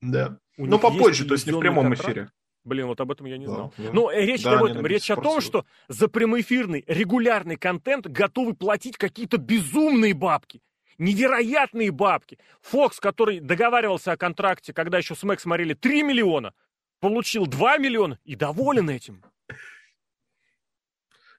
Да. 0.00 0.38
ну, 0.56 0.78
попозже, 0.78 1.26
то 1.26 1.34
есть 1.34 1.46
не 1.46 1.52
в 1.52 1.60
прямом 1.60 1.92
эфире. 1.92 2.30
Блин, 2.64 2.86
вот 2.86 3.00
об 3.00 3.10
этом 3.10 3.26
я 3.26 3.38
не 3.38 3.46
знал. 3.46 3.72
Да, 3.78 3.90
ну, 3.92 4.10
э, 4.10 4.24
речь 4.24 4.42
да, 4.42 4.58
об 4.58 4.64
этом. 4.64 4.84
Речь 4.86 5.10
о 5.10 5.16
том, 5.16 5.40
что 5.40 5.64
за 5.88 6.08
прямоэфирный, 6.08 6.84
регулярный 6.86 7.56
контент 7.56 8.06
готовы 8.06 8.54
платить 8.54 8.96
какие-то 8.96 9.38
безумные 9.38 10.14
бабки 10.14 10.60
невероятные 11.00 11.90
бабки. 11.90 12.38
Фокс, 12.60 13.00
который 13.00 13.40
договаривался 13.40 14.12
о 14.12 14.16
контракте, 14.16 14.72
когда 14.72 14.98
еще 14.98 15.16
с 15.16 15.22
Мэг 15.24 15.40
смотрели 15.40 15.74
3 15.74 16.02
миллиона, 16.02 16.52
получил 17.00 17.46
2 17.46 17.78
миллиона 17.78 18.18
и 18.24 18.36
доволен 18.36 18.88
этим. 18.90 19.24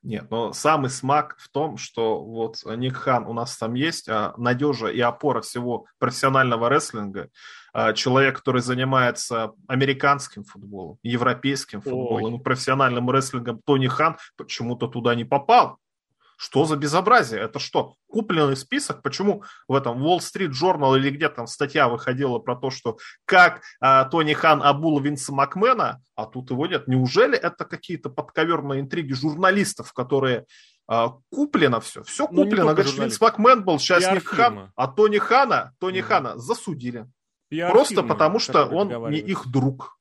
Нет, 0.03 0.31
но 0.31 0.51
самый 0.51 0.89
смак 0.89 1.37
в 1.37 1.47
том, 1.49 1.77
что 1.77 2.23
вот 2.23 2.63
Ник 2.65 2.95
Хан 2.95 3.27
у 3.27 3.33
нас 3.33 3.55
там 3.55 3.75
есть, 3.75 4.09
а 4.09 4.33
надежа 4.35 4.87
и 4.87 4.99
опора 4.99 5.41
всего 5.41 5.85
профессионального 5.99 6.69
рестлинга, 6.69 7.29
человек, 7.95 8.37
который 8.37 8.61
занимается 8.61 9.51
американским 9.67 10.43
футболом, 10.43 10.97
европейским 11.03 11.81
футболом, 11.81 12.35
Ой. 12.35 12.39
профессиональным 12.39 13.09
рестлингом, 13.11 13.61
Тони 13.65 13.87
Хан 13.87 14.17
почему-то 14.35 14.87
туда 14.87 15.15
не 15.15 15.25
попал. 15.25 15.77
Что 16.41 16.65
за 16.65 16.75
безобразие? 16.75 17.39
Это 17.39 17.59
что, 17.59 17.97
купленный 18.07 18.57
список? 18.57 19.03
Почему 19.03 19.43
в 19.67 19.75
этом 19.75 20.03
Wall 20.03 20.17
Street 20.17 20.49
Journal 20.49 20.97
или 20.97 21.11
где 21.11 21.29
там 21.29 21.45
статья 21.45 21.87
выходила 21.87 22.39
про 22.39 22.55
то, 22.55 22.71
что 22.71 22.97
как 23.25 23.61
а, 23.79 24.05
Тони 24.05 24.33
Хан 24.33 24.63
обул 24.63 24.99
Винса 24.99 25.31
Макмена, 25.31 26.01
а 26.15 26.25
тут 26.25 26.49
его 26.49 26.65
нет? 26.65 26.87
Неужели 26.87 27.37
это 27.37 27.63
какие-то 27.63 28.09
подковерные 28.09 28.81
интриги 28.81 29.13
журналистов, 29.13 29.93
которые 29.93 30.45
а, 30.87 31.13
куплено 31.29 31.79
все? 31.79 32.01
Все 32.05 32.27
ну, 32.31 32.43
куплено. 32.43 32.69
Ну, 32.69 32.73
Говорит, 32.73 32.97
Винс 32.97 33.21
Макмен 33.21 33.63
был 33.63 33.77
счастлив 33.77 34.25
Хан, 34.25 34.71
а 34.75 34.87
Тони 34.87 35.19
Хана, 35.19 35.73
Тони 35.79 35.99
mm. 35.99 36.01
Хана 36.01 36.37
засудили. 36.39 37.05
Просто 37.51 38.03
потому, 38.03 38.39
что 38.39 38.65
он 38.65 39.11
не 39.11 39.19
их 39.19 39.47
друг 39.47 39.97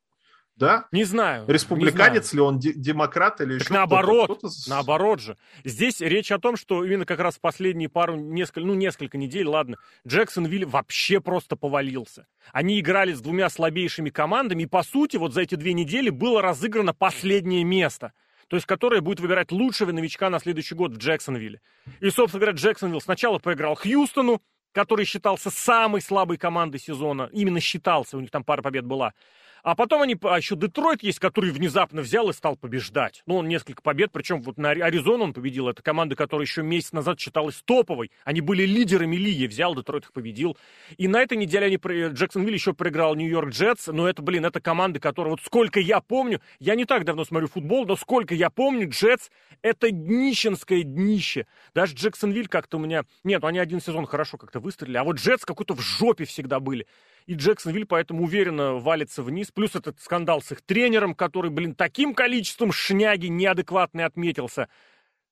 да? 0.61 0.87
Не 0.93 1.05
знаю. 1.05 1.47
Республиканец 1.49 2.33
не 2.33 2.37
знаю. 2.37 2.53
ли 2.53 2.71
он, 2.71 2.83
демократ 2.83 3.41
или 3.41 3.55
так 3.59 3.63
еще 3.63 3.75
наоборот, 3.75 4.25
кто-то? 4.27 4.49
кто-то? 4.49 4.71
Наоборот 4.71 5.21
же. 5.21 5.37
Здесь 5.65 6.01
речь 6.01 6.31
о 6.31 6.39
том, 6.39 6.57
что 6.57 6.85
именно 6.85 7.07
как 7.07 7.19
раз 7.19 7.39
последние 7.41 7.89
пару, 7.89 8.15
несколько, 8.15 8.61
ну, 8.61 8.75
несколько 8.75 9.17
недель, 9.17 9.47
ладно, 9.47 9.79
Джексонвилл 10.07 10.69
вообще 10.69 11.21
просто 11.21 11.57
повалился. 11.57 12.27
Они 12.53 12.79
играли 12.79 13.15
с 13.15 13.23
двумя 13.23 13.49
слабейшими 13.49 14.11
командами, 14.11 14.65
и, 14.65 14.67
по 14.67 14.83
сути, 14.83 15.17
вот 15.17 15.33
за 15.33 15.41
эти 15.41 15.55
две 15.55 15.73
недели 15.73 16.11
было 16.11 16.43
разыграно 16.43 16.95
последнее 16.95 17.65
место 17.65 18.13
то 18.49 18.57
есть 18.57 18.67
которое 18.67 19.01
будет 19.01 19.21
выбирать 19.21 19.53
лучшего 19.53 19.93
новичка 19.93 20.29
на 20.29 20.41
следующий 20.41 20.75
год 20.75 20.91
в 20.91 20.99
Джексонвилле. 20.99 21.61
И, 22.01 22.11
собственно 22.11 22.41
говоря, 22.41 22.57
Джексонвилл 22.57 23.01
сначала 23.01 23.39
проиграл 23.39 23.77
Хьюстону, 23.77 24.43
который 24.73 25.05
считался 25.05 25.51
самой 25.51 26.01
слабой 26.01 26.37
командой 26.37 26.79
сезона, 26.79 27.29
именно 27.33 27.61
считался, 27.61 28.17
у 28.17 28.21
них 28.21 28.31
там 28.31 28.45
пара 28.45 28.63
побед 28.63 28.85
была. 28.85 29.15
А 29.63 29.75
потом 29.75 30.03
они, 30.03 30.17
а 30.23 30.37
еще 30.37 30.57
Детройт 30.57 31.03
есть, 31.03 31.19
который 31.19 31.51
внезапно 31.51 32.03
взял 32.03 32.29
и 32.31 32.33
стал 32.33 32.57
побеждать. 32.57 33.23
Ну, 33.27 33.37
он 33.37 33.49
несколько 33.49 33.83
побед, 33.83 34.11
причем 34.13 34.43
вот 34.43 34.59
на 34.59 34.71
Аризону 34.71 35.25
он 35.25 35.33
победил. 35.33 35.69
Это 35.69 35.83
команда, 35.83 36.17
которая 36.17 36.47
еще 36.47 36.63
месяц 36.63 36.93
назад 36.93 37.21
считалась 37.21 37.63
топовой. 37.65 38.11
Они 38.25 38.41
были 38.41 38.65
лидерами 38.65 39.17
лиги, 39.17 39.47
взял, 39.47 39.75
Детройт 39.75 40.05
их 40.05 40.13
победил. 40.13 40.57
И 40.97 41.09
на 41.09 41.21
этой 41.21 41.37
неделе 41.37 41.67
они, 41.67 41.77
Джексонвилл 41.77 42.55
еще 42.55 42.73
проиграл 42.73 43.15
Нью-Йорк 43.15 43.51
Джетс, 43.51 43.89
но 43.89 44.09
это, 44.09 44.23
блин, 44.23 44.45
это 44.45 44.61
команда, 44.61 45.01
которая, 45.01 45.33
вот 45.33 45.41
сколько 45.43 45.81
я 45.81 46.01
помню, 46.01 46.41
я 46.59 46.75
не 46.75 46.85
так 46.85 47.05
давно 47.05 47.25
смотрю 47.25 47.49
футбол, 47.49 47.87
но 47.87 47.97
сколько 47.97 48.35
я 48.35 48.51
помню, 48.51 48.89
Джетс 48.89 49.31
это 49.63 49.91
днищенское 49.91 50.83
днище. 50.83 51.47
Даже 51.75 51.95
Джексонвилл 51.95 52.47
как-то 52.49 52.79
у 52.79 52.81
меня... 52.81 53.05
Нет, 53.25 53.45
они 53.45 53.59
один 53.59 53.81
сезон 53.81 54.07
хорошо 54.07 54.39
как-то 54.39 54.61
выстрелили, 54.61 54.97
а 54.97 55.05
вот 55.05 55.17
Джетс 55.17 55.45
какой-то 55.45 55.75
в 55.75 55.81
жопе 55.81 56.25
всегда 56.25 56.61
были 56.61 56.87
и 57.31 57.35
Джексонвилл 57.35 57.87
поэтому 57.87 58.25
уверенно 58.25 58.75
валится 58.75 59.23
вниз. 59.23 59.53
Плюс 59.53 59.77
этот 59.77 60.01
скандал 60.01 60.43
с 60.43 60.51
их 60.51 60.63
тренером, 60.63 61.15
который, 61.15 61.49
блин, 61.49 61.77
таким 61.77 62.13
количеством 62.13 62.73
шняги 62.73 63.29
неадекватный 63.29 64.05
отметился, 64.05 64.69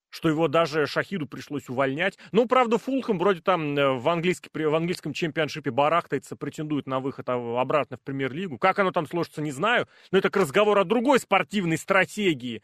что 0.09 0.29
его 0.29 0.47
даже 0.47 0.87
Шахиду 0.87 1.27
пришлось 1.27 1.69
увольнять. 1.69 2.17
Ну, 2.31 2.47
правда, 2.47 2.79
Фулхэм 2.79 3.19
вроде 3.19 3.41
там 3.41 3.77
э, 3.77 3.99
в, 3.99 4.09
английский, 4.09 4.49
в 4.55 4.75
английском 4.77 5.13
чемпионшипе 5.13 5.73
барахтается, 5.73 6.37
претендует 6.37 6.87
на 6.87 7.01
выход 7.01 7.29
обратно 7.29 7.97
в 7.97 8.03
премьер-лигу. 8.03 8.59
Как 8.59 8.79
оно 8.79 8.93
там 8.93 9.09
сложится, 9.09 9.43
не 9.43 9.51
знаю. 9.51 9.89
Но 10.13 10.19
это 10.19 10.31
к 10.31 10.37
разговору 10.37 10.81
о 10.81 10.85
другой 10.85 11.19
спортивной 11.19 11.79
стратегии. 11.79 12.63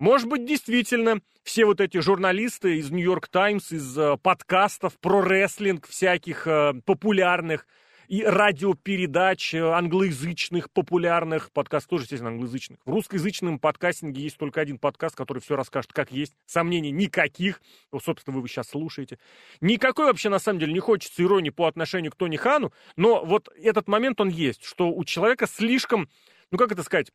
Может 0.00 0.28
быть, 0.28 0.46
действительно, 0.46 1.20
все 1.44 1.64
вот 1.64 1.80
эти 1.80 1.98
журналисты 1.98 2.78
из 2.78 2.90
Нью-Йорк 2.90 3.28
Таймс, 3.28 3.70
из 3.70 3.96
э, 3.96 4.16
подкастов 4.20 4.98
про 4.98 5.22
рестлинг 5.22 5.86
всяких 5.86 6.48
э, 6.48 6.72
популярных, 6.84 7.68
и 8.08 8.22
радиопередач 8.24 9.54
э, 9.54 9.60
англоязычных, 9.60 10.70
популярных, 10.70 11.50
подкаст 11.52 11.88
тоже, 11.88 12.04
естественно, 12.04 12.30
англоязычных. 12.30 12.78
В 12.84 12.90
русскоязычном 12.90 13.58
подкастинге 13.58 14.22
есть 14.22 14.36
только 14.36 14.60
один 14.60 14.78
подкаст, 14.78 15.16
который 15.16 15.40
все 15.40 15.56
расскажет, 15.56 15.92
как 15.92 16.12
есть. 16.12 16.34
Сомнений 16.46 16.90
никаких. 16.90 17.60
Вот, 17.90 18.04
собственно, 18.04 18.34
вы 18.34 18.40
его 18.40 18.48
сейчас 18.48 18.68
слушаете. 18.68 19.18
Никакой 19.60 20.06
вообще, 20.06 20.28
на 20.28 20.38
самом 20.38 20.58
деле, 20.60 20.72
не 20.72 20.80
хочется 20.80 21.22
иронии 21.22 21.50
по 21.50 21.66
отношению 21.66 22.12
к 22.12 22.16
Тони 22.16 22.36
Хану, 22.36 22.72
но 22.96 23.24
вот 23.24 23.48
этот 23.56 23.88
момент, 23.88 24.20
он 24.20 24.28
есть, 24.28 24.64
что 24.64 24.90
у 24.90 25.04
человека 25.04 25.46
слишком, 25.46 26.08
ну, 26.50 26.58
как 26.58 26.72
это 26.72 26.82
сказать, 26.82 27.10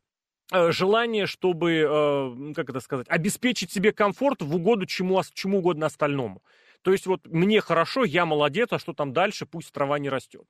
э, 0.52 0.72
желание, 0.72 1.26
чтобы, 1.26 1.72
э, 1.72 2.52
как 2.54 2.70
это 2.70 2.80
сказать, 2.80 3.06
обеспечить 3.08 3.72
себе 3.72 3.92
комфорт 3.92 4.42
в 4.42 4.54
угоду 4.54 4.86
чему, 4.86 5.20
чему 5.32 5.58
угодно 5.58 5.86
остальному. 5.86 6.42
То 6.82 6.92
есть 6.92 7.06
вот 7.06 7.26
мне 7.26 7.60
хорошо, 7.60 8.04
я 8.04 8.24
молодец, 8.24 8.68
а 8.72 8.78
что 8.78 8.92
там 8.92 9.12
дальше, 9.12 9.46
пусть 9.46 9.72
трава 9.72 9.98
не 9.98 10.08
растет. 10.08 10.44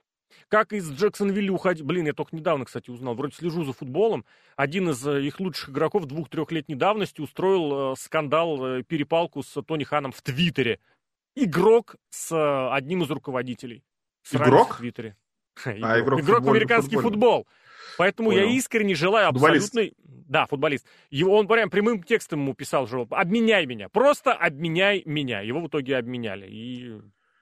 Как 0.49 0.73
из 0.73 0.91
Джексонвилля 0.91 1.53
уходить... 1.53 1.85
Блин, 1.85 2.07
я 2.07 2.13
только 2.13 2.35
недавно, 2.35 2.65
кстати, 2.65 2.91
узнал. 2.91 3.15
Вроде 3.15 3.35
слежу 3.35 3.65
за 3.65 3.73
футболом. 3.73 4.25
Один 4.57 4.91
из 4.91 5.07
э, 5.07 5.23
их 5.23 5.41
лучших 5.41 5.71
игроков 5.71 6.07
двух-трехлетней 6.07 6.77
давности 6.77 7.21
устроил 7.21 7.93
э, 7.93 7.97
скандал, 7.97 8.65
э, 8.65 8.83
перепалку 8.83 9.43
с 9.43 9.63
Тони 9.63 9.85
Ханом 9.85 10.13
в 10.13 10.23
Твиттере. 10.23 10.79
Игрок 11.35 11.97
с 12.11 12.71
одним 12.73 13.03
из 13.03 13.11
руководителей. 13.11 13.85
Игрок? 14.33 14.75
В 14.75 14.79
Твиттере. 14.79 15.17
А, 15.65 16.01
игрок, 16.01 16.21
игрок 16.21 16.43
в 16.45 16.51
американский 16.51 16.97
футбол. 16.97 17.47
Поэтому 17.99 18.31
Понял. 18.31 18.45
я 18.45 18.53
искренне 18.57 18.95
желаю 18.95 19.29
абсолютной... 19.29 19.95
Да, 20.05 20.47
футболист. 20.47 20.87
Его, 21.11 21.37
он 21.37 21.49
прям 21.49 21.69
прямым 21.71 22.03
текстом 22.03 22.41
ему 22.41 22.55
писал, 22.55 22.87
что 22.87 23.07
обменяй 23.11 23.67
меня, 23.67 23.89
просто 23.89 24.33
обменяй 24.33 25.03
меня. 25.05 25.41
Его 25.41 25.61
в 25.61 25.67
итоге 25.67 25.97
обменяли. 25.97 26.47
И 26.49 27.01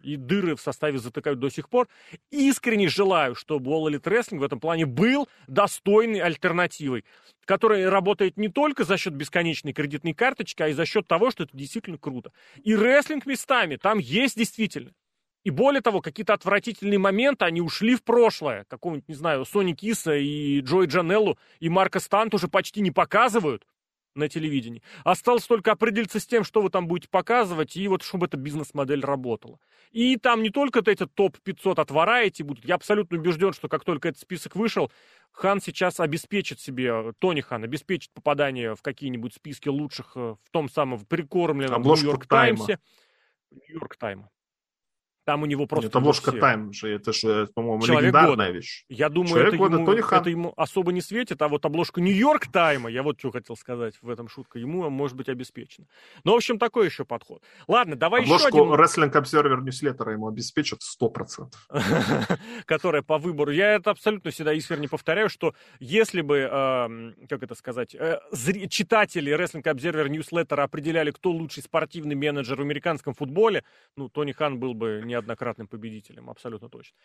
и 0.09 0.17
дыры 0.17 0.57
в 0.57 0.61
составе 0.61 0.99
затыкают 0.99 1.39
до 1.39 1.51
сих 1.51 1.69
пор. 1.69 1.89
Искренне 2.31 2.89
желаю, 2.89 3.35
чтобы 3.35 3.71
All 3.71 3.91
Elite 3.91 4.03
Wrestling 4.03 4.39
в 4.39 4.43
этом 4.43 4.61
плане 4.61 4.87
был 4.87 5.29
достойной 5.47 6.21
альтернативой, 6.21 7.05
которая 7.45 7.91
работает 7.91 8.37
не 8.37 8.49
только 8.49 8.85
за 8.85 8.97
счет 8.97 9.15
бесконечной 9.15 9.73
кредитной 9.73 10.15
карточки, 10.15 10.63
а 10.63 10.69
и 10.69 10.73
за 10.73 10.87
счет 10.87 11.07
того, 11.07 11.31
что 11.31 11.45
это 11.45 11.57
действительно 11.57 11.99
круто. 11.99 12.33
И 12.63 12.75
рестлинг 12.75 13.27
местами 13.27 13.77
там 13.77 13.99
есть 13.99 14.37
действительно. 14.37 14.93
И 15.45 15.51
более 15.51 15.81
того, 15.81 16.01
какие-то 16.01 16.35
отвратительные 16.35 16.99
моменты, 16.99 17.45
они 17.45 17.61
ушли 17.61 17.95
в 17.95 18.03
прошлое. 18.03 18.65
Какого-нибудь, 18.69 19.09
не 19.09 19.15
знаю, 19.15 19.45
Сони 19.45 19.73
Киса 19.73 20.15
и 20.15 20.61
Джой 20.61 20.87
Джанеллу 20.87 21.39
и 21.61 21.69
Марка 21.69 22.01
Стант 22.01 22.35
уже 22.35 22.49
почти 22.49 22.81
не 22.81 22.91
показывают 22.91 23.65
на 24.19 24.29
телевидении. 24.29 24.83
Осталось 25.05 25.45
только 25.45 25.73
определиться 25.73 26.21
с 26.21 26.27
тем, 26.27 26.45
что 26.45 26.61
вы 26.61 26.71
там 26.71 26.87
будете 26.87 27.09
показывать, 27.09 27.77
и 27.77 27.89
вот 27.89 28.03
чтобы 28.03 28.27
эта 28.27 28.37
бизнес-модель 28.37 29.05
работала. 29.05 29.59
И 29.91 30.17
там 30.17 30.43
не 30.43 30.51
только 30.51 30.81
эти 30.81 31.07
топ-500 31.07 31.81
от 31.81 31.91
Variety 31.91 32.45
будут. 32.45 32.65
Я 32.65 32.75
абсолютно 32.75 33.19
убежден, 33.19 33.53
что 33.53 33.69
как 33.69 33.85
только 33.85 34.09
этот 34.09 34.21
список 34.21 34.57
вышел, 34.57 34.91
Хан 35.33 35.61
сейчас 35.61 36.01
обеспечит 36.01 36.61
себе, 36.61 37.13
Тони 37.19 37.41
Хан 37.41 37.65
обеспечит 37.65 38.11
попадание 38.13 38.75
в 38.75 38.83
какие-нибудь 38.83 39.35
списки 39.35 39.69
лучших 39.69 40.13
э, 40.17 40.37
в 40.43 40.51
том 40.51 40.69
самом 40.69 41.05
прикормленном 41.07 41.83
Нью-Йорк 41.83 42.27
Таймсе. 42.27 42.79
Нью-Йорк 43.51 43.97
Тайма. 43.97 44.31
Там 45.29 45.43
у 45.43 45.47
него 45.47 45.67
просто... 45.67 45.89
Это 45.89 45.99
ложка 45.99 46.31
все... 46.31 46.41
тайм 46.41 46.73
же, 46.73 46.89
это 46.89 47.13
же, 47.13 47.51
по-моему, 47.55 47.83
Человек 47.83 48.05
легендарная 48.05 48.47
года. 48.47 48.51
вещь. 48.51 48.87
Я 48.89 49.11
думаю, 49.11 49.29
Человек 49.29 49.49
это, 49.49 49.57
года, 49.59 49.77
ему, 49.77 49.85
Тони 49.85 50.01
Хан. 50.01 50.21
это 50.23 50.31
ему 50.31 50.55
особо 50.57 50.91
не 50.91 51.03
светит, 51.03 51.43
а 51.43 51.49
вот 51.49 51.67
обложка 51.67 52.01
Нью-Йорк 52.01 52.51
Тайма, 52.51 52.89
я 52.89 53.03
вот 53.03 53.19
что 53.19 53.31
хотел 53.31 53.55
сказать 53.55 53.93
в 54.01 54.09
этом 54.09 54.31
шутка, 54.31 54.59
ему 54.59 54.89
может 54.89 55.19
быть 55.19 55.29
обеспечена. 55.29 55.87
Ну, 56.25 56.33
в 56.33 56.37
общем, 56.37 56.59
такой 56.59 56.87
еще 56.87 57.05
подход. 57.05 57.43
Ладно, 57.67 57.95
давай 57.95 58.23
обложку 58.23 58.49
еще 58.49 58.73
один... 58.73 58.81
Wrestling 58.81 59.13
Observer 59.13 59.59
Newsletter 59.63 60.13
ему 60.13 60.29
обеспечат 60.29 60.79
100%. 60.81 61.53
Которая 62.65 63.03
по 63.03 63.19
выбору. 63.19 63.51
Я 63.51 63.75
это 63.75 63.91
абсолютно 63.91 64.31
всегда 64.31 64.55
искренне 64.55 64.89
повторяю, 64.89 65.29
что 65.29 65.53
если 65.79 66.23
бы, 66.23 67.15
как 67.29 67.43
это 67.43 67.55
сказать, 67.55 67.95
э, 67.95 68.19
читатели 68.71 69.31
Wrestling 69.37 69.65
Observer 69.65 70.09
Newsletter 70.09 70.63
определяли, 70.63 71.11
кто 71.11 71.31
лучший 71.31 71.63
спортивный 71.63 72.15
менеджер 72.15 72.57
в 72.57 72.63
американском 72.63 73.13
футболе, 73.13 73.63
ну, 73.95 74.09
Тони 74.09 74.33
Хан 74.33 74.59
был 74.59 74.73
бы 74.73 75.03
не 75.05 75.18
неоднократным 75.19 75.67
победителем, 75.67 76.31
абсолютно 76.31 76.69
точно. 76.69 76.97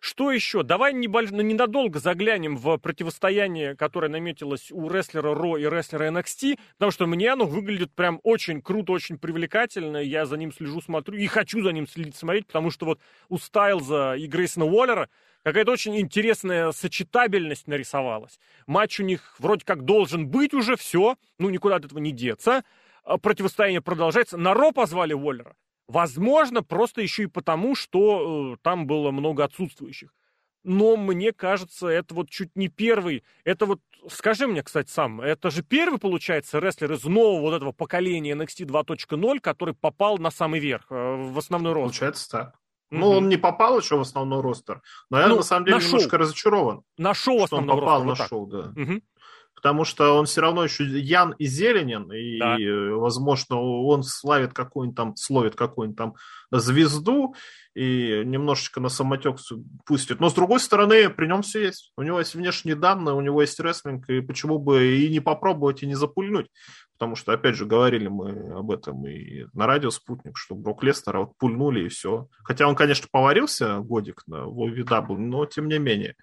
Что 0.00 0.30
еще? 0.30 0.62
Давай 0.62 0.92
небольш... 0.92 1.30
ну, 1.30 1.42
ненадолго 1.42 1.98
заглянем 1.98 2.56
в 2.56 2.76
противостояние, 2.78 3.76
которое 3.76 4.08
наметилось 4.08 4.70
у 4.70 4.88
рестлера 4.88 5.34
Ро 5.34 5.56
и 5.56 5.64
рестлера 5.64 6.10
NXT, 6.10 6.58
потому 6.74 6.90
что 6.90 7.06
мне 7.06 7.32
оно 7.32 7.46
выглядит 7.46 7.92
прям 7.94 8.20
очень 8.22 8.60
круто, 8.60 8.92
очень 8.92 9.18
привлекательно. 9.18 9.98
Я 9.98 10.26
за 10.26 10.36
ним 10.36 10.52
слежу, 10.52 10.80
смотрю 10.80 11.16
и 11.16 11.26
хочу 11.26 11.62
за 11.62 11.72
ним 11.72 11.86
следить, 11.86 12.16
смотреть, 12.16 12.46
потому 12.46 12.70
что 12.70 12.86
вот 12.86 13.00
у 13.28 13.38
Стайлза 13.38 14.14
и 14.14 14.26
Грейсона 14.26 14.66
Уоллера 14.66 15.08
какая-то 15.42 15.72
очень 15.72 15.98
интересная 15.98 16.72
сочетабельность 16.72 17.66
нарисовалась. 17.66 18.38
Матч 18.66 19.00
у 19.00 19.04
них 19.04 19.36
вроде 19.38 19.64
как 19.64 19.84
должен 19.84 20.28
быть 20.28 20.54
уже, 20.54 20.76
все, 20.76 21.16
ну 21.38 21.50
никуда 21.50 21.76
от 21.76 21.84
этого 21.84 21.98
не 21.98 22.12
деться. 22.12 22.64
А 23.02 23.16
противостояние 23.16 23.80
продолжается. 23.80 24.36
На 24.36 24.52
Ро 24.52 24.72
позвали 24.72 25.14
Уоллера. 25.14 25.56
Возможно, 25.90 26.62
просто 26.62 27.00
еще 27.00 27.24
и 27.24 27.26
потому, 27.26 27.74
что 27.74 28.54
э, 28.54 28.56
там 28.62 28.86
было 28.86 29.10
много 29.10 29.42
отсутствующих. 29.42 30.14
Но 30.62 30.96
мне 30.96 31.32
кажется, 31.32 31.88
это 31.88 32.14
вот 32.14 32.30
чуть 32.30 32.54
не 32.54 32.68
первый. 32.68 33.24
Это 33.42 33.66
вот, 33.66 33.80
скажи 34.08 34.46
мне, 34.46 34.62
кстати, 34.62 34.88
сам, 34.88 35.20
это 35.20 35.50
же 35.50 35.64
первый, 35.64 35.98
получается, 35.98 36.60
рестлер 36.60 36.92
из 36.92 37.02
нового 37.04 37.40
вот 37.40 37.54
этого 37.54 37.72
поколения 37.72 38.34
NXT 38.34 38.66
2.0, 38.66 39.40
который 39.40 39.74
попал 39.74 40.18
на 40.18 40.30
самый 40.30 40.60
верх, 40.60 40.86
э, 40.90 40.94
в 40.94 41.36
основной 41.36 41.72
ростер. 41.72 41.90
Получается 41.90 42.30
так. 42.30 42.54
Ну, 42.90 43.08
он 43.10 43.28
не 43.28 43.36
попал 43.36 43.78
еще 43.80 43.96
в 43.96 44.00
основной 44.00 44.42
ростер, 44.42 44.82
но 45.10 45.20
я 45.20 45.28
ну, 45.28 45.36
на 45.36 45.42
самом 45.42 45.64
деле 45.64 45.78
на 45.78 45.82
немножко 45.82 46.10
шоу. 46.10 46.18
разочарован. 46.20 46.82
На 46.98 47.14
шоу 47.14 47.46
что 47.46 47.56
он 47.56 47.66
попал 47.66 48.04
ростера, 48.04 48.04
на 48.04 48.14
вот 48.14 48.28
шоу, 48.28 48.46
да. 48.46 48.80
Угу 48.80 49.00
потому 49.60 49.84
что 49.84 50.18
он 50.18 50.24
все 50.24 50.40
равно 50.40 50.64
еще 50.64 50.84
Ян 50.84 51.34
и 51.38 51.44
Зеленин, 51.44 52.10
и, 52.10 52.38
да. 52.38 52.56
возможно, 52.96 53.60
он 53.60 54.02
славит 54.02 54.54
какую-нибудь 54.54 54.96
там, 54.96 55.16
словит 55.16 55.54
какую-нибудь 55.54 55.98
там 55.98 56.14
звезду, 56.50 57.34
и 57.74 58.22
немножечко 58.24 58.80
на 58.80 58.88
самотек 58.88 59.36
пустит. 59.84 60.18
Но, 60.18 60.30
с 60.30 60.34
другой 60.34 60.60
стороны, 60.60 61.10
при 61.10 61.26
нем 61.26 61.42
все 61.42 61.64
есть. 61.66 61.92
У 61.98 62.02
него 62.02 62.18
есть 62.20 62.34
внешние 62.34 62.74
данные, 62.74 63.14
у 63.14 63.20
него 63.20 63.42
есть 63.42 63.60
рестлинг, 63.60 64.08
и 64.08 64.22
почему 64.22 64.58
бы 64.58 64.96
и 64.96 65.10
не 65.10 65.20
попробовать, 65.20 65.82
и 65.82 65.86
не 65.86 65.94
запульнуть. 65.94 66.46
Потому 66.98 67.14
что, 67.14 67.34
опять 67.34 67.56
же, 67.56 67.66
говорили 67.66 68.08
мы 68.08 68.54
об 68.54 68.70
этом 68.70 69.06
и 69.06 69.44
на 69.52 69.66
радио 69.66 69.90
«Спутник», 69.90 70.38
что 70.38 70.54
Брок 70.54 70.82
Лестера 70.82 71.20
вот 71.20 71.36
пульнули, 71.36 71.84
и 71.84 71.88
все. 71.88 72.28
Хотя 72.44 72.66
он, 72.66 72.74
конечно, 72.74 73.08
поварился 73.12 73.78
годик 73.80 74.22
на 74.26 74.46
VW, 74.46 75.18
но 75.18 75.44
тем 75.44 75.68
не 75.68 75.78
менее. 75.78 76.16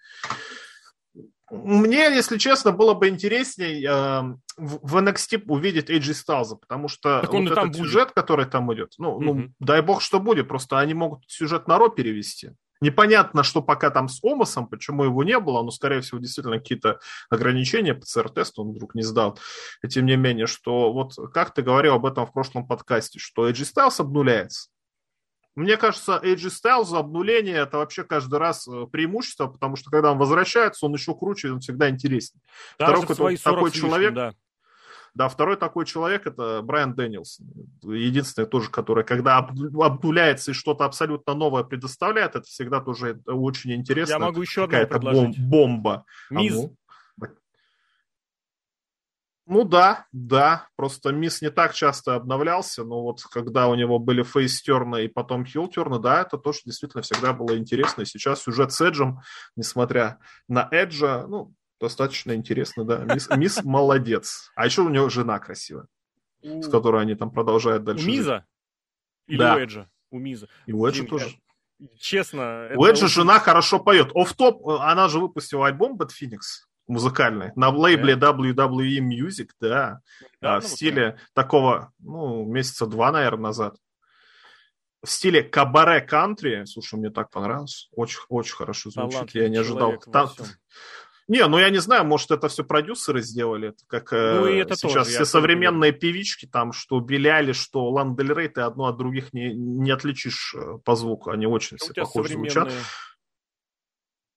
Мне, 1.49 2.13
если 2.13 2.37
честно, 2.37 2.71
было 2.71 2.93
бы 2.93 3.07
интересней 3.07 3.85
э, 3.85 4.35
в 4.57 4.97
NXT 4.97 5.43
увидеть 5.47 5.89
AJ 5.89 6.13
Styles, 6.13 6.57
потому 6.59 6.89
что 6.89 7.21
так 7.21 7.31
вот 7.31 7.49
этот 7.49 7.75
сюжет, 7.75 8.11
который 8.11 8.45
там 8.45 8.73
идет, 8.73 8.95
ну, 8.97 9.19
mm-hmm. 9.19 9.33
ну, 9.33 9.49
дай 9.59 9.81
бог, 9.81 10.01
что 10.01 10.19
будет, 10.19 10.47
просто 10.47 10.77
они 10.79 10.93
могут 10.93 11.23
сюжет 11.27 11.67
на 11.67 11.77
Ро 11.77 11.87
перевести. 11.89 12.51
Непонятно, 12.81 13.43
что 13.43 13.61
пока 13.61 13.89
там 13.89 14.07
с 14.07 14.23
Омасом, 14.23 14.67
почему 14.67 15.03
его 15.03 15.23
не 15.23 15.39
было, 15.39 15.63
но, 15.63 15.71
скорее 15.71 16.01
всего, 16.01 16.19
действительно 16.19 16.59
какие-то 16.59 16.99
ограничения, 17.29 17.95
ПЦР-тест 17.95 18.59
он 18.59 18.71
вдруг 18.71 18.93
не 18.93 19.01
сдал. 19.01 19.39
И 19.83 19.87
тем 19.87 20.05
не 20.05 20.15
менее, 20.15 20.47
что 20.47 20.93
вот 20.93 21.13
как 21.33 21.53
ты 21.53 21.61
говорил 21.61 21.95
об 21.95 22.05
этом 22.05 22.27
в 22.27 22.33
прошлом 22.33 22.67
подкасте, 22.67 23.19
что 23.19 23.49
AJ 23.49 23.73
Styles 23.73 23.95
обнуляется. 23.99 24.69
Мне 25.57 25.75
кажется, 25.75 26.21
AJ 26.23 26.51
Styles 26.51 26.95
обнуление 26.95 27.55
это 27.55 27.77
вообще 27.77 28.03
каждый 28.03 28.37
раз 28.37 28.67
э, 28.67 28.85
преимущество, 28.91 29.47
потому 29.47 29.75
что 29.75 29.89
когда 29.89 30.11
он 30.11 30.19
возвращается, 30.19 30.85
он 30.85 30.93
еще 30.93 31.15
круче, 31.15 31.51
он 31.51 31.61
всегда 31.61 31.89
интереснее. 31.89 32.43
Даже 32.77 33.01
второй 33.01 33.37
такой 33.37 33.71
человек, 33.71 34.13
да. 34.13 34.33
Да, 35.15 35.29
второй 35.29 35.57
такой 35.57 35.87
человек 35.87 36.27
это 36.27 36.61
Брайан 36.61 36.93
Дэнилсон. 36.93 37.47
Единственный 37.81 38.45
тоже, 38.45 38.69
который, 38.69 39.03
когда 39.03 39.39
обнуляется 39.39 40.51
и 40.51 40.53
что-то 40.53 40.85
абсолютно 40.85 41.33
новое 41.33 41.63
предоставляет, 41.63 42.35
это 42.35 42.45
всегда 42.45 42.79
тоже 42.79 43.19
очень 43.25 43.73
интересно. 43.73 44.13
Я 44.13 44.19
могу 44.19 44.43
еще 44.43 44.65
одно 44.65 44.85
предложить. 44.85 45.39
бомба. 45.39 46.05
Миз. 46.29 46.53
А 46.53 46.55
ну? 46.57 46.75
Ну 49.49 49.63
да, 49.63 50.05
да, 50.11 50.67
просто 50.75 51.13
Мисс 51.13 51.41
не 51.41 51.49
так 51.49 51.73
часто 51.73 52.15
обновлялся, 52.15 52.83
но 52.83 53.01
вот 53.01 53.23
когда 53.23 53.69
у 53.69 53.75
него 53.75 53.97
были 53.97 54.21
фейстерны 54.21 55.05
и 55.05 55.07
потом 55.07 55.45
хилтерны, 55.45 55.99
да, 55.99 56.23
это 56.23 56.37
тоже 56.37 56.59
действительно 56.65 57.01
всегда 57.01 57.31
было 57.31 57.57
интересно. 57.57 58.01
И 58.01 58.05
сейчас 58.05 58.41
сюжет 58.43 58.73
с 58.73 58.81
Эджем, 58.81 59.21
несмотря 59.55 60.19
на 60.49 60.67
Эджа, 60.69 61.25
ну, 61.27 61.53
достаточно 61.79 62.33
интересно, 62.35 62.83
да. 62.83 63.05
Мисс, 63.05 63.29
мисс 63.37 63.63
молодец. 63.63 64.51
А 64.53 64.65
еще 64.65 64.81
у 64.81 64.89
него 64.89 65.07
жена 65.07 65.39
красивая, 65.39 65.87
с 66.41 66.67
которой 66.67 67.01
они 67.01 67.15
там 67.15 67.31
продолжают 67.31 67.85
дальше. 67.85 68.03
У 68.03 68.07
Миза? 68.07 68.45
Или 69.27 69.37
да. 69.39 69.55
у 69.55 69.59
Эджа? 69.59 69.89
У 70.11 70.19
Миза. 70.19 70.49
И 70.65 70.73
у 70.73 70.85
Эджа 70.85 71.05
тоже. 71.05 71.29
Честно. 71.97 72.69
У 72.75 72.83
Эджа 72.83 73.05
очень... 73.05 73.13
жена 73.13 73.39
хорошо 73.39 73.79
поет. 73.79 74.11
Оф-топ, 74.13 74.67
она 74.67 75.07
же 75.07 75.19
выпустила 75.19 75.67
альбом 75.67 75.95
Bad 75.95 76.09
Phoenix 76.09 76.66
музыкальный. 76.87 77.51
На 77.55 77.69
лейбле 77.69 78.15
WWE 78.15 78.99
Music, 78.99 79.49
да. 79.59 80.01
да 80.41 80.59
в 80.59 80.63
ну, 80.63 80.69
стиле 80.69 81.11
да. 81.11 81.41
такого, 81.41 81.91
ну, 81.99 82.45
месяца 82.45 82.85
два, 82.85 83.11
наверное, 83.11 83.43
назад. 83.43 83.75
В 85.03 85.09
стиле 85.09 85.43
кабаре 85.43 86.01
кантри. 86.01 86.65
Слушай, 86.65 86.99
мне 86.99 87.09
так 87.09 87.29
понравилось. 87.29 87.87
Очень, 87.91 88.19
очень 88.29 88.55
хорошо 88.55 88.89
звучит. 88.89 89.31
Я 89.35 89.47
не 89.49 89.57
ожидал. 89.57 89.97
Там... 90.11 90.29
Не, 91.27 91.45
ну 91.47 91.59
я 91.59 91.69
не 91.69 91.79
знаю, 91.79 92.05
может, 92.05 92.31
это 92.31 92.47
все 92.47 92.63
продюсеры 92.63 93.21
сделали, 93.21 93.73
как 93.87 94.13
ну, 94.13 94.47
и 94.47 94.55
это 94.59 94.77
сейчас 94.77 95.07
тоже, 95.07 95.09
все 95.09 95.25
современные 95.25 95.91
думаю. 95.91 95.99
певички, 95.99 96.45
там, 96.45 96.71
что 96.71 97.01
Беляли, 97.01 97.51
что 97.51 97.89
Ландель 97.89 98.33
Рей, 98.33 98.47
ты 98.47 98.61
одно 98.61 98.85
от 98.85 98.97
других 98.97 99.33
не, 99.33 99.53
не 99.53 99.91
отличишь 99.91 100.55
э, 100.57 100.77
по 100.85 100.95
звуку, 100.95 101.31
они 101.31 101.45
очень 101.45 101.75
все 101.77 101.93
похожи 101.93 102.33
звучат. 102.33 102.71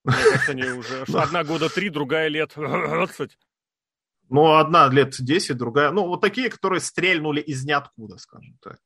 Мне 0.05 0.15
кажется, 0.15 0.51
они 0.53 0.63
уже 0.65 1.05
одна 1.15 1.45
года 1.45 1.69
три, 1.69 1.91
другая 1.91 2.29
лет 2.29 2.53
20. 2.57 3.39
Ну, 4.31 4.55
одна 4.55 4.89
лет 4.89 5.17
10, 5.19 5.57
другая... 5.57 5.91
Ну, 5.91 6.07
вот 6.07 6.21
такие, 6.21 6.49
которые 6.49 6.81
стрельнули 6.81 7.41
из 7.41 7.65
ниоткуда, 7.65 8.17
скажем 8.17 8.57
так. 8.63 8.79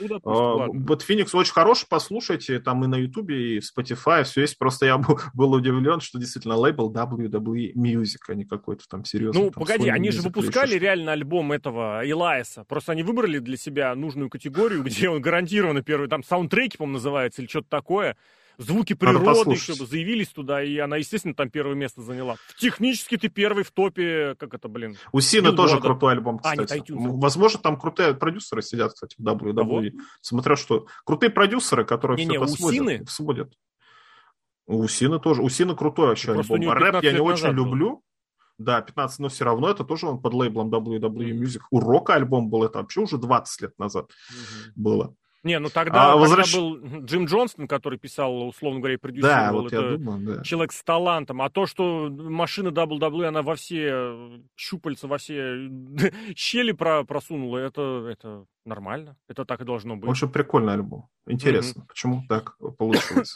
Ну, 0.00 0.08
допустим, 0.08 0.84
uh, 0.84 0.98
Phoenix 1.08 1.36
очень 1.36 1.52
хороший, 1.52 1.86
послушайте, 1.88 2.60
там 2.60 2.84
и 2.84 2.86
на 2.86 2.96
Ютубе, 2.96 3.56
и 3.56 3.60
в 3.60 3.64
Spotify, 3.64 4.22
все 4.22 4.42
есть. 4.42 4.56
Просто 4.56 4.86
я 4.86 4.98
был, 5.34 5.52
удивлен, 5.52 6.00
что 6.00 6.18
действительно 6.18 6.56
лейбл 6.56 6.92
WWE 6.92 7.74
Music, 7.74 8.18
а 8.28 8.34
не 8.34 8.44
какой-то 8.44 8.84
там 8.88 9.04
серьезный. 9.04 9.42
Ну, 9.42 9.50
там, 9.50 9.62
погоди, 9.64 9.88
они 9.88 10.10
же 10.10 10.22
выпускали 10.22 10.76
реально 10.76 11.12
альбом 11.12 11.52
этого 11.52 12.04
Илайса. 12.04 12.64
Просто 12.64 12.92
они 12.92 13.02
выбрали 13.02 13.38
для 13.38 13.56
себя 13.56 13.94
нужную 13.94 14.30
категорию, 14.30 14.82
где 14.84 15.08
он 15.08 15.20
гарантированно 15.20 15.82
первый, 15.82 16.08
там 16.08 16.22
саундтреки, 16.22 16.78
по-моему, 16.78 16.94
называется, 16.94 17.42
или 17.42 17.48
что-то 17.48 17.68
такое. 17.68 18.16
Звуки 18.58 18.92
природы 18.92 19.52
еще 19.52 19.74
бы 19.74 19.86
заявились 19.86 20.28
туда, 20.28 20.62
и 20.62 20.76
она, 20.78 20.96
естественно, 20.96 21.34
там 21.34 21.50
первое 21.50 21.74
место 21.74 22.02
заняла. 22.02 22.36
Технически 22.58 23.16
ты 23.16 23.28
первый 23.28 23.64
в 23.64 23.70
топе, 23.70 24.34
как 24.38 24.54
это, 24.54 24.68
блин. 24.68 24.96
У 25.12 25.20
Сины 25.20 25.52
тоже 25.52 25.80
крутой 25.80 26.12
альбом, 26.12 26.40
а, 26.42 26.56
кстати. 26.56 26.90
А, 26.90 26.94
Возможно, 26.94 27.60
там 27.60 27.78
крутые 27.78 28.14
продюсеры 28.14 28.62
сидят, 28.62 28.92
кстати, 28.92 29.16
в 29.18 29.26
WWE. 29.26 29.92
Смотря 30.20 30.56
что. 30.56 30.86
Крутые 31.04 31.30
продюсеры, 31.30 31.84
которые 31.84 32.18
не, 32.18 32.24
все 32.24 32.38
не, 32.38 32.44
это 32.44 32.52
сводят, 32.52 33.08
сводят. 33.08 33.52
У 34.66 34.86
Сины 34.86 35.18
тоже. 35.18 35.42
У 35.42 35.48
Сины 35.48 35.74
крутой 35.74 36.08
вообще 36.08 36.32
альбом. 36.32 36.68
А 36.68 36.74
рэп 36.74 37.02
я 37.02 37.12
не 37.12 37.20
очень 37.20 37.46
был. 37.46 37.52
люблю. 37.54 38.02
Да, 38.58 38.80
15, 38.80 39.20
но 39.20 39.28
все 39.28 39.44
равно 39.44 39.70
это 39.70 39.84
тоже 39.84 40.06
он 40.06 40.20
под 40.20 40.34
лейблом 40.34 40.68
WWE 40.74 41.30
Music. 41.30 41.60
У 41.70 41.78
Рока 41.78 42.14
альбом 42.14 42.50
был, 42.50 42.64
это 42.64 42.80
вообще 42.80 43.00
уже 43.02 43.16
20 43.16 43.62
лет 43.62 43.78
назад 43.78 44.06
угу. 44.06 44.72
было. 44.74 45.14
Не, 45.44 45.58
ну 45.58 45.68
тогда, 45.70 46.12
а, 46.12 46.16
возвращ... 46.16 46.52
тогда 46.52 46.66
был 46.66 47.04
Джим 47.04 47.26
Джонстон, 47.26 47.68
который 47.68 47.98
писал, 47.98 48.48
условно 48.48 48.80
говоря, 48.80 48.98
продюсировал. 48.98 49.36
Да, 49.36 49.52
вот 49.52 49.72
это 49.72 49.82
я 49.82 49.96
думаю, 49.96 50.36
да. 50.36 50.42
Человек 50.42 50.72
с 50.72 50.82
талантом. 50.82 51.42
А 51.42 51.50
то, 51.50 51.66
что 51.66 52.08
машина 52.10 52.68
WWE, 52.68 53.26
она 53.26 53.42
во 53.42 53.54
все 53.54 54.40
щупальца, 54.56 55.06
во 55.06 55.18
все 55.18 55.70
щели 56.36 56.72
про 56.72 57.04
просунула, 57.04 57.58
это, 57.58 58.08
это 58.10 58.44
нормально. 58.64 59.16
Это 59.28 59.44
так 59.44 59.60
и 59.60 59.64
должно 59.64 59.96
быть. 59.96 60.10
Очень 60.10 60.28
прикольный 60.28 60.74
альбом. 60.74 61.08
Интересно, 61.26 61.82
mm-hmm. 61.82 61.86
почему 61.88 62.22
так 62.28 62.56
получилось. 62.76 63.34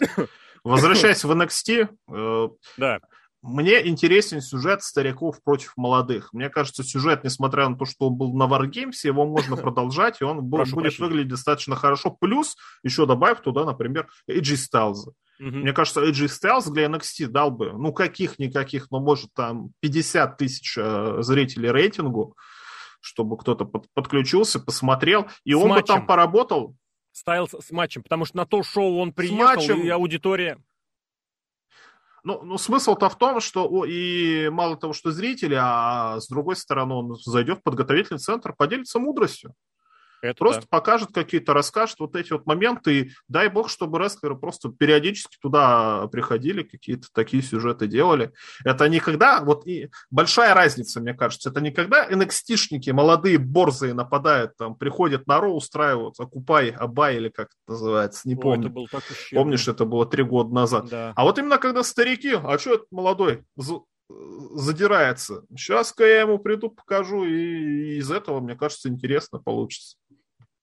Возвращаясь 0.64 1.24
в 1.24 1.30
NXT, 1.30 1.88
э, 2.10 2.48
да 2.76 3.00
мне 3.42 3.86
интересен 3.88 4.40
сюжет 4.40 4.82
стариков 4.82 5.42
против 5.42 5.72
молодых. 5.76 6.32
Мне 6.32 6.48
кажется, 6.48 6.84
сюжет, 6.84 7.24
несмотря 7.24 7.68
на 7.68 7.76
то, 7.76 7.84
что 7.84 8.08
он 8.08 8.14
был 8.14 8.32
на 8.34 8.44
Wargames, 8.44 9.04
его 9.04 9.26
можно 9.26 9.56
продолжать, 9.58 10.20
и 10.20 10.24
он 10.24 10.42
будет 10.42 10.72
прощения. 10.72 10.94
выглядеть 10.98 11.30
достаточно 11.30 11.74
хорошо. 11.74 12.10
Плюс 12.10 12.56
еще 12.84 13.04
добавив 13.04 13.40
туда, 13.40 13.64
например, 13.64 14.08
AJ 14.30 14.56
Styles. 14.72 15.12
Угу. 15.40 15.56
Мне 15.56 15.72
кажется, 15.72 16.04
AJ 16.04 16.26
Styles 16.26 16.70
для 16.70 16.86
NXT 16.86 17.26
дал 17.26 17.50
бы, 17.50 17.72
ну, 17.72 17.92
каких-никаких, 17.92 18.90
но 18.92 19.00
может 19.00 19.30
там 19.34 19.72
50 19.80 20.36
тысяч 20.36 20.78
э, 20.78 21.16
зрителей 21.22 21.72
рейтингу, 21.72 22.36
чтобы 23.00 23.36
кто-то 23.36 23.64
под, 23.64 23.86
подключился, 23.92 24.60
посмотрел, 24.60 25.26
и 25.44 25.52
с 25.52 25.56
он 25.56 25.70
матчем. 25.70 25.82
бы 25.82 25.86
там 25.88 26.06
поработал. 26.06 26.76
Стайлз 27.10 27.56
с 27.58 27.72
матчем, 27.72 28.04
потому 28.04 28.24
что 28.24 28.36
на 28.36 28.46
то 28.46 28.62
шоу 28.62 28.98
он 28.98 29.12
приехал, 29.12 29.76
и 29.76 29.88
аудитория... 29.88 30.58
Ну, 32.24 32.42
ну 32.42 32.56
смысл-то 32.56 33.08
в 33.08 33.18
том, 33.18 33.40
что 33.40 33.84
и 33.84 34.48
мало 34.48 34.76
того, 34.76 34.92
что 34.92 35.10
зрители, 35.10 35.56
а 35.60 36.20
с 36.20 36.28
другой 36.28 36.56
стороны 36.56 36.94
он 36.94 37.16
зайдет 37.16 37.58
в 37.58 37.62
подготовительный 37.62 38.20
центр, 38.20 38.54
поделится 38.54 39.00
мудростью. 39.00 39.54
Это 40.22 40.38
просто 40.38 40.62
да. 40.62 40.66
покажет 40.70 41.10
какие-то, 41.12 41.52
расскажет 41.52 41.98
вот 41.98 42.14
эти 42.14 42.32
вот 42.32 42.46
моменты. 42.46 43.00
И 43.00 43.10
дай 43.28 43.48
бог, 43.48 43.68
чтобы 43.68 43.98
рестлеры 43.98 44.36
просто 44.36 44.68
периодически 44.70 45.36
туда 45.40 46.06
приходили, 46.12 46.62
какие-то 46.62 47.08
такие 47.12 47.42
сюжеты 47.42 47.88
делали. 47.88 48.32
Это 48.64 48.88
никогда, 48.88 49.40
вот 49.42 49.66
и 49.66 49.90
большая 50.10 50.54
разница, 50.54 51.00
мне 51.00 51.12
кажется, 51.12 51.50
это 51.50 51.60
никогда 51.60 52.08
NXT-шники, 52.08 52.92
молодые 52.92 53.38
борзые 53.38 53.94
нападают, 53.94 54.56
там, 54.56 54.76
приходят 54.76 55.26
на 55.26 55.40
Ро, 55.40 55.54
устраивают, 55.54 56.18
окупай, 56.20 56.70
абай 56.70 57.16
или 57.16 57.28
как 57.28 57.48
это 57.48 57.72
называется, 57.72 58.28
не 58.28 58.36
Ой, 58.36 58.40
помню. 58.40 58.66
Это 58.66 58.74
был 58.74 58.88
так 58.88 59.02
Помнишь, 59.32 59.66
это 59.66 59.84
было 59.84 60.06
три 60.06 60.22
года 60.22 60.54
назад. 60.54 60.88
Да. 60.88 61.12
А 61.16 61.24
вот 61.24 61.38
именно 61.38 61.58
когда 61.58 61.82
старики, 61.82 62.34
а 62.34 62.58
что 62.58 62.74
это 62.74 62.84
молодой? 62.90 63.42
задирается. 64.54 65.44
Сейчас-ка 65.56 66.04
я 66.04 66.20
ему 66.20 66.38
приду, 66.38 66.70
покажу, 66.70 67.24
и 67.24 67.96
из 67.98 68.10
этого, 68.10 68.40
мне 68.40 68.54
кажется, 68.54 68.88
интересно 68.88 69.38
получится. 69.38 69.96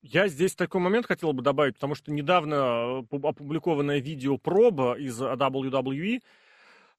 Я 0.02 0.28
здесь 0.28 0.56
такой 0.56 0.80
момент 0.82 1.06
хотел 1.06 1.34
бы 1.34 1.42
добавить, 1.42 1.76
потому 1.76 1.96
что 1.96 2.12
недавно 2.12 3.04
э, 3.12 3.18
опубликованное 3.24 4.00
видео 4.00 4.38
проба 4.38 4.94
из 4.94 5.22
WWE, 5.22 6.22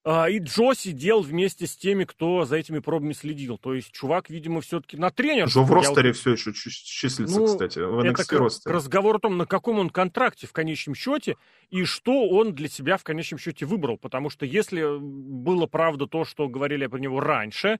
а, 0.02 0.30
и 0.30 0.38
Джо 0.38 0.72
сидел 0.74 1.20
вместе 1.20 1.66
с 1.66 1.76
теми, 1.76 2.04
кто 2.04 2.46
за 2.46 2.56
этими 2.56 2.78
пробами 2.78 3.12
следил. 3.12 3.58
То 3.58 3.74
есть 3.74 3.92
чувак, 3.92 4.30
видимо, 4.30 4.62
все-таки 4.62 4.96
на 4.96 5.10
тренер. 5.10 5.46
Джо 5.46 5.60
в 5.60 5.70
ростере 5.72 6.10
вот... 6.10 6.16
все 6.16 6.32
еще 6.32 6.52
числится, 6.54 7.38
ну, 7.38 7.46
кстати, 7.46 7.78
в 7.78 8.00
NXT 8.00 8.22
это 8.22 8.38
ростере. 8.38 8.76
разговор 8.76 9.16
о 9.16 9.18
том, 9.18 9.36
на 9.36 9.44
каком 9.44 9.78
он 9.78 9.90
контракте 9.90 10.46
в 10.46 10.52
конечном 10.52 10.94
счете 10.94 11.36
и 11.68 11.84
что 11.84 12.28
он 12.28 12.54
для 12.54 12.68
себя 12.68 12.96
в 12.96 13.04
конечном 13.04 13.38
счете 13.38 13.66
выбрал. 13.66 13.98
Потому 13.98 14.30
что 14.30 14.46
если 14.46 14.98
было 14.98 15.66
правда 15.66 16.06
то, 16.06 16.24
что 16.24 16.48
говорили 16.48 16.86
про 16.86 16.98
него 16.98 17.20
раньше, 17.20 17.78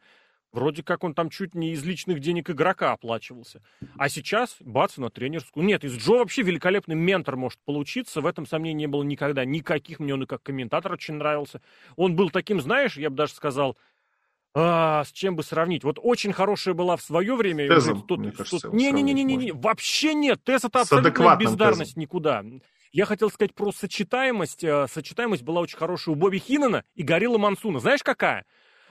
Вроде 0.53 0.83
как 0.83 1.05
он 1.05 1.15
там 1.15 1.31
чуть 1.31 1.55
не 1.55 1.73
из 1.73 1.85
личных 1.85 2.19
денег 2.19 2.51
игрока 2.51 2.93
оплачивался. 2.93 3.63
А 3.97 4.09
сейчас 4.09 4.57
бац 4.61 4.97
на 4.97 5.09
тренерскую. 5.09 5.65
Нет, 5.65 5.85
из 5.85 5.97
Джо 5.97 6.19
вообще 6.19 6.43
великолепный 6.43 6.97
ментор 6.97 7.37
может 7.37 7.61
получиться. 7.65 8.21
В 8.21 8.27
этом 8.27 8.47
сомнений 8.47 8.75
не 8.75 8.87
было 8.89 9.05
никогда. 9.05 9.45
Никаких. 9.45 10.01
Мне 10.01 10.15
он 10.15 10.25
и 10.25 10.27
как 10.27 10.43
комментатор 10.43 10.93
очень 10.93 11.15
нравился. 11.15 11.61
Он 11.95 12.17
был 12.17 12.31
таким, 12.31 12.61
знаешь, 12.61 12.97
я 12.97 13.11
бы 13.11 13.17
даже 13.17 13.33
сказал, 13.33 13.77
а, 14.53 15.05
с 15.05 15.13
чем 15.13 15.37
бы 15.37 15.45
сравнить? 15.45 15.85
Вот 15.85 16.01
очень 16.03 16.33
хорошая 16.33 16.75
была 16.75 16.97
в 16.97 17.03
свое 17.03 17.37
время. 17.37 17.69
Тезом, 17.69 18.03
тут, 18.03 18.19
мне 18.19 18.33
кажется, 18.33 18.59
тут... 18.59 18.73
Не, 18.73 18.91
не, 18.91 19.03
не, 19.03 19.13
не, 19.13 19.23
не, 19.23 19.37
не, 19.37 19.53
вообще 19.53 20.15
нет. 20.15 20.43
Тез 20.43 20.65
это 20.65 20.81
абсолютно 20.81 21.37
бездарность 21.37 21.95
тезом. 21.95 22.01
никуда. 22.01 22.45
Я 22.91 23.05
хотел 23.05 23.31
сказать 23.31 23.55
про 23.55 23.71
сочетаемость. 23.71 24.65
Э, 24.65 24.89
сочетаемость 24.89 25.45
была 25.45 25.61
очень 25.61 25.79
хорошая 25.79 26.17
у 26.17 26.19
Бобби 26.19 26.39
Хиннена 26.39 26.83
и 26.97 27.05
Горилла 27.05 27.39
Мансуна. 27.39 27.79
Знаешь, 27.79 28.03
какая? 28.03 28.45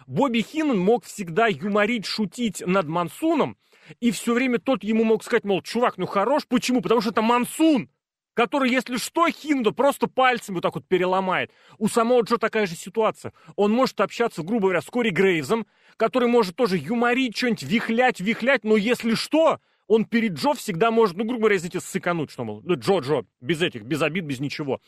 Бобби 0.10 0.42
Хиннен 0.42 0.80
мог 0.80 1.06
всегда 1.06 1.46
юморить, 1.46 2.08
шутить 2.08 2.64
над 2.66 2.88
Мансуном, 2.88 3.58
и 4.00 4.10
все 4.10 4.34
время 4.34 4.58
тот 4.58 4.84
ему 4.84 5.04
мог 5.04 5.24
сказать, 5.24 5.44
мол, 5.44 5.62
чувак, 5.62 6.00
ну 6.00 6.08
хорош, 6.08 6.48
почему? 6.48 6.82
Потому 6.82 7.02
что 7.02 7.12
это 7.12 7.22
Мансун, 7.22 7.92
который, 8.34 8.72
если 8.72 8.98
что, 8.98 9.30
Хинду 9.30 9.72
просто 9.72 10.08
пальцем 10.08 10.56
вот 10.56 10.62
так 10.62 10.74
вот 10.74 10.88
переломает. 10.88 11.52
У 11.78 11.88
самого 11.88 12.22
Джо 12.22 12.38
такая 12.38 12.66
же 12.66 12.74
ситуация. 12.74 13.34
Он 13.56 13.72
может 13.72 14.02
общаться, 14.02 14.42
грубо 14.42 14.64
говоря, 14.64 14.82
с 14.82 14.86
Кори 14.86 15.12
Грейвзом, 15.12 15.68
который 15.96 16.28
может 16.28 16.56
тоже 16.56 16.80
юморить, 16.80 17.38
что-нибудь 17.38 17.62
вихлять, 17.62 18.20
вихлять, 18.20 18.64
но 18.64 18.78
если 18.78 19.14
что, 19.14 19.60
он 19.86 20.06
перед 20.06 20.34
Джо 20.34 20.56
всегда 20.56 20.90
может, 20.90 21.18
ну, 21.18 21.24
грубо 21.24 21.42
говоря, 21.42 21.58
извините, 21.58 21.82
сыкануть, 21.82 22.32
что, 22.32 22.44
мол, 22.44 22.64
Джо, 22.66 22.98
Джо, 23.02 23.26
без 23.42 23.62
этих, 23.62 23.84
без 23.84 24.02
обид, 24.02 24.24
без 24.24 24.40
ничего 24.40 24.82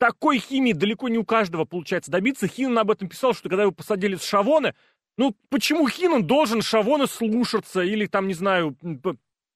такой 0.00 0.38
химии 0.38 0.72
далеко 0.72 1.10
не 1.10 1.18
у 1.18 1.24
каждого 1.24 1.66
получается 1.66 2.10
добиться. 2.10 2.48
Хинан 2.48 2.78
об 2.78 2.90
этом 2.90 3.06
писал, 3.06 3.34
что 3.34 3.50
когда 3.50 3.64
его 3.64 3.72
посадили 3.72 4.16
с 4.16 4.24
Шавона, 4.24 4.74
ну, 5.18 5.36
почему 5.50 5.86
Хинан 5.86 6.26
должен 6.26 6.62
Шавона 6.62 7.06
слушаться 7.06 7.82
или 7.82 8.06
там, 8.06 8.26
не 8.26 8.32
знаю, 8.32 8.74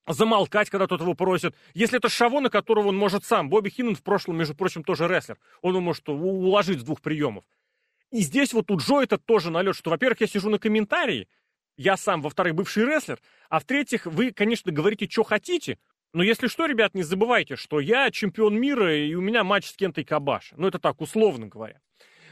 замолкать, 0.06 0.68
когда 0.68 0.86
тот 0.86 1.00
его 1.00 1.14
просит. 1.14 1.56
Если 1.72 1.96
это 1.96 2.10
Шавона, 2.10 2.50
которого 2.50 2.88
он 2.88 2.96
может 2.96 3.24
сам. 3.24 3.48
Бобби 3.48 3.70
Хинан 3.70 3.94
в 3.94 4.02
прошлом, 4.02 4.36
между 4.36 4.54
прочим, 4.54 4.84
тоже 4.84 5.08
рестлер. 5.08 5.38
Он 5.62 5.70
его 5.70 5.80
может 5.80 6.06
уложить 6.10 6.80
с 6.80 6.84
двух 6.84 7.00
приемов. 7.00 7.44
И 8.10 8.20
здесь 8.20 8.52
вот 8.52 8.70
у 8.70 8.76
Джо 8.76 9.00
это 9.00 9.16
тоже 9.16 9.50
налет, 9.50 9.74
что, 9.74 9.88
во-первых, 9.88 10.20
я 10.20 10.26
сижу 10.26 10.50
на 10.50 10.58
комментарии, 10.58 11.26
я 11.78 11.96
сам, 11.96 12.20
во-вторых, 12.20 12.54
бывший 12.54 12.84
рестлер, 12.84 13.18
а 13.48 13.60
в-третьих, 13.60 14.04
вы, 14.04 14.30
конечно, 14.30 14.70
говорите, 14.70 15.08
что 15.08 15.24
хотите, 15.24 15.78
но 16.14 16.22
если 16.22 16.46
что, 16.46 16.66
ребят, 16.66 16.94
не 16.94 17.02
забывайте, 17.02 17.56
что 17.56 17.80
я 17.80 18.10
чемпион 18.12 18.54
мира, 18.54 18.96
и 18.96 19.14
у 19.14 19.20
меня 19.20 19.42
матч 19.42 19.66
с 19.66 19.72
Кентой 19.74 20.04
Кабаши. 20.04 20.54
Ну, 20.56 20.68
это 20.68 20.78
так, 20.78 21.00
условно 21.00 21.48
говоря. 21.48 21.80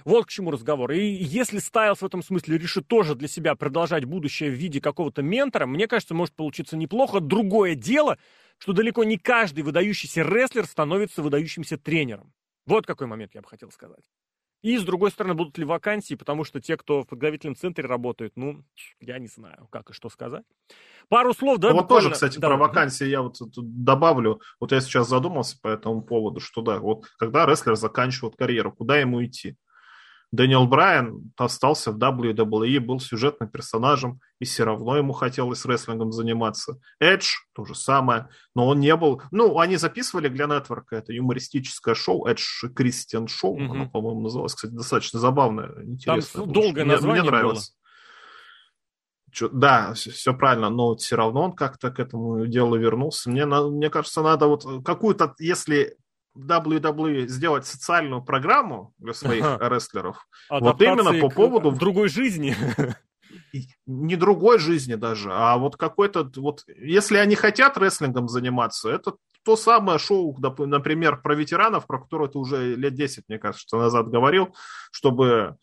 Вот 0.05 0.27
к 0.27 0.31
чему 0.31 0.53
разговор. 0.53 0.93
И 0.93 1.05
если 1.05 1.59
Стайлс 1.59 2.01
в 2.01 2.07
этом 2.07 2.23
смысле 2.23 2.59
решит 2.59 2.87
тоже 2.87 3.17
для 3.17 3.27
себя 3.27 3.57
продолжать 3.57 4.05
будущее 4.05 4.51
в 4.51 4.55
виде 4.55 4.81
какого-то 4.81 5.23
ментора, 5.23 5.67
мне 5.67 5.89
кажется, 5.89 6.15
может 6.15 6.35
получиться 6.35 6.77
неплохо. 6.77 7.19
Другое 7.19 7.75
дело, 7.75 8.19
что 8.59 8.73
далеко 8.73 9.03
не 9.03 9.19
каждый 9.19 9.65
выдающийся 9.65 10.23
рестлер 10.23 10.65
становится 10.67 11.21
выдающимся 11.21 11.77
тренером. 11.77 12.33
Вот 12.67 12.87
какой 12.87 13.09
момент 13.09 13.35
я 13.35 13.43
бы 13.43 13.49
хотел 13.49 13.73
сказать. 13.73 14.05
И, 14.63 14.79
с 14.79 14.85
другой 14.85 15.11
стороны, 15.11 15.35
будут 15.35 15.59
ли 15.59 15.65
вакансии, 15.65 16.15
потому 16.15 16.45
что 16.45 16.61
те, 16.61 16.77
кто 16.77 17.03
в 17.03 17.07
подготовительном 17.07 17.57
центре 17.57 17.85
работают, 17.85 18.35
ну, 18.37 18.65
я 19.01 19.19
не 19.19 19.27
знаю, 19.27 19.69
как 19.71 19.91
и 19.91 19.93
что 19.93 20.09
сказать. 20.09 20.45
Пару 21.09 21.35
слов, 21.35 21.59
да? 21.59 21.71
Ну, 21.71 21.77
вот 21.77 21.89
тоже, 21.89 22.11
кстати, 22.11 22.39
да. 22.39 22.49
про 22.49 22.57
вакансии 22.57 23.07
я 23.07 23.23
вот 23.23 23.37
добавлю. 23.57 24.41
Вот 24.61 24.73
я 24.73 24.81
сейчас 24.81 25.09
задумался 25.09 25.59
по 25.61 25.69
этому 25.69 26.03
поводу, 26.03 26.41
что 26.41 26.63
да, 26.63 26.79
вот 26.79 27.07
когда 27.19 27.45
рестлер 27.45 27.75
заканчивает 27.77 28.37
карьеру, 28.37 28.73
куда 28.73 28.99
ему 28.99 29.23
идти? 29.25 29.57
Дэниел 30.33 30.67
Брайан 30.67 31.31
остался 31.37 31.93
в 31.93 31.99
WWE, 31.99 32.81
был 32.81 33.01
сюжетным 33.01 33.51
персонажем, 33.51 34.21
и 34.41 34.47
все 34.47 34.65
равно 34.65 34.97
ему 34.97 35.13
хотелось 35.13 35.67
рестлингом 35.67 36.11
заниматься. 36.11 36.81
Эдж– 37.01 37.35
то 37.53 37.67
же 37.67 37.75
самое, 37.75 38.29
но 38.55 38.67
он 38.67 38.81
не 38.81 38.97
был... 38.97 39.23
Ну, 39.31 39.59
они 39.59 39.77
записывали 39.77 40.29
для 40.29 40.47
Нетворка 40.47 40.97
это 40.97 41.13
юмористическое 41.13 41.95
шоу, 41.95 42.27
Эдж 42.27 42.67
Кристиан 42.75 43.29
Шоу, 43.29 43.61
mm-hmm. 43.61 43.71
оно, 43.71 43.91
по-моему, 43.91 44.23
называлось, 44.23 44.55
кстати, 44.55 44.73
достаточно 44.73 45.21
забавное, 45.21 45.71
интересное. 45.85 46.45
Там 46.45 46.53
долгое 46.53 46.85
мне, 46.85 46.95
название 46.95 47.23
мне 47.23 47.31
нравилось. 47.31 47.69
Было. 47.69 49.51
Да, 49.53 49.95
все 49.95 50.35
правильно, 50.35 50.71
но 50.71 50.95
все 50.97 51.17
равно 51.17 51.45
он 51.45 51.53
как-то 51.53 51.91
к 51.91 51.99
этому 51.99 52.47
делу 52.47 52.77
вернулся. 52.77 53.31
Мне, 53.31 53.47
мне 53.47 53.91
кажется, 53.91 54.23
надо 54.23 54.47
вот 54.47 54.65
какую-то, 54.85 55.35
если 55.39 55.97
WWE 56.37 57.27
сделать 57.27 57.67
социальную 57.67 58.23
программу 58.23 58.95
для 58.99 59.15
своих 59.15 59.45
рестлеров. 59.61 60.27
вот 60.51 60.81
именно 60.81 61.19
по 61.21 61.29
поводу... 61.29 61.73
Другой 61.73 62.09
жизни. 62.09 62.57
не 63.87 64.17
другой 64.17 64.59
жизни 64.59 64.95
даже, 64.95 65.31
а 65.33 65.57
вот 65.57 65.77
какой-то, 65.77 66.31
вот, 66.37 66.65
если 66.67 67.17
они 67.17 67.35
хотят 67.35 67.79
рестлингом 67.79 68.29
заниматься, 68.29 68.91
это 68.91 69.15
то 69.45 69.57
самое 69.57 69.99
шоу, 69.99 70.37
например, 70.39 71.21
про 71.21 71.35
ветеранов, 71.35 71.87
про 71.87 72.01
которое 72.01 72.29
ты 72.29 72.39
уже 72.39 72.77
лет 72.77 72.95
10, 72.95 73.25
мне 73.29 73.39
кажется, 73.39 73.77
назад 73.77 74.09
говорил, 74.09 74.55
чтобы 74.93 75.57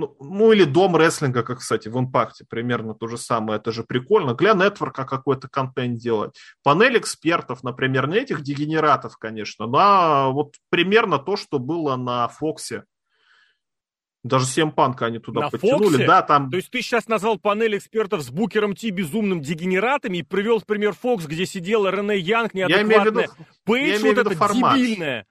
ну, 0.00 0.16
ну 0.20 0.52
или 0.52 0.64
дом 0.64 0.96
рестлинга, 0.96 1.42
как, 1.42 1.58
кстати, 1.58 1.88
в 1.88 1.98
импакте, 1.98 2.44
примерно 2.48 2.94
то 2.94 3.06
же 3.06 3.18
самое, 3.18 3.58
это 3.58 3.70
же 3.70 3.84
прикольно. 3.84 4.34
Для 4.34 4.54
нетворка 4.54 5.04
какой-то 5.04 5.48
контент 5.48 5.98
делать. 5.98 6.34
Панель 6.62 6.98
экспертов, 6.98 7.62
например, 7.62 8.08
не 8.08 8.16
этих 8.16 8.42
дегенератов, 8.42 9.16
конечно, 9.16 9.66
но 9.66 10.32
вот 10.32 10.54
примерно 10.70 11.18
то, 11.18 11.36
что 11.36 11.58
было 11.58 11.96
на 11.96 12.28
Фоксе. 12.28 12.84
Даже 14.22 14.44
Семпанка 14.44 15.06
они 15.06 15.18
туда 15.18 15.42
на 15.42 15.50
подтянули. 15.50 15.92
Фоксе? 15.92 16.06
Да, 16.06 16.22
там... 16.22 16.50
То 16.50 16.56
есть 16.56 16.70
ты 16.70 16.82
сейчас 16.82 17.08
назвал 17.08 17.38
панель 17.38 17.78
экспертов 17.78 18.22
с 18.22 18.30
Букером 18.30 18.74
Ти 18.74 18.90
безумным 18.90 19.40
дегенератами 19.40 20.18
и 20.18 20.22
привел 20.22 20.60
пример 20.60 20.92
Фокс, 20.92 21.26
где 21.26 21.46
сидела 21.46 21.90
Рене 21.90 22.18
Янг 22.18 22.52
неадекватная. 22.52 22.96
Я 22.96 23.02
имею 23.02 23.12
в 23.12 23.16
виду, 23.16 23.32
Пейдж 23.64 24.02
вот 24.02 24.18
это 24.18 24.30
формат. 24.36 24.76
дебильная 24.76 25.26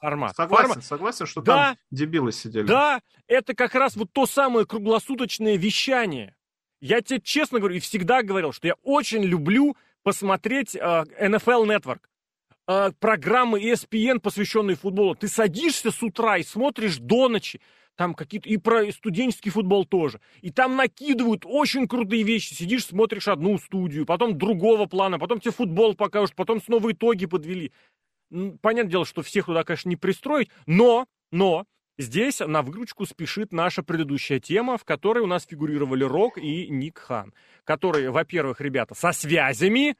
формат. 0.00 0.34
Согласен, 0.34 0.68
формат. 0.68 0.84
согласен, 0.84 1.26
что 1.26 1.40
да, 1.42 1.54
там 1.54 1.76
дебилы 1.90 2.32
сидели. 2.32 2.66
Да, 2.66 3.00
это 3.26 3.54
как 3.54 3.74
раз 3.74 3.96
вот 3.96 4.12
то 4.12 4.26
самое 4.26 4.66
круглосуточное 4.66 5.56
вещание. 5.56 6.34
Я 6.80 7.02
тебе 7.02 7.20
честно 7.20 7.58
говорю 7.58 7.76
и 7.76 7.80
всегда 7.80 8.22
говорил, 8.22 8.52
что 8.52 8.66
я 8.66 8.74
очень 8.82 9.22
люблю 9.22 9.76
посмотреть 10.02 10.74
э, 10.74 10.78
NFL 10.80 11.66
Network. 11.66 12.00
Э, 12.66 12.92
программы 12.98 13.60
ESPN, 13.60 14.20
посвященные 14.20 14.76
футболу. 14.76 15.14
Ты 15.14 15.28
садишься 15.28 15.90
с 15.90 16.02
утра 16.02 16.38
и 16.38 16.42
смотришь 16.42 16.98
до 16.98 17.28
ночи. 17.28 17.60
Там 17.96 18.14
какие-то... 18.14 18.48
И 18.48 18.56
про 18.56 18.90
студенческий 18.92 19.50
футбол 19.50 19.84
тоже. 19.84 20.20
И 20.40 20.50
там 20.50 20.76
накидывают 20.76 21.42
очень 21.44 21.86
крутые 21.86 22.22
вещи. 22.22 22.54
Сидишь, 22.54 22.86
смотришь 22.86 23.28
одну 23.28 23.58
студию, 23.58 24.06
потом 24.06 24.38
другого 24.38 24.86
плана, 24.86 25.18
потом 25.18 25.40
тебе 25.40 25.52
футбол 25.52 25.94
покажут, 25.94 26.34
потом 26.34 26.62
снова 26.62 26.92
итоги 26.92 27.26
подвели. 27.26 27.72
Понятное 28.60 28.90
дело, 28.90 29.04
что 29.04 29.22
всех 29.22 29.46
туда, 29.46 29.64
конечно, 29.64 29.88
не 29.88 29.96
пристроить, 29.96 30.50
но, 30.66 31.06
но, 31.30 31.64
Здесь 31.98 32.40
на 32.40 32.62
выручку 32.62 33.04
спешит 33.04 33.52
наша 33.52 33.82
предыдущая 33.82 34.40
тема, 34.40 34.78
в 34.78 34.84
которой 34.84 35.18
у 35.18 35.26
нас 35.26 35.44
фигурировали 35.44 36.02
Рок 36.02 36.38
и 36.38 36.66
Ник 36.70 36.98
Хан, 36.98 37.34
которые, 37.64 38.10
во-первых, 38.10 38.62
ребята 38.62 38.94
со 38.94 39.12
связями, 39.12 39.96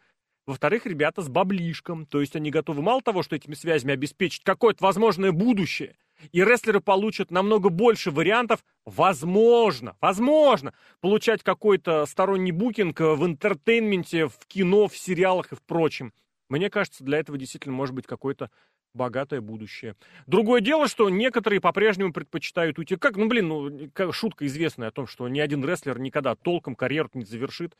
во-вторых, 0.46 0.86
ребята 0.86 1.20
с 1.20 1.28
баблишком. 1.28 2.06
То 2.06 2.22
есть 2.22 2.34
они 2.36 2.50
готовы 2.50 2.80
мало 2.80 3.02
того, 3.02 3.22
что 3.22 3.36
этими 3.36 3.52
связями 3.52 3.92
обеспечить 3.92 4.44
какое-то 4.44 4.82
возможное 4.82 5.30
будущее, 5.30 5.94
и 6.32 6.42
рестлеры 6.42 6.80
получат 6.80 7.30
намного 7.30 7.68
больше 7.68 8.10
вариантов, 8.10 8.64
возможно, 8.86 9.94
возможно, 10.00 10.72
получать 11.00 11.42
какой-то 11.42 12.06
сторонний 12.06 12.52
букинг 12.52 12.98
в 12.98 13.26
интертейнменте, 13.26 14.28
в 14.28 14.38
кино, 14.46 14.88
в 14.88 14.96
сериалах 14.96 15.52
и 15.52 15.56
в 15.56 15.62
прочем. 15.62 16.14
Мне 16.50 16.68
кажется, 16.68 17.04
для 17.04 17.18
этого 17.18 17.38
действительно 17.38 17.74
может 17.74 17.94
быть 17.94 18.06
какое-то 18.06 18.50
богатое 18.92 19.40
будущее. 19.40 19.94
Другое 20.26 20.60
дело, 20.60 20.88
что 20.88 21.08
некоторые 21.08 21.60
по-прежнему 21.60 22.12
предпочитают 22.12 22.76
уйти. 22.78 22.96
Как, 22.96 23.16
ну, 23.16 23.28
блин, 23.28 23.48
ну, 23.48 24.12
шутка 24.12 24.46
известная 24.46 24.88
о 24.88 24.90
том, 24.90 25.06
что 25.06 25.28
ни 25.28 25.38
один 25.38 25.64
рестлер 25.64 25.98
никогда 26.00 26.34
толком 26.34 26.74
карьеру 26.74 27.08
не 27.14 27.24
завершит. 27.24 27.76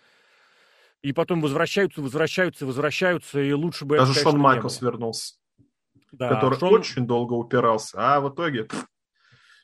И 1.03 1.13
потом 1.13 1.41
возвращаются, 1.41 2.01
возвращаются, 2.01 2.65
возвращаются, 2.65 3.41
и 3.41 3.53
лучше 3.53 3.87
бы 3.87 3.97
Даже 3.97 4.13
это, 4.13 4.21
конечно, 4.21 4.31
Шон 4.33 4.41
Майклс 4.41 4.83
вернулся. 4.83 5.35
Да, 6.13 6.29
который 6.29 6.59
Шон... 6.59 6.75
очень 6.75 7.07
долго 7.07 7.33
упирался, 7.33 7.97
а 7.99 8.21
в 8.21 8.33
итоге... 8.33 8.69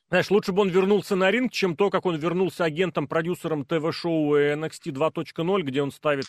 Знаешь, 0.09 0.30
лучше 0.30 0.52
бы 0.52 0.62
он 0.62 0.68
вернулся 0.68 1.16
на 1.16 1.30
ринг, 1.32 1.52
чем 1.52 1.76
то, 1.76 1.90
как 1.90 2.07
он 2.07 2.16
вернулся 2.16 2.64
агентом-продюсером 2.64 3.64
ТВ-шоу 3.64 4.36
NXT 4.36 4.92
2.0, 4.92 5.62
где 5.62 5.82
он 5.82 5.90
ставит 5.90 6.26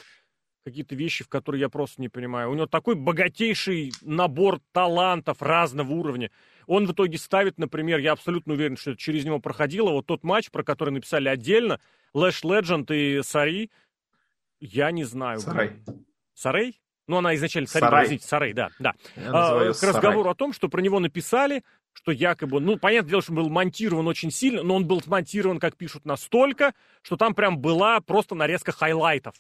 какие-то 0.68 0.96
вещи, 0.96 1.24
в 1.24 1.30
которые 1.30 1.62
я 1.62 1.70
просто 1.70 2.02
не 2.02 2.10
понимаю. 2.10 2.52
У 2.52 2.54
него 2.54 2.66
такой 2.66 2.96
богатейший 2.96 3.94
набор 4.02 4.60
талантов 4.74 5.42
разного 5.42 5.94
уровня. 5.94 6.30
Он 6.66 6.86
в 6.86 6.92
итоге 6.92 7.18
ставит, 7.18 7.58
например, 7.58 8.00
я 8.00 8.12
абсолютно 8.12 8.54
уверен, 8.54 8.76
что 8.76 8.92
это 8.92 9.00
через 9.00 9.24
него 9.24 9.40
проходило, 9.40 9.92
вот 9.92 10.06
тот 10.06 10.26
матч, 10.26 10.52
про 10.52 10.64
который 10.64 10.90
написали 10.90 11.30
отдельно, 11.30 11.80
Лэш 12.14 12.44
Ледженд 12.44 12.92
и 12.92 13.22
Сари, 13.24 13.72
я 14.60 14.92
не 14.92 15.06
знаю. 15.06 15.40
Сарай. 15.40 15.80
Сарей? 16.34 16.82
Ну, 17.08 17.18
она 17.18 17.34
изначально 17.36 17.70
Сарай, 17.70 17.90
Сарай. 17.90 18.06
извините, 18.06 18.28
Сарей, 18.28 18.54
да, 18.54 18.70
да. 18.80 18.94
А, 19.16 19.72
к 19.72 19.84
разговору 19.84 20.24
Сарай. 20.24 20.32
о 20.34 20.36
том, 20.36 20.52
что 20.52 20.68
про 20.68 20.82
него 20.82 21.00
написали, 21.00 21.64
что 21.94 22.12
якобы, 22.12 22.60
ну, 22.60 22.78
понятное 22.78 23.12
дело, 23.12 23.22
что 23.22 23.32
он 23.32 23.38
был 23.38 23.50
монтирован 23.50 24.06
очень 24.06 24.32
сильно, 24.32 24.64
но 24.64 24.76
он 24.76 24.86
был 24.86 25.00
смонтирован, 25.02 25.60
как 25.60 25.78
пишут, 25.78 26.04
настолько, 26.04 26.74
что 27.02 27.16
там 27.16 27.34
прям 27.34 27.60
была 27.60 28.02
просто 28.02 28.36
нарезка 28.36 28.74
хайлайтов. 28.74 29.36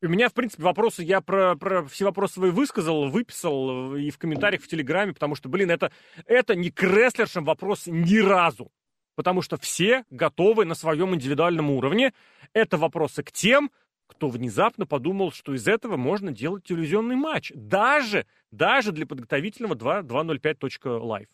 У 0.00 0.06
меня, 0.06 0.28
в 0.28 0.32
принципе, 0.34 0.62
вопросы, 0.62 1.02
я 1.02 1.20
про, 1.20 1.56
про 1.56 1.84
все 1.84 2.04
вопросы 2.04 2.34
свои 2.34 2.50
высказал, 2.52 3.08
выписал 3.08 3.96
и 3.96 4.10
в 4.10 4.18
комментариях 4.18 4.62
в 4.62 4.68
Телеграме, 4.68 5.12
потому 5.12 5.34
что, 5.34 5.48
блин, 5.48 5.72
это, 5.72 5.90
это 6.24 6.54
не 6.54 6.70
к 6.70 6.84
рестлершам 6.84 7.44
вопрос 7.44 7.88
ни 7.88 8.18
разу. 8.18 8.70
Потому 9.16 9.42
что 9.42 9.56
все 9.56 10.04
готовы 10.10 10.64
на 10.66 10.76
своем 10.76 11.16
индивидуальном 11.16 11.72
уровне. 11.72 12.12
Это 12.52 12.76
вопросы 12.76 13.24
к 13.24 13.32
тем, 13.32 13.72
кто 14.06 14.28
внезапно 14.28 14.86
подумал, 14.86 15.32
что 15.32 15.52
из 15.52 15.66
этого 15.66 15.96
можно 15.96 16.30
делать 16.30 16.62
телевизионный 16.62 17.16
матч. 17.16 17.50
Даже, 17.56 18.24
даже 18.52 18.92
для 18.92 19.04
подготовительного 19.04 19.74
2.05.live. 19.74 21.26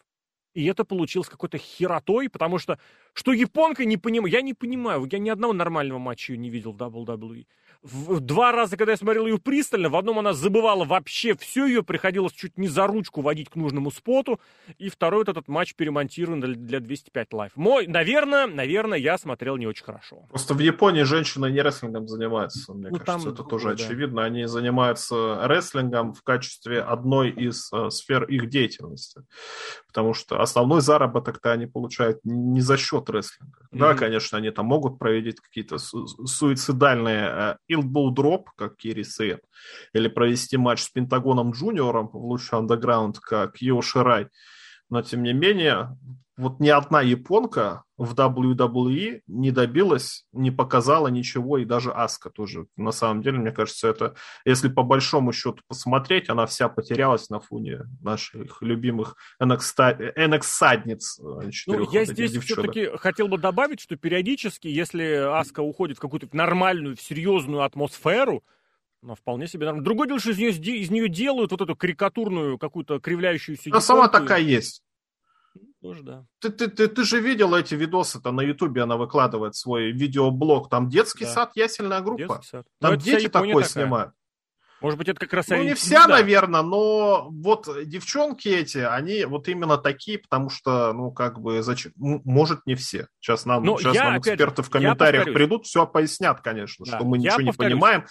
И 0.55 0.65
это 0.65 0.85
получилось 0.85 1.29
какой-то 1.29 1.59
херотой, 1.59 2.31
потому 2.31 2.59
что, 2.59 2.79
что 3.13 3.35
японка 3.35 3.85
не 3.85 3.99
понимаю, 3.99 4.33
я 4.33 4.41
не 4.41 4.55
понимаю, 4.55 5.07
я 5.11 5.19
ни 5.19 5.29
одного 5.29 5.53
нормального 5.53 5.99
матча 5.99 6.35
не 6.35 6.49
видел 6.49 6.73
в 6.73 6.77
WWE 6.77 7.45
в, 7.85 8.21
два 8.21 8.51
раза, 8.51 8.77
когда 8.77 8.93
я 8.93 8.97
смотрел 8.97 9.27
ее 9.27 9.39
пристально, 9.39 9.91
в 9.91 9.97
одном 9.97 10.19
она 10.19 10.33
забывала 10.33 10.85
вообще 10.85 11.37
все, 11.37 11.67
ее 11.67 11.83
приходилось 11.83 12.33
чуть 12.33 12.57
не 12.57 12.67
за 12.67 12.87
ручку 12.87 13.21
водить 13.21 13.51
к 13.51 13.57
нужному 13.57 13.91
споту, 13.91 14.41
и 14.79 14.89
второй 14.89 15.21
вот 15.21 15.29
этот 15.29 15.49
матч 15.49 15.75
перемонтирован 15.75 16.41
для, 16.41 16.55
для 16.55 16.81
205 16.81 17.33
live. 17.35 17.53
Мой, 17.57 17.87
наверное, 17.87 18.47
наверное, 18.47 18.99
я 18.99 19.19
смотрел 19.19 19.57
не 19.57 19.67
очень 19.67 19.85
хорошо. 19.85 20.27
Просто 20.31 20.55
в 20.55 20.61
Японии 20.61 21.03
женщины 21.03 21.51
не 21.51 21.63
рестлингом 21.63 22.09
занимаются, 22.09 22.73
мне 22.73 22.89
ну, 22.89 22.99
кажется, 22.99 23.25
там 23.27 23.35
это 23.35 23.45
тоже 23.45 23.69
да. 23.69 23.75
очевидно. 23.75 24.25
Они 24.25 24.47
занимаются 24.47 25.43
рестлингом 25.45 26.15
в 26.15 26.23
качестве 26.23 26.81
одной 26.81 27.31
из 27.31 27.71
э, 27.73 27.91
сфер 27.91 28.25
их 28.25 28.49
деятельности, 28.49 29.21
потому 29.89 30.15
что 30.15 30.41
основной 30.41 30.81
заработок-то 30.81 31.53
они 31.53 31.67
получают 31.67 32.21
не 32.25 32.63
за 32.63 32.79
счет 32.79 33.11
рестлинга. 33.11 33.59
Mm-hmm. 33.61 33.79
Да, 33.79 33.95
конечно, 33.95 34.39
они 34.39 34.51
там 34.51 34.67
могут 34.67 34.99
проводить 34.99 35.41
какие-то 35.41 35.77
су- 35.77 36.07
суицидальные 36.07 37.29
э, 37.29 37.57
Drop, 37.83 38.45
как 38.57 38.77
Керри 38.77 39.05
Сейн, 39.05 39.39
или 39.93 40.09
провести 40.09 40.57
матч 40.57 40.83
с 40.83 40.89
Пентагоном 40.89 41.53
Джуниором 41.53 42.09
в 42.09 42.17
лучший 42.17 42.59
андеграунд, 42.59 43.19
как 43.19 43.61
Йо 43.61 43.81
Ширай. 43.83 44.29
Но, 44.91 45.03
тем 45.03 45.23
не 45.23 45.33
менее, 45.33 45.97
вот 46.37 46.59
ни 46.61 46.69
одна 46.69 47.01
японка 47.01 47.85
в 47.97 48.15
WWE 48.15 49.23
не 49.27 49.51
добилась, 49.53 50.27
не 50.33 50.51
показала 50.51 51.07
ничего, 51.09 51.59
и 51.59 51.65
даже 51.65 51.93
Аска 51.93 52.29
тоже. 52.29 52.67
На 52.77 52.91
самом 52.91 53.23
деле, 53.23 53.39
мне 53.39 53.53
кажется, 53.53 53.89
это, 53.89 54.17
если 54.45 54.69
по 54.69 54.83
большому 54.83 55.33
счету 55.33 55.63
посмотреть, 55.69 56.29
она 56.29 56.47
вся 56.47 56.69
потерялась 56.69 57.31
на 57.31 57.39
фоне 57.39 57.83
наших 58.03 58.63
любимых 58.63 59.17
NX-садниц. 59.41 61.21
Э, 61.21 61.51
ну, 61.67 61.93
я 61.93 62.05
здесь 62.05 62.37
все-таки 62.39 62.87
хотел 62.97 63.29
бы 63.29 63.39
добавить, 63.39 63.81
что 63.81 63.97
периодически, 63.97 64.67
если 64.67 65.05
Аска 65.39 65.61
уходит 65.61 65.99
в 65.99 66.01
какую-то 66.01 66.29
нормальную, 66.33 66.97
в 66.97 67.01
серьезную 67.01 67.63
атмосферу, 67.63 68.43
но 69.05 69.15
вполне 69.15 69.47
себе 69.47 69.67
нормально. 69.67 69.85
Другое 69.85 70.09
дело, 70.09 70.19
что 70.19 70.31
из 70.31 70.39
нее, 70.39 70.51
из 70.51 70.91
нее 70.91 71.09
делают 71.09 71.51
вот 71.51 71.61
эту 71.61 71.77
карикатурную, 71.77 72.59
какую-то 72.59 72.99
кривляющуюся... 72.99 73.71
Она 73.71 73.81
сама 73.81 74.09
такая 74.09 74.41
есть. 74.41 74.83
Тоже 75.83 76.03
да. 76.03 76.25
Ты, 76.41 76.49
ты, 76.49 76.69
ты, 76.69 76.89
ты 76.89 77.05
же 77.05 77.21
видел 77.21 77.55
эти 77.55 77.75
видосы-то 77.75 78.33
на 78.33 78.41
Ютубе, 78.41 78.83
она 78.83 78.97
выкладывает 78.97 79.55
свой 79.55 79.93
видеоблог. 79.93 80.71
Там 80.71 80.89
детский 80.89 81.27
да. 81.27 81.33
сад, 81.33 81.53
ясельная 81.55 82.01
группа. 82.01 82.41
Сад. 82.43 82.67
Там 82.81 82.97
дети 82.97 83.29
такое 83.29 83.53
такая. 83.53 83.69
снимают. 83.69 84.13
Может 84.81 84.99
быть, 84.99 85.09
это 85.09 85.21
как 85.21 85.33
раз... 85.33 85.49
Ну, 85.49 85.63
не 85.63 85.75
вся, 85.75 86.07
да. 86.07 86.15
наверное, 86.15 86.63
но 86.63 87.29
вот 87.31 87.69
девчонки 87.87 88.49
эти, 88.49 88.79
они 88.79 89.25
вот 89.25 89.49
именно 89.49 89.79
такие, 89.79 90.19
потому 90.19 90.51
что, 90.51 90.93
ну, 90.93 91.11
как 91.11 91.41
бы, 91.41 91.63
зачем... 91.63 91.93
Может, 91.97 92.67
не 92.67 92.75
все. 92.75 93.09
Сейчас 93.21 93.45
нам, 93.45 93.63
но 93.63 93.79
сейчас 93.79 93.95
я, 93.95 94.05
нам 94.05 94.19
эксперты 94.19 94.45
опять, 94.45 94.67
в 94.67 94.71
комментариях 94.71 95.25
придут, 95.25 95.67
все 95.67 95.87
пояснят, 95.87 96.41
конечно, 96.41 96.85
да. 96.85 96.97
что 96.97 97.05
мы 97.05 97.19
ничего 97.19 97.41
не 97.43 97.53
понимаем. 97.53 98.05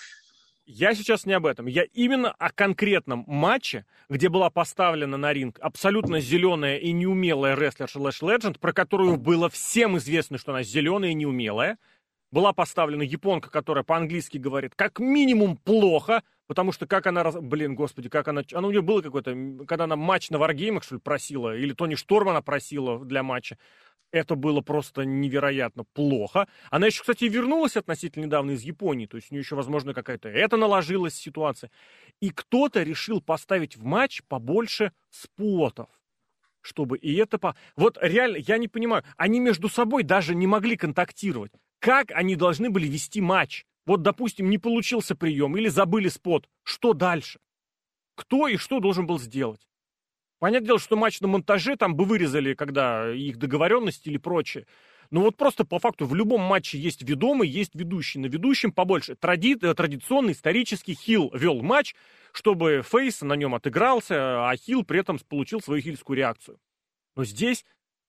Я 0.66 0.96
сейчас 0.96 1.26
не 1.26 1.34
об 1.34 1.46
этом. 1.46 1.66
Я 1.66 1.84
именно 1.92 2.32
о 2.32 2.50
конкретном 2.50 3.26
матче, 3.28 3.86
где 4.10 4.30
была 4.30 4.50
поставлена 4.50 5.18
на 5.18 5.34
ринг 5.34 5.60
абсолютно 5.60 6.22
зеленая 6.22 6.78
и 6.78 6.94
неумелая 6.94 7.56
рестлерша 7.56 8.00
Лэш 8.00 8.22
Легенд, 8.22 8.60
про 8.60 8.72
которую 8.72 9.18
было 9.18 9.50
всем 9.50 9.98
известно, 9.98 10.38
что 10.38 10.54
она 10.54 10.64
зеленая 10.64 11.12
и 11.12 11.16
неумелая. 11.16 11.78
Была 12.32 12.54
поставлена 12.54 13.04
японка, 13.04 13.52
которая 13.52 13.84
по-английски 13.84 14.38
говорит 14.38 14.74
как 14.74 15.00
минимум 15.00 15.58
плохо, 15.58 16.24
потому 16.48 16.72
что 16.72 16.88
как 16.88 17.08
она... 17.08 17.30
Блин, 17.30 17.76
господи, 17.76 18.08
как 18.08 18.30
она... 18.30 18.42
Она 18.54 18.68
у 18.70 18.72
нее 18.72 18.82
было 18.82 19.02
какое-то... 19.02 19.36
Когда 19.68 19.84
она 19.84 19.98
матч 19.98 20.30
на 20.30 20.38
Варгеймах, 20.38 20.84
что 20.84 20.96
ли, 20.96 21.02
просила, 21.02 21.56
или 21.56 21.74
Тони 21.74 21.96
Шторм 21.96 22.30
она 22.30 22.42
просила 22.42 23.04
для 23.04 23.22
матча. 23.22 23.58
Это 24.14 24.36
было 24.36 24.62
просто 24.62 25.06
невероятно 25.06 25.86
плохо. 25.86 26.48
Она 26.70 26.86
еще, 26.86 27.02
кстати, 27.02 27.26
вернулась 27.26 27.76
относительно 27.76 28.26
недавно 28.26 28.52
из 28.52 28.62
Японии, 28.62 29.08
то 29.08 29.18
есть 29.18 29.32
у 29.32 29.34
нее 29.34 29.42
еще, 29.42 29.56
возможно, 29.56 29.96
какая-то 29.96 30.30
это 30.30 30.56
наложилась 30.56 31.16
ситуация. 31.16 31.72
И 32.22 32.30
кто-то 32.30 32.84
решил 32.84 33.22
поставить 33.22 33.76
в 33.76 33.84
матч 33.84 34.22
побольше 34.30 34.94
спотов 35.10 35.90
чтобы 36.66 36.98
и 36.98 37.14
это 37.16 37.38
по... 37.38 37.58
Вот 37.76 37.98
реально, 38.00 38.38
я 38.38 38.58
не 38.58 38.70
понимаю, 38.70 39.04
они 39.18 39.42
между 39.42 39.68
собой 39.68 40.04
даже 40.04 40.34
не 40.34 40.48
могли 40.48 40.78
контактировать. 40.78 41.52
Как 41.80 42.12
они 42.12 42.38
должны 42.38 42.70
были 42.70 42.88
вести 42.88 43.20
матч? 43.20 43.66
Вот, 43.86 44.02
допустим, 44.02 44.50
не 44.50 44.58
получился 44.58 45.14
прием 45.14 45.58
или 45.58 45.68
забыли 45.68 46.08
спот. 46.08 46.48
Что 46.64 46.94
дальше? 46.94 47.40
Кто 48.16 48.48
и 48.48 48.56
что 48.56 48.80
должен 48.80 49.06
был 49.06 49.20
сделать? 49.20 49.68
Понятное 50.44 50.68
дело, 50.68 50.80
что 50.80 50.98
матч 50.98 51.22
на 51.22 51.30
монтаже 51.30 51.78
там 51.78 51.96
бы 51.96 52.04
вырезали, 52.04 52.54
когда 52.54 53.10
их 53.10 53.38
договоренности 53.38 54.10
или 54.10 54.18
прочее. 54.18 54.68
Но 55.10 55.22
вот 55.22 55.38
просто 55.38 55.64
по 55.64 55.80
факту 55.80 56.06
в 56.06 56.14
любом 56.16 56.42
матче 56.42 56.78
есть 56.78 57.02
ведомый, 57.02 57.48
есть 57.48 57.76
ведущий. 57.76 58.20
На 58.20 58.26
ведущем 58.26 58.74
побольше. 58.74 59.16
Тради... 59.16 59.58
Э, 59.62 59.74
традиционный 59.74 60.34
исторический 60.34 60.96
хил 60.96 61.32
вел 61.34 61.62
матч, 61.62 61.96
чтобы 62.34 62.84
Фейс 62.86 63.22
на 63.22 63.36
нем 63.36 63.56
отыгрался, 63.56 64.50
а 64.50 64.54
хил 64.58 64.84
при 64.84 65.00
этом 65.00 65.18
получил 65.30 65.62
свою 65.62 65.82
хильскую 65.82 66.18
реакцию. 66.18 66.60
Но 67.16 67.24
здесь 67.24 67.64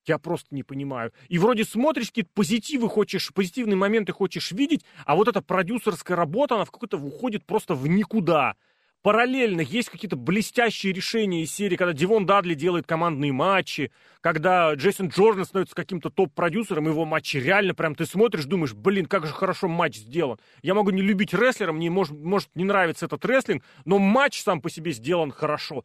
я 0.05 0.19
просто 0.19 0.53
не 0.53 0.65
понимаю. 0.65 1.13
И 1.29 1.39
вроде 1.39 1.63
смотришь, 1.65 2.09
какие-то 2.09 2.31
позитивы 2.35 2.89
хочешь, 2.89 3.33
позитивные 3.33 3.77
моменты 3.77 4.11
хочешь 4.11 4.51
видеть, 4.51 4.85
а 5.07 5.15
вот 5.15 5.29
эта 5.29 5.41
продюсерская 5.41 6.17
работа, 6.17 6.57
она 6.57 6.65
в 6.65 6.73
какой-то 6.73 6.99
уходит 6.99 7.47
просто 7.47 7.77
в 7.77 7.87
никуда 7.87 8.57
параллельно 9.05 9.61
есть 9.61 9.91
какие-то 9.91 10.17
блестящие 10.17 10.95
решения 10.95 11.43
из 11.43 11.55
серии, 11.55 11.77
когда 11.77 11.93
Дивон 11.93 12.25
Дадли 12.25 12.55
делает 12.55 12.87
командные 12.87 13.33
матчи, 13.33 13.93
когда 14.23 14.73
Джейсон 14.73 15.09
Джордан 15.09 15.45
становится 15.45 15.75
каким-то 15.75 16.09
топ-продюсером, 16.09 16.89
его 16.89 17.05
матчи 17.05 17.37
реально 17.37 17.75
прям 17.75 17.95
ты 17.95 18.07
смотришь, 18.07 18.47
думаешь, 18.47 18.73
блин, 18.73 19.05
как 19.05 19.27
же 19.27 19.35
хорошо 19.35 19.69
матч 19.69 19.97
сделан. 19.97 20.39
Я 20.63 20.73
могу 20.73 20.89
не 20.89 21.03
любить 21.03 21.35
рестлера, 21.35 21.73
мне 21.73 21.91
может, 21.91 22.19
может 22.19 22.49
не 22.55 22.65
нравится 22.65 23.05
этот 23.05 23.23
рестлинг, 23.27 23.63
но 23.85 23.99
матч 23.99 24.41
сам 24.41 24.63
по 24.63 24.71
себе 24.71 24.93
сделан 24.93 25.33
хорошо 25.33 25.85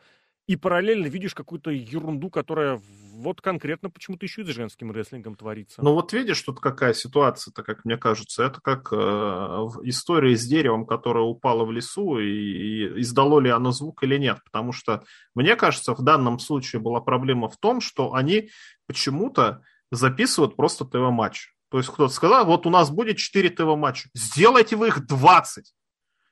и 0.50 0.56
параллельно 0.56 1.06
видишь 1.06 1.36
какую-то 1.36 1.70
ерунду, 1.70 2.32
которая 2.32 2.82
вот 3.14 3.40
конкретно 3.40 3.92
почему-то 3.92 4.26
еще 4.26 4.42
и 4.42 4.46
с 4.46 4.48
женским 4.48 4.92
рестлингом 4.92 5.36
творится. 5.36 5.80
Ну 5.84 5.94
вот 5.94 6.12
видишь, 6.12 6.42
тут 6.42 6.60
какая 6.60 6.94
ситуация-то, 6.96 7.62
как 7.62 7.86
мне 7.86 7.98
кажется. 7.98 8.46
Это 8.46 8.60
как 8.60 8.92
э, 8.92 8.96
история 9.84 10.36
с 10.36 10.44
деревом, 10.44 10.88
которое 10.88 11.24
упало 11.24 11.66
в 11.66 11.72
лесу, 11.72 12.18
и, 12.18 12.26
и 12.26 13.02
издало 13.02 13.40
ли 13.40 13.52
оно 13.52 13.70
звук 13.70 14.02
или 14.02 14.18
нет. 14.18 14.40
Потому 14.44 14.72
что, 14.72 15.04
мне 15.36 15.56
кажется, 15.56 15.94
в 15.94 16.02
данном 16.02 16.40
случае 16.40 16.82
была 16.82 17.00
проблема 17.00 17.48
в 17.48 17.58
том, 17.58 17.80
что 17.80 18.16
они 18.16 18.50
почему-то 18.88 19.62
записывают 19.92 20.56
просто 20.56 20.84
ТВ-матч. 20.84 21.50
То 21.70 21.78
есть 21.78 21.92
кто-то 21.92 22.12
сказал, 22.12 22.48
вот 22.48 22.66
у 22.66 22.72
нас 22.72 22.90
будет 22.90 23.18
4 23.18 23.52
ТВ-матча. 23.52 24.10
Сделайте 24.16 24.76
вы 24.78 24.88
их 24.88 25.06
20. 25.06 25.76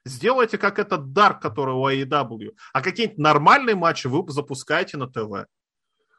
Сделайте 0.07 0.57
как 0.57 0.79
этот 0.79 1.13
Дарк, 1.13 1.41
который 1.41 1.75
у 1.75 1.87
AEW. 1.87 2.55
А 2.73 2.81
какие-нибудь 2.81 3.17
нормальные 3.17 3.75
матчи 3.75 4.07
вы 4.07 4.23
запускаете 4.31 4.97
на 4.97 5.07
ТВ. 5.07 5.47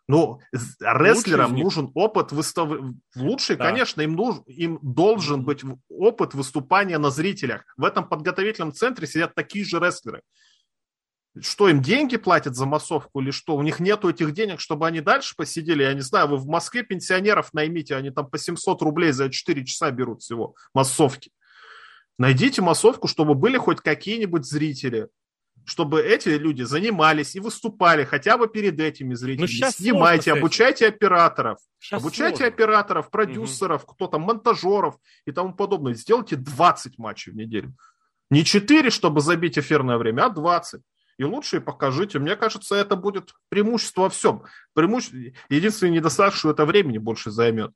Ну, 0.09 0.41
рестлерам 0.81 1.55
нужен 1.55 1.91
опыт 1.95 2.33
выстав... 2.33 2.71
Лучший, 3.15 3.57
да. 3.57 3.67
конечно, 3.67 4.01
им, 4.01 4.15
нуж... 4.15 4.37
им 4.47 4.79
должен 4.81 5.45
быть 5.45 5.63
опыт 5.91 6.33
выступания 6.33 6.99
на 6.99 7.11
зрителях. 7.11 7.65
В 7.77 7.85
этом 7.85 8.09
подготовительном 8.09 8.73
центре 8.73 9.07
сидят 9.07 9.35
такие 9.35 9.67
же 9.67 9.79
рестлеры. 9.79 10.23
Что 11.41 11.69
им 11.69 11.83
деньги 11.83 12.17
платят 12.17 12.57
за 12.57 12.65
массовку 12.65 13.21
или 13.21 13.31
что? 13.31 13.55
У 13.55 13.63
них 13.63 13.81
нету 13.81 14.09
этих 14.09 14.33
денег, 14.33 14.61
чтобы 14.61 14.87
они 14.87 15.03
дальше 15.03 15.35
посидели. 15.37 15.83
Я 15.83 15.93
не 15.93 16.01
знаю, 16.01 16.29
вы 16.29 16.37
в 16.39 16.47
Москве 16.47 16.83
пенсионеров 16.83 17.53
наймите, 17.53 17.95
они 17.95 18.11
там 18.11 18.31
по 18.31 18.39
700 18.39 18.81
рублей 18.81 19.13
за 19.13 19.31
4 19.31 19.65
часа 19.67 19.91
берут 19.91 20.23
всего 20.23 20.55
массовки. 20.73 21.31
Найдите 22.19 22.63
массовку, 22.63 23.07
чтобы 23.07 23.35
были 23.35 23.57
хоть 23.59 23.81
какие-нибудь 23.81 24.45
зрители, 24.45 25.09
чтобы 25.65 26.03
эти 26.03 26.31
люди 26.31 26.63
занимались 26.63 27.37
и 27.37 27.41
выступали 27.41 28.05
хотя 28.05 28.37
бы 28.37 28.49
перед 28.49 28.81
этими 28.81 29.15
зрителями. 29.15 29.61
Ну, 29.61 29.71
Снимайте, 29.71 30.33
обучайте 30.33 30.89
операторов, 30.89 31.59
сейчас 31.79 32.01
обучайте 32.03 32.39
сложно. 32.39 32.55
операторов, 32.55 33.11
продюсеров, 33.11 33.85
угу. 33.85 33.93
кто 33.93 34.07
там, 34.09 34.23
монтажеров 34.23 34.97
и 35.27 35.33
тому 35.33 35.55
подобное. 35.55 35.95
Сделайте 35.95 36.37
20 36.37 36.99
матчей 36.99 37.33
в 37.33 37.37
неделю. 37.37 37.75
Не 38.31 38.45
4, 38.45 38.91
чтобы 38.91 39.21
забить 39.21 39.59
эфирное 39.59 39.97
время, 39.97 40.27
а 40.27 40.31
20 40.31 40.83
и 41.19 41.25
лучше 41.25 41.61
покажите. 41.61 42.19
Мне 42.19 42.37
кажется, 42.37 42.77
это 42.77 42.97
будет 42.97 43.35
преимущество 43.49 44.03
во 44.03 44.09
всем. 44.09 44.45
Преимуще... 44.73 45.35
Единственный 45.51 45.91
недостаток, 45.91 46.35
что 46.35 46.51
это 46.51 46.65
времени 46.65 46.99
больше 46.99 47.31
займет. 47.31 47.73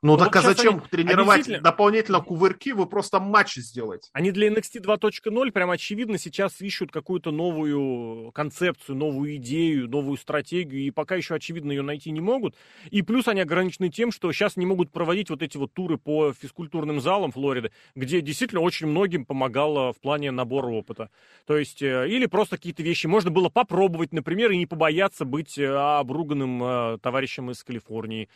Ну, 0.00 0.12
ну 0.12 0.18
так 0.18 0.34
вот 0.36 0.44
а 0.44 0.54
зачем 0.54 0.74
они, 0.74 0.82
тренировать 0.88 1.38
действительно... 1.38 1.64
дополнительно 1.64 2.20
кувырки? 2.20 2.70
Вы 2.70 2.86
просто 2.86 3.18
матчи 3.18 3.58
сделаете. 3.58 4.08
Они 4.12 4.30
для 4.30 4.46
NXT 4.48 4.80
2.0 4.80 5.50
прям 5.50 5.70
очевидно 5.72 6.18
сейчас 6.18 6.60
ищут 6.60 6.92
какую-то 6.92 7.32
новую 7.32 8.30
концепцию, 8.30 8.94
новую 8.94 9.34
идею, 9.36 9.88
новую 9.88 10.16
стратегию, 10.16 10.82
и 10.82 10.92
пока 10.92 11.16
еще 11.16 11.34
очевидно 11.34 11.72
ее 11.72 11.82
найти 11.82 12.12
не 12.12 12.20
могут. 12.20 12.54
И 12.90 13.02
плюс 13.02 13.26
они 13.26 13.40
ограничены 13.40 13.88
тем, 13.88 14.12
что 14.12 14.30
сейчас 14.30 14.56
не 14.56 14.66
могут 14.66 14.92
проводить 14.92 15.30
вот 15.30 15.42
эти 15.42 15.56
вот 15.56 15.72
туры 15.72 15.98
по 15.98 16.32
физкультурным 16.32 17.00
залам 17.00 17.32
Флориды, 17.32 17.72
где 17.96 18.20
действительно 18.20 18.60
очень 18.60 18.86
многим 18.86 19.24
помогало 19.24 19.92
в 19.92 19.98
плане 19.98 20.30
набора 20.30 20.68
опыта. 20.68 21.10
То 21.44 21.56
есть, 21.56 21.82
э, 21.82 22.08
или 22.08 22.26
просто 22.26 22.56
какие-то 22.56 22.84
вещи 22.84 23.08
можно 23.08 23.32
было 23.32 23.48
попробовать, 23.48 24.12
например, 24.12 24.52
и 24.52 24.58
не 24.58 24.66
побояться 24.66 25.24
быть 25.24 25.58
э, 25.58 25.66
обруганным 25.66 26.62
э, 26.62 26.98
товарищем 27.02 27.50
из 27.50 27.64
Калифорнии. 27.64 28.28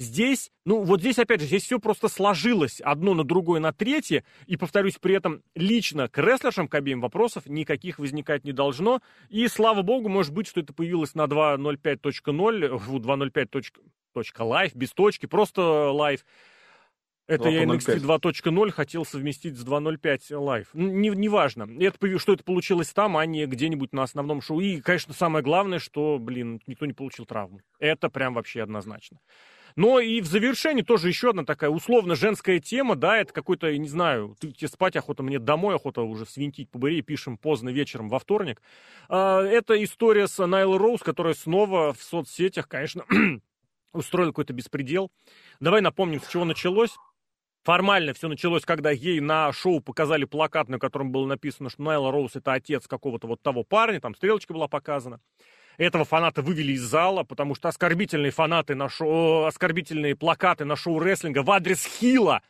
Здесь, 0.00 0.52
ну 0.64 0.84
вот 0.84 1.00
здесь 1.00 1.18
опять 1.18 1.40
же, 1.40 1.46
здесь 1.46 1.64
все 1.64 1.80
просто 1.80 2.06
сложилось 2.08 2.80
одно 2.80 3.14
на 3.14 3.24
другое, 3.24 3.58
на 3.58 3.72
третье, 3.72 4.22
и, 4.46 4.56
повторюсь, 4.56 4.96
при 5.00 5.16
этом 5.16 5.42
лично 5.56 6.08
к 6.08 6.18
рестлершам 6.18 6.68
к 6.68 6.74
обеим 6.76 7.00
вопросов 7.00 7.46
никаких 7.46 7.98
возникать 7.98 8.44
не 8.44 8.52
должно, 8.52 9.00
и 9.28 9.48
слава 9.48 9.82
богу, 9.82 10.08
может 10.08 10.32
быть, 10.32 10.46
что 10.46 10.60
это 10.60 10.72
появилось 10.72 11.16
на 11.16 11.24
2.05.0, 11.24 12.78
2.05.live, 14.14 14.70
без 14.74 14.92
точки, 14.92 15.26
просто 15.26 15.62
live. 15.62 16.20
Это 17.26 17.48
я 17.50 17.64
NXT 17.64 17.98
2.0 17.98 18.70
хотел 18.70 19.04
совместить 19.04 19.58
с 19.58 19.64
2.05 19.66 20.30
Live. 20.30 20.68
Не, 20.72 21.10
неважно. 21.10 21.68
Это, 21.78 22.18
что 22.18 22.32
это 22.32 22.42
получилось 22.42 22.90
там, 22.94 23.18
а 23.18 23.26
не 23.26 23.44
где-нибудь 23.44 23.92
на 23.92 24.04
основном 24.04 24.40
шоу. 24.40 24.60
И, 24.60 24.80
конечно, 24.80 25.12
самое 25.12 25.44
главное, 25.44 25.78
что, 25.78 26.18
блин, 26.18 26.62
никто 26.66 26.86
не 26.86 26.94
получил 26.94 27.26
травму. 27.26 27.60
Это 27.78 28.08
прям 28.08 28.32
вообще 28.32 28.62
однозначно. 28.62 29.20
Но 29.78 30.00
и 30.00 30.20
в 30.20 30.26
завершении 30.26 30.82
тоже 30.82 31.06
еще 31.06 31.30
одна 31.30 31.44
такая 31.44 31.70
условно 31.70 32.16
женская 32.16 32.58
тема, 32.58 32.96
да, 32.96 33.16
это 33.16 33.32
какой-то, 33.32 33.78
не 33.78 33.86
знаю, 33.86 34.36
ты, 34.40 34.50
тебе 34.50 34.66
спать 34.66 34.96
охота, 34.96 35.22
мне 35.22 35.38
домой 35.38 35.76
охота 35.76 36.02
уже 36.02 36.26
свинтить 36.26 36.68
по 36.68 36.80
быре, 36.80 37.00
пишем 37.00 37.38
поздно 37.38 37.68
вечером 37.68 38.08
во 38.08 38.18
вторник. 38.18 38.60
А, 39.08 39.40
это 39.40 39.80
история 39.84 40.26
с 40.26 40.44
Найлой 40.44 40.78
Роуз, 40.78 41.02
которая 41.02 41.34
снова 41.34 41.92
в 41.92 42.02
соцсетях, 42.02 42.66
конечно, 42.66 43.04
устроила 43.92 44.32
какой-то 44.32 44.52
беспредел. 44.52 45.12
Давай 45.60 45.80
напомним, 45.80 46.20
с 46.22 46.26
чего 46.26 46.44
началось. 46.44 46.96
Формально 47.62 48.14
все 48.14 48.26
началось, 48.26 48.64
когда 48.64 48.90
ей 48.90 49.20
на 49.20 49.52
шоу 49.52 49.78
показали 49.78 50.24
плакат, 50.24 50.68
на 50.68 50.80
котором 50.80 51.12
было 51.12 51.26
написано, 51.26 51.70
что 51.70 51.82
Найла 51.82 52.10
Роуз 52.10 52.34
это 52.34 52.52
отец 52.52 52.88
какого-то 52.88 53.28
вот 53.28 53.42
того 53.42 53.62
парня, 53.62 54.00
там 54.00 54.16
стрелочка 54.16 54.52
была 54.52 54.66
показана. 54.66 55.20
Этого 55.78 56.04
фаната 56.04 56.42
вывели 56.42 56.72
из 56.72 56.82
зала, 56.82 57.22
потому 57.22 57.54
что 57.54 57.68
оскорбительные 57.68 58.32
фанаты 58.32 58.74
на 58.74 58.88
шоу, 58.88 59.44
оскорбительные 59.44 60.16
плакаты 60.16 60.64
на 60.64 60.74
шоу 60.74 60.98
рестлинга 60.98 61.44
в 61.44 61.50
адрес 61.52 61.86
Хила. 61.86 62.42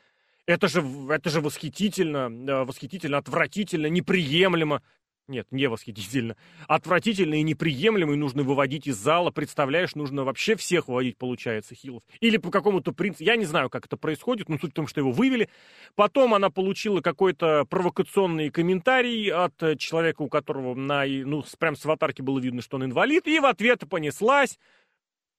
Это 0.47 0.67
же, 0.67 0.83
это 1.11 1.29
же 1.29 1.43
восхитительно, 1.43 2.31
восхитительно, 2.65 3.19
отвратительно, 3.19 3.89
неприемлемо. 3.89 4.81
Нет, 5.29 5.47
не 5.51 5.67
восхитительно. 5.67 6.37
Отвратительно 6.69 7.35
и 7.35 7.43
неприемлемо, 7.43 8.15
и 8.15 8.17
нужно 8.17 8.43
выводить 8.43 8.87
из 8.87 8.97
зала. 8.97 9.31
Представляешь, 9.31 9.95
нужно 9.95 10.25
вообще 10.25 10.57
всех 10.57 10.89
выводить, 10.89 11.19
получается, 11.19 11.75
хилов. 11.75 12.03
Или 12.21 12.39
по 12.39 12.51
какому-то 12.51 12.93
принципу. 12.93 13.25
Я 13.25 13.37
не 13.37 13.45
знаю, 13.45 13.69
как 13.69 13.85
это 13.85 13.99
происходит, 13.99 14.49
но 14.49 14.59
суть 14.59 14.71
в 14.71 14.75
том, 14.75 14.87
что 14.87 15.01
его 15.01 15.13
вывели. 15.13 15.51
Потом 15.95 16.33
она 16.33 16.49
получила 16.49 17.03
какой-то 17.03 17.67
провокационный 17.67 18.49
комментарий 18.49 19.31
от 19.31 19.79
человека, 19.79 20.23
у 20.23 20.29
которого 20.29 20.75
на, 20.75 21.05
ну, 21.05 21.45
прям 21.59 21.77
с 21.77 21.85
аватарки 21.85 22.23
было 22.23 22.39
видно, 22.39 22.63
что 22.63 22.79
он 22.79 22.87
инвалид. 22.87 23.27
И 23.27 23.39
в 23.39 23.45
ответ 23.45 23.87
понеслась 23.87 24.59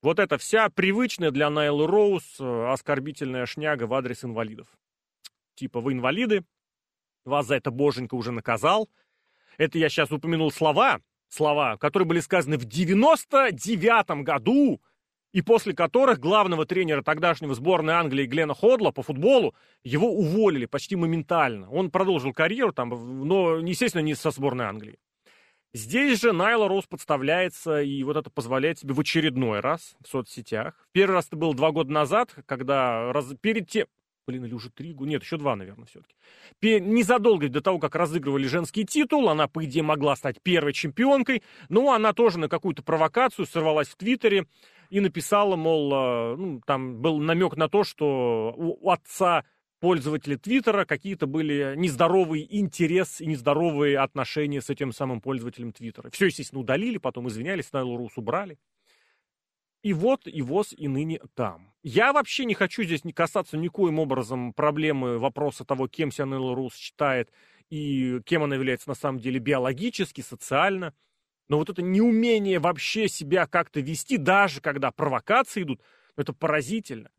вот 0.03 0.19
эта 0.19 0.37
вся 0.37 0.69
привычная 0.69 1.31
для 1.31 1.49
Найлы 1.49 1.87
Роуз 1.87 2.39
э, 2.39 2.71
оскорбительная 2.71 3.47
шняга 3.47 3.85
в 3.85 3.93
адрес 3.95 4.23
инвалидов. 4.23 4.67
Типа, 5.55 5.81
вы 5.81 5.93
инвалиды, 5.93 6.45
вас 7.25 7.47
за 7.47 7.55
это 7.55 7.71
боженька 7.71 8.13
уже 8.15 8.31
наказал, 8.31 8.87
это 9.60 9.78
я 9.78 9.89
сейчас 9.89 10.12
упомянул 10.12 10.51
слова, 10.51 11.01
слова, 11.28 11.78
которые 11.78 12.07
были 12.07 12.22
сказаны 12.22 12.57
в 12.57 12.66
99 12.66 14.24
году, 14.24 14.82
и 15.32 15.43
после 15.43 15.76
которых 15.76 16.20
главного 16.20 16.66
тренера 16.66 17.03
тогдашнего 17.03 17.53
сборной 17.53 17.93
Англии 17.93 18.26
Глена 18.26 18.55
Ходла 18.55 18.91
по 18.91 19.03
футболу 19.03 19.53
его 19.84 20.12
уволили 20.12 20.66
почти 20.66 20.95
моментально. 20.95 21.70
Он 21.70 21.91
продолжил 21.91 22.34
карьеру 22.34 22.74
там, 22.74 22.89
но, 23.28 23.57
естественно, 23.57 24.01
не 24.01 24.16
со 24.16 24.32
сборной 24.32 24.66
Англии. 24.66 24.97
Здесь 25.72 26.20
же 26.20 26.34
Найла 26.34 26.68
Роуз 26.68 26.86
подставляется, 26.88 27.82
и 27.84 28.01
вот 28.01 28.18
это 28.18 28.32
позволяет 28.32 28.80
себе 28.80 28.95
в 28.95 28.99
очередной 28.99 29.60
раз 29.60 29.95
в 30.03 30.07
соцсетях. 30.07 30.88
Первый 30.93 31.14
раз 31.14 31.28
это 31.28 31.36
было 31.36 31.53
два 31.53 31.72
года 31.72 31.91
назад, 31.91 32.34
когда 32.47 33.14
раз... 33.14 33.36
перед 33.39 33.70
тем... 33.70 33.86
Блин, 34.30 34.45
или 34.45 34.53
уже 34.53 34.69
три 34.69 34.93
года? 34.93 35.09
Нет, 35.09 35.23
еще 35.23 35.38
два, 35.38 35.55
наверное, 35.55 35.88
все-таки. 35.88 36.13
Незадолго 36.80 37.49
до 37.49 37.61
того, 37.61 37.80
как 37.80 37.95
разыгрывали 37.95 38.45
женский 38.45 38.86
титул, 38.86 39.27
она, 39.27 39.47
по 39.47 39.65
идее, 39.65 39.82
могла 39.82 40.15
стать 40.15 40.39
первой 40.43 40.71
чемпионкой, 40.71 41.41
но 41.67 41.93
она 41.93 42.13
тоже 42.13 42.38
на 42.38 42.47
какую-то 42.47 42.84
провокацию 42.84 43.47
сорвалась 43.47 43.88
в 43.88 43.95
Твиттере 43.95 44.45
и 44.91 44.99
написала, 44.99 45.55
мол, 45.55 45.91
э, 45.91 46.36
ну, 46.36 46.61
там 46.63 47.01
был 47.01 47.17
намек 47.17 47.57
на 47.57 47.69
то, 47.69 47.84
что 47.84 48.53
у 48.55 48.91
отца 48.91 49.45
пользователи 49.80 50.36
Твиттера 50.36 50.86
какие-то 50.86 51.25
были 51.25 51.73
нездоровый 51.75 52.45
интерес 52.47 53.21
и 53.21 53.25
нездоровые 53.25 53.97
отношения 53.97 54.61
с 54.61 54.69
этим 54.69 54.91
самым 54.91 55.21
пользователем 55.21 55.71
Твиттера. 55.71 56.11
Все, 56.11 56.27
естественно, 56.27 56.61
удалили, 56.61 56.99
потом 56.99 57.30
извинялись, 57.30 57.73
Найл 57.73 57.97
Рус 57.97 58.11
убрали. 58.15 58.59
И 59.82 59.93
вот 59.93 60.27
и 60.27 60.41
ВОЗ 60.41 60.73
и 60.77 60.88
ныне 60.88 61.19
там. 61.36 61.73
Я 61.84 62.11
вообще 62.11 62.43
не 62.45 62.53
хочу 62.53 62.84
здесь 62.84 63.05
не 63.05 63.13
касаться 63.13 63.57
никоим 63.57 63.99
образом 63.99 64.53
проблемы 64.53 65.17
вопроса 65.17 65.63
того, 65.63 65.88
кем 65.88 66.11
себя 66.11 66.25
Найл 66.25 66.53
Рус 66.53 66.75
считает 66.75 67.32
и 67.69 68.19
кем 68.25 68.43
она 68.43 68.55
является 68.55 68.89
на 68.89 68.95
самом 68.95 69.19
деле 69.19 69.39
биологически, 69.39 70.21
социально. 70.21 70.93
Но 71.47 71.57
вот 71.57 71.69
это 71.69 71.82
неумение 71.82 72.59
вообще 72.59 73.07
себя 73.07 73.47
как-то 73.47 73.80
вести, 73.80 74.17
даже 74.17 74.59
когда 74.59 74.91
провокации 74.91 75.63
идут, 75.63 75.82
это 76.17 76.34
поразительно. 76.34 77.09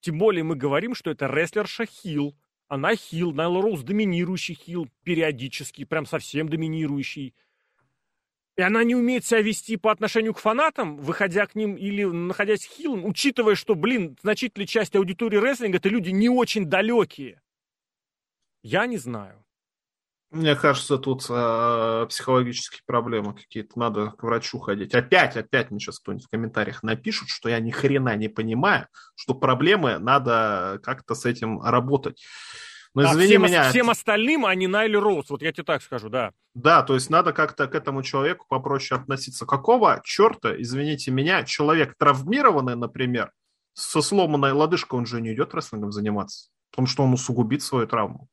Тем 0.00 0.18
более 0.18 0.44
мы 0.44 0.56
говорим, 0.56 0.94
что 0.94 1.10
это 1.10 1.26
рестлерша 1.26 1.86
хил. 1.86 2.36
Она 2.68 2.94
хил, 2.94 3.32
Найл 3.32 3.60
Роуз 3.60 3.82
доминирующий 3.82 4.54
хил, 4.54 4.88
периодически, 5.02 5.84
прям 5.84 6.06
совсем 6.06 6.48
доминирующий. 6.48 7.34
И 8.60 8.62
она 8.62 8.84
не 8.84 8.94
умеет 8.94 9.24
себя 9.24 9.40
вести 9.40 9.78
по 9.78 9.90
отношению 9.90 10.34
к 10.34 10.38
фанатам, 10.38 10.98
выходя 10.98 11.46
к 11.46 11.54
ним 11.54 11.76
или 11.76 12.04
находясь 12.04 12.62
хилом, 12.62 13.06
учитывая, 13.06 13.54
что, 13.54 13.74
блин, 13.74 14.18
значительная 14.20 14.66
часть 14.66 14.94
аудитории 14.94 15.38
рестлинга 15.38 15.78
это 15.78 15.88
люди 15.88 16.10
не 16.10 16.28
очень 16.28 16.66
далекие. 16.66 17.40
Я 18.62 18.84
не 18.84 18.98
знаю. 18.98 19.42
Мне 20.30 20.54
кажется, 20.56 20.98
тут 20.98 21.24
э, 21.30 22.06
психологические 22.10 22.82
проблемы 22.84 23.32
какие-то. 23.32 23.78
Надо 23.78 24.10
к 24.10 24.22
врачу 24.22 24.58
ходить. 24.58 24.94
Опять, 24.94 25.38
опять 25.38 25.70
мне 25.70 25.80
сейчас 25.80 25.98
кто-нибудь 25.98 26.26
в 26.26 26.28
комментариях 26.28 26.82
напишут, 26.82 27.30
что 27.30 27.48
я 27.48 27.60
ни 27.60 27.70
хрена 27.70 28.14
не 28.14 28.28
понимаю, 28.28 28.88
что 29.14 29.32
проблемы 29.32 29.98
надо 29.98 30.80
как-то 30.82 31.14
с 31.14 31.24
этим 31.24 31.62
работать. 31.62 32.22
Но 32.94 33.04
извини 33.04 33.28
всем, 33.28 33.42
меня. 33.42 33.70
Всем 33.70 33.90
остальным, 33.90 34.46
а 34.46 34.54
не 34.54 34.66
Найли 34.66 34.96
Роуз. 34.96 35.30
Вот 35.30 35.42
я 35.42 35.52
тебе 35.52 35.64
так 35.64 35.82
скажу, 35.82 36.08
да. 36.08 36.32
Да, 36.54 36.82
то 36.82 36.94
есть 36.94 37.08
надо 37.10 37.32
как-то 37.32 37.66
к 37.68 37.74
этому 37.74 38.02
человеку 38.02 38.46
попроще 38.48 39.00
относиться. 39.00 39.46
Какого 39.46 40.00
черта, 40.04 40.60
извините 40.60 41.10
меня, 41.10 41.44
человек 41.44 41.94
травмированный, 41.96 42.76
например, 42.76 43.30
со 43.74 44.02
сломанной 44.02 44.52
лодыжкой, 44.52 44.98
он 44.98 45.06
же 45.06 45.20
не 45.20 45.32
идет 45.32 45.54
рестлингом 45.54 45.92
заниматься, 45.92 46.50
потому 46.70 46.86
что 46.86 47.04
он 47.04 47.12
усугубит 47.12 47.62
свою 47.62 47.86
травму 47.86 48.28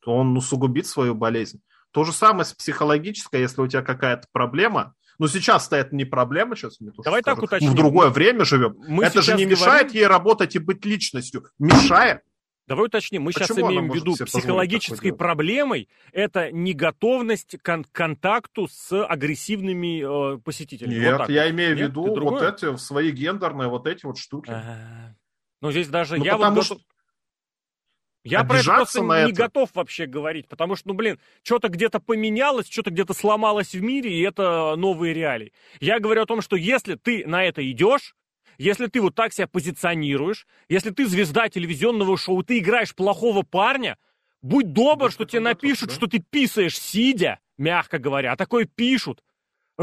то 0.00 0.14
он 0.14 0.36
усугубит 0.36 0.86
свою 0.86 1.14
болезнь. 1.14 1.60
То 1.92 2.04
же 2.04 2.12
самое 2.12 2.44
с 2.44 2.52
психологической, 2.52 3.40
если 3.40 3.60
у 3.60 3.66
тебя 3.66 3.82
какая-то 3.82 4.26
проблема, 4.32 4.94
но 5.18 5.28
сейчас-то 5.28 5.76
это 5.76 5.94
не 5.94 6.04
проблема, 6.04 6.56
сейчас 6.56 6.80
мне 6.80 6.92
Давай 7.04 7.22
так 7.22 7.42
уточним. 7.42 7.72
В 7.72 7.74
другое 7.74 8.08
время 8.08 8.44
живем. 8.44 8.76
Мы 8.88 9.04
это 9.04 9.20
же 9.20 9.32
не 9.34 9.44
говорим... 9.44 9.50
мешает 9.50 9.94
ей 9.94 10.06
работать 10.06 10.56
и 10.56 10.58
быть 10.58 10.84
личностью. 10.84 11.44
Мешает. 11.58 12.22
Давай 12.70 12.86
уточним, 12.86 13.22
мы 13.22 13.32
Почему 13.32 13.46
сейчас 13.46 13.58
имеем 13.58 13.90
в 13.90 13.94
виду 13.96 14.14
психологической 14.14 15.12
проблемой, 15.12 15.88
это 16.12 16.52
неготовность 16.52 17.58
к 17.60 17.84
контакту 17.90 18.68
с 18.68 19.04
агрессивными 19.06 20.36
э, 20.36 20.38
посетителями. 20.38 20.94
Нет, 20.94 21.18
вот 21.18 21.30
я 21.30 21.50
имею 21.50 21.74
в 21.74 21.80
виду 21.80 22.14
вот 22.14 22.40
эти 22.40 22.76
свои 22.76 23.10
гендерные 23.10 23.68
вот 23.68 23.88
эти 23.88 24.06
вот 24.06 24.18
штуки. 24.18 24.50
А-а-а. 24.50 25.16
Ну 25.60 25.72
здесь 25.72 25.88
даже 25.88 26.16
ну, 26.16 26.24
я 26.24 26.36
потому 26.36 26.54
вот 26.54 26.64
что... 26.64 26.78
Я 28.22 28.44
про 28.44 28.58
это 28.58 28.66
просто 28.66 29.00
не 29.00 29.30
это. 29.30 29.32
готов 29.32 29.70
вообще 29.74 30.06
говорить, 30.06 30.46
потому 30.46 30.76
что, 30.76 30.90
ну, 30.90 30.94
блин, 30.94 31.18
что-то 31.42 31.70
где-то 31.70 31.98
поменялось, 31.98 32.68
что-то 32.68 32.92
где-то 32.92 33.14
сломалось 33.14 33.72
в 33.74 33.82
мире, 33.82 34.12
и 34.12 34.20
это 34.20 34.76
новые 34.76 35.12
реалии. 35.12 35.52
Я 35.80 35.98
говорю 35.98 36.22
о 36.22 36.26
том, 36.26 36.40
что 36.40 36.54
если 36.54 36.94
ты 36.94 37.26
на 37.26 37.42
это 37.42 37.68
идешь, 37.68 38.14
если 38.60 38.88
ты 38.88 39.00
вот 39.00 39.14
так 39.14 39.32
себя 39.32 39.46
позиционируешь, 39.46 40.46
если 40.68 40.90
ты 40.90 41.06
звезда 41.06 41.48
телевизионного 41.48 42.18
шоу, 42.18 42.42
ты 42.42 42.58
играешь 42.58 42.94
плохого 42.94 43.42
парня, 43.42 43.96
будь 44.42 44.74
добр, 44.74 45.06
да, 45.06 45.10
что 45.10 45.24
тебе 45.24 45.40
напишут, 45.40 45.88
да? 45.88 45.94
что 45.94 46.06
ты 46.06 46.18
писаешь 46.18 46.78
сидя, 46.78 47.38
мягко 47.56 47.98
говоря, 47.98 48.32
а 48.32 48.36
такое 48.36 48.66
пишут 48.66 49.22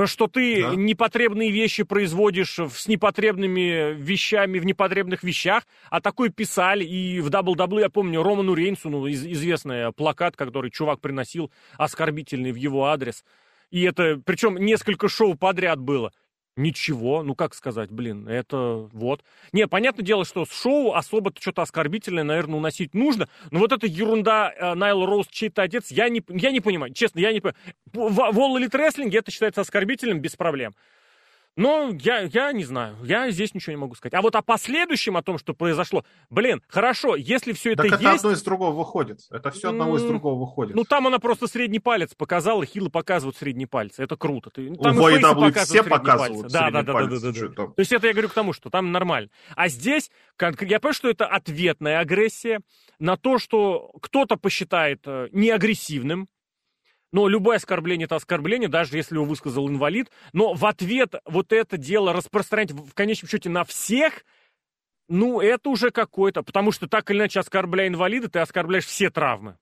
что 0.06 0.28
ты 0.28 0.62
да. 0.62 0.76
непотребные 0.76 1.50
вещи 1.50 1.82
производишь 1.82 2.60
с 2.60 2.88
непотребными 2.88 3.96
вещами 3.96 4.60
в 4.60 4.66
непотребных 4.66 5.24
вещах, 5.24 5.64
а 5.90 6.02
такой 6.02 6.30
писали, 6.30 6.84
и 6.84 7.20
в 7.20 7.30
WWE, 7.30 7.80
я 7.80 7.90
помню, 7.90 8.22
Роману 8.22 8.54
Рейнсу, 8.54 8.92
ну, 8.92 9.08
из, 9.08 9.26
известный 9.26 9.92
плакат, 9.94 10.36
который 10.36 10.70
чувак 10.70 11.02
приносил, 11.02 11.52
оскорбительный 11.80 12.52
в 12.52 12.58
его 12.58 12.86
адрес, 12.86 13.26
и 13.72 13.82
это, 13.82 14.22
причем 14.24 14.58
несколько 14.58 15.10
шоу 15.10 15.34
подряд 15.34 15.80
было. 15.80 16.14
Ничего, 16.58 17.22
ну 17.22 17.36
как 17.36 17.54
сказать, 17.54 17.92
блин, 17.92 18.28
это 18.28 18.90
вот. 18.92 19.24
Не, 19.54 19.68
понятное 19.68 20.04
дело, 20.04 20.26
что 20.26 20.44
с 20.44 20.52
шоу 20.52 20.96
особо-то 20.96 21.40
что-то 21.40 21.62
оскорбительное, 21.62 22.24
наверное, 22.24 22.58
уносить 22.58 22.96
нужно, 22.96 23.30
но 23.52 23.60
вот 23.60 23.72
эта 23.72 23.86
ерунда 23.86 24.52
э, 24.52 24.74
Найл 24.74 25.06
Роуз, 25.06 25.28
чей-то 25.28 25.62
отец, 25.62 25.92
я 25.92 26.10
не, 26.10 26.24
я 26.30 26.50
не 26.50 26.60
понимаю, 26.60 26.94
честно, 26.94 27.20
я 27.20 27.32
не 27.32 27.42
понимаю. 27.42 27.58
В, 27.94 28.10
в 28.10 28.40
All 28.40 28.60
Elite 28.60 28.72
Wrestling 28.72 29.16
это 29.16 29.30
считается 29.30 29.62
оскорбительным 29.62 30.20
без 30.20 30.36
проблем. 30.36 30.74
Но 31.58 31.92
я, 32.00 32.22
я 32.22 32.52
не 32.52 32.64
знаю, 32.64 32.98
я 33.04 33.32
здесь 33.32 33.56
ничего 33.56 33.72
не 33.72 33.78
могу 33.78 33.96
сказать. 33.96 34.14
А 34.14 34.22
вот 34.22 34.36
о 34.36 34.44
последующем, 34.44 35.18
о 35.18 35.24
том, 35.24 35.40
что 35.40 35.56
произошло, 35.56 36.06
блин, 36.30 36.62
хорошо, 36.68 37.16
если 37.16 37.52
все 37.52 37.74
это 37.74 37.82
так 37.82 37.94
есть... 37.94 38.04
это 38.04 38.12
одно 38.12 38.32
из 38.32 38.44
другого 38.44 38.76
выходит. 38.76 39.22
Это 39.32 39.50
все 39.50 39.72
одного 39.72 39.98
из 39.98 40.04
другого 40.04 40.40
выходит. 40.40 40.76
Ну, 40.76 40.84
там 40.84 41.08
она 41.08 41.18
просто 41.18 41.48
средний 41.48 41.80
палец 41.80 42.14
показала, 42.14 42.64
хилы 42.64 42.92
показывают 42.92 43.38
средний 43.38 43.66
палец. 43.66 43.98
Это 43.98 44.16
круто. 44.16 44.52
Ты, 44.52 44.74
там 44.76 44.98
У 44.98 45.02
показывают 45.02 45.58
все 45.58 45.84
показывают 45.84 46.52
да, 46.52 46.70
да, 46.70 46.84
да, 46.84 46.94
да, 46.94 47.08
да, 47.08 47.20
да, 47.20 47.48
да. 47.48 47.68
То 47.68 47.74
есть 47.80 47.92
это 47.92 48.06
я 48.06 48.14
говорю 48.14 48.30
к 48.30 48.34
тому, 48.34 48.54
что 48.54 48.70
там 48.70 48.92
нормально. 48.92 49.30
А 49.56 49.68
здесь, 49.68 50.12
я 50.40 50.52
понимаю, 50.52 50.94
что 50.94 51.10
это 51.10 51.26
ответная 51.26 52.00
агрессия 52.00 52.62
на 53.00 53.18
то, 53.18 53.40
что 53.40 53.92
кто-то 54.00 54.38
посчитает 54.38 55.02
э, 55.06 55.30
неагрессивным, 55.32 56.28
но 57.12 57.28
любое 57.28 57.58
оскорбление 57.58 58.06
это 58.06 58.16
оскорбление, 58.16 58.68
даже 58.68 58.98
если 58.98 59.16
его 59.16 59.26
высказал 59.26 59.70
инвалид. 59.70 60.12
Но 60.34 60.54
в 60.54 60.66
ответ 60.66 61.16
вот 61.26 61.54
это 61.54 61.78
дело 61.78 62.14
распространять 62.14 62.72
в 62.72 62.94
конечном 62.94 63.30
счете 63.30 63.50
на 63.50 63.64
всех, 63.64 64.26
ну, 65.08 65.40
это 65.40 65.70
уже 65.70 65.92
какое-то. 65.92 66.44
Потому 66.44 66.72
что 66.72 66.88
так 66.88 67.10
или 67.10 67.20
иначе, 67.20 67.40
оскорбляя 67.40 67.88
инвалида, 67.88 68.30
ты 68.30 68.40
оскорбляешь 68.40 68.86
все 68.86 69.10
травмы. 69.10 69.58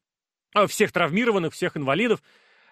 А, 0.56 0.68
всех 0.68 0.91
травмированных, 0.91 1.54
всех 1.54 1.78
инвалидов. 1.78 2.24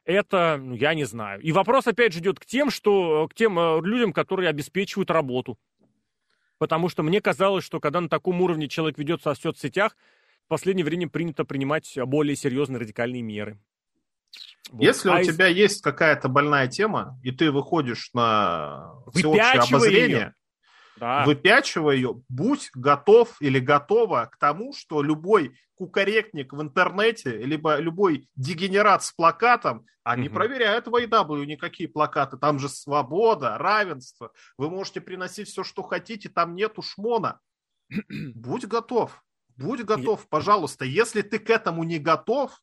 Это, 0.05 0.59
ну, 0.59 0.73
я 0.73 0.95
не 0.95 1.03
знаю. 1.03 1.41
И 1.41 1.51
вопрос, 1.51 1.85
опять 1.85 2.13
же, 2.13 2.19
идет 2.19 2.39
к 2.39 2.45
тем, 2.45 2.71
что, 2.71 3.27
к 3.27 3.35
тем 3.35 3.59
э, 3.59 3.79
людям, 3.81 4.11
которые 4.11 4.49
обеспечивают 4.49 5.11
работу. 5.11 5.57
Потому 6.57 6.89
что 6.89 7.03
мне 7.03 7.21
казалось, 7.21 7.63
что 7.63 7.79
когда 7.79 8.01
на 8.01 8.09
таком 8.09 8.41
уровне 8.41 8.67
человек 8.67 8.97
ведется 8.97 9.33
в 9.33 9.37
соцсетях, 9.37 9.95
в 10.45 10.47
последнее 10.47 10.85
время 10.85 11.09
принято 11.09 11.45
принимать 11.45 11.97
более 12.05 12.35
серьезные 12.35 12.79
радикальные 12.79 13.21
меры. 13.21 13.59
Вот. 14.71 14.81
Если 14.81 15.09
а 15.09 15.15
у 15.15 15.19
из... 15.19 15.27
тебя 15.27 15.47
есть 15.47 15.81
какая-то 15.81 16.29
больная 16.29 16.67
тема, 16.67 17.19
и 17.23 17.31
ты 17.31 17.51
выходишь 17.51 18.09
на 18.13 18.93
всеобщее 19.13 19.61
обозрение, 19.61 20.17
ее. 20.17 20.33
Да. 20.97 21.25
выпячивай 21.25 21.97
ее, 21.97 22.21
будь 22.29 22.69
готов 22.73 23.35
или 23.41 23.59
готова 23.59 24.29
к 24.31 24.37
тому, 24.37 24.73
что 24.73 25.01
любой 25.01 25.55
кукарекник 25.75 26.53
в 26.53 26.61
интернете, 26.61 27.37
либо 27.37 27.77
любой 27.77 28.29
дегенерат 28.35 29.03
с 29.03 29.11
плакатом, 29.11 29.85
они 30.03 30.27
угу. 30.27 30.35
проверяют 30.35 30.87
в 30.87 30.95
AW 30.95 31.45
никакие 31.45 31.89
плакаты. 31.89 32.37
Там 32.37 32.59
же 32.59 32.67
свобода, 32.67 33.57
равенство. 33.57 34.31
Вы 34.57 34.69
можете 34.69 35.01
приносить 35.01 35.47
все, 35.47 35.63
что 35.63 35.81
хотите, 35.81 36.29
там 36.29 36.55
нету 36.55 36.81
шмона. 36.81 37.39
Будь 38.09 38.65
готов. 38.65 39.23
Будь 39.55 39.83
готов, 39.83 40.27
пожалуйста. 40.29 40.83
Если 40.83 41.21
ты 41.21 41.39
к 41.39 41.49
этому 41.49 41.83
не 41.83 41.99
готов, 41.99 42.59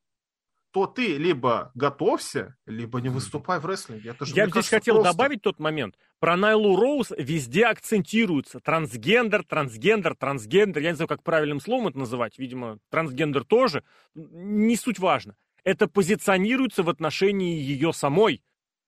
то 0.72 0.86
ты 0.86 1.16
либо 1.16 1.72
готовься, 1.74 2.56
либо 2.66 3.00
не 3.00 3.08
выступай 3.08 3.58
в 3.58 3.66
рестлинге. 3.66 4.10
Это 4.10 4.24
же, 4.24 4.34
Я 4.34 4.44
здесь 4.44 4.54
кажется, 4.54 4.76
хотел 4.76 4.94
просто... 4.96 5.12
добавить 5.12 5.42
тот 5.42 5.58
момент. 5.58 5.96
Про 6.20 6.36
Найлу 6.36 6.76
Роуз 6.76 7.12
везде 7.16 7.66
акцентируется. 7.66 8.60
Трансгендер, 8.60 9.44
трансгендер, 9.44 10.14
трансгендер. 10.14 10.82
Я 10.82 10.90
не 10.90 10.96
знаю, 10.96 11.08
как 11.08 11.22
правильным 11.22 11.60
словом 11.60 11.88
это 11.88 11.98
называть. 11.98 12.38
Видимо, 12.38 12.78
трансгендер 12.90 13.44
тоже. 13.44 13.82
Не 14.14 14.76
суть 14.76 14.98
важно. 14.98 15.36
Это 15.64 15.88
позиционируется 15.88 16.82
в 16.82 16.88
отношении 16.88 17.60
ее 17.60 17.92
самой. 17.92 18.42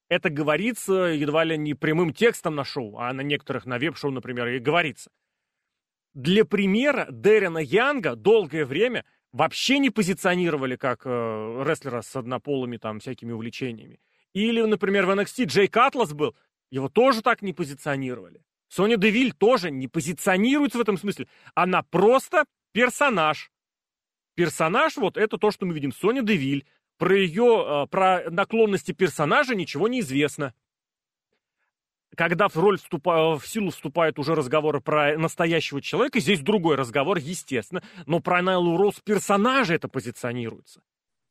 Это 0.09 0.31
говорится 0.31 0.93
едва 0.93 1.43
ли 1.45 1.57
не 1.57 1.75
прямым 1.75 2.13
текстом 2.13 2.55
на 2.55 2.65
шоу, 2.65 2.99
а 2.99 3.13
на 3.13 3.23
некоторых, 3.23 3.67
на 3.67 3.79
веб-шоу, 3.79 4.11
например, 4.11 4.47
и 4.49 4.59
говорится. 4.59 5.11
Для 6.15 6.45
примера, 6.45 7.09
Дэрина 7.11 7.59
Янга 7.59 8.15
долгое 8.15 8.67
время 8.67 9.05
вообще 9.33 9.79
не 9.79 9.91
позиционировали 9.91 10.77
как 10.77 11.03
э, 11.05 11.65
рестлера 11.67 12.03
с 12.03 12.15
однополыми 12.17 12.77
там 12.77 13.01
всякими 13.01 13.33
увлечениями. 13.33 14.01
Или, 14.35 14.63
например, 14.63 15.07
в 15.07 15.11
NXT 15.11 15.47
Джейк 15.47 15.77
Атлас 15.77 16.13
был, 16.13 16.35
его 16.71 16.89
тоже 16.89 17.23
так 17.23 17.43
не 17.43 17.53
позиционировали. 17.53 18.45
Соня 18.69 18.97
Девиль 18.97 19.33
тоже 19.33 19.71
не 19.71 19.89
позиционируется 19.89 20.79
в 20.79 20.81
этом 20.81 20.97
смысле. 20.97 21.29
Она 21.55 21.83
просто 21.83 22.47
персонаж. 22.73 23.51
Персонаж, 24.35 24.97
вот 24.97 25.19
это 25.19 25.37
то, 25.37 25.51
что 25.51 25.67
мы 25.67 25.75
видим. 25.75 25.93
Соня 25.93 26.23
Девиль. 26.23 26.67
Про 26.99 27.17
ее, 27.17 27.85
э, 27.85 27.87
про 27.89 28.31
наклонности 28.31 28.93
персонажа 28.93 29.55
ничего 29.55 29.89
не 29.89 30.01
известно. 30.01 30.55
Когда 32.17 32.49
в 32.49 32.57
роль 32.57 32.79
вступа, 32.79 33.39
в 33.39 33.47
силу 33.47 33.71
вступают 33.71 34.19
уже 34.19 34.35
разговоры 34.35 34.81
про 34.81 35.17
настоящего 35.17 35.81
человека, 35.81 36.21
здесь 36.21 36.41
другой 36.41 36.77
разговор, 36.77 37.19
естественно, 37.19 37.83
но 38.07 38.21
про 38.21 38.43
Найлу 38.43 38.77
Роуз 38.77 39.01
персонажа 39.05 39.75
это 39.75 39.89
позиционируется. 39.89 40.83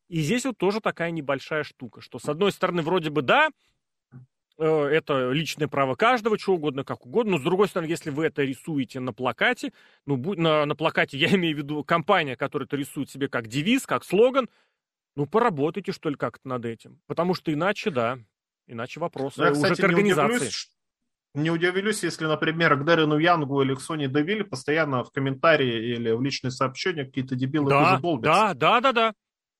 И 0.09 0.21
здесь 0.21 0.45
вот 0.45 0.57
тоже 0.57 0.81
такая 0.81 1.11
небольшая 1.11 1.63
штука, 1.63 2.01
что 2.01 2.19
с 2.19 2.27
одной 2.27 2.51
стороны 2.51 2.81
вроде 2.81 3.09
бы 3.09 3.21
да, 3.21 3.49
Э, 4.61 4.85
это 4.85 5.31
личное 5.31 5.67
право 5.67 5.95
каждого, 5.95 6.37
что 6.37 6.53
угодно, 6.53 6.83
как 6.83 7.05
угодно. 7.07 7.33
Но, 7.33 7.37
с 7.39 7.41
другой 7.41 7.67
стороны, 7.67 7.89
если 7.89 8.11
вы 8.11 8.25
это 8.25 8.43
рисуете 8.43 8.99
на 8.99 9.11
плакате, 9.11 9.73
ну, 10.05 10.17
на, 10.35 10.65
на 10.65 10.75
плакате 10.75 11.17
я 11.17 11.33
имею 11.35 11.55
в 11.55 11.59
виду 11.59 11.83
компания, 11.83 12.35
которая 12.35 12.67
это 12.67 12.77
рисует 12.77 13.09
себе 13.09 13.27
как 13.27 13.47
девиз, 13.47 13.87
как 13.87 14.03
слоган, 14.03 14.49
ну, 15.15 15.25
поработайте, 15.25 15.91
что 15.91 16.09
ли, 16.09 16.15
как-то 16.15 16.47
над 16.47 16.65
этим. 16.65 17.01
Потому 17.07 17.33
что 17.33 17.51
иначе, 17.51 17.89
да, 17.89 18.19
иначе 18.71 18.99
вопросы 18.99 19.39
ну, 19.39 19.45
я, 19.45 19.51
кстати, 19.51 19.73
уже 19.73 19.81
к 19.81 19.85
организации. 19.85 20.31
Не 20.31 20.35
удивлюсь, 20.35 20.71
не 21.33 21.51
удивлюсь, 21.51 22.03
если, 22.03 22.25
например, 22.25 22.75
к 22.77 22.85
Дэрину 22.85 23.17
Янгу 23.17 23.61
или 23.61 23.75
к 23.75 23.81
Соне 23.81 24.07
Девиль 24.07 24.43
постоянно 24.43 25.03
в 25.03 25.11
комментарии 25.11 25.95
или 25.95 26.11
в 26.11 26.21
личные 26.21 26.51
сообщения 26.51 27.05
какие-то 27.05 27.35
дебилы 27.35 27.69
да, 27.69 27.99
Да, 28.01 28.53
да, 28.53 28.81
да, 28.81 28.91
да. 28.91 29.13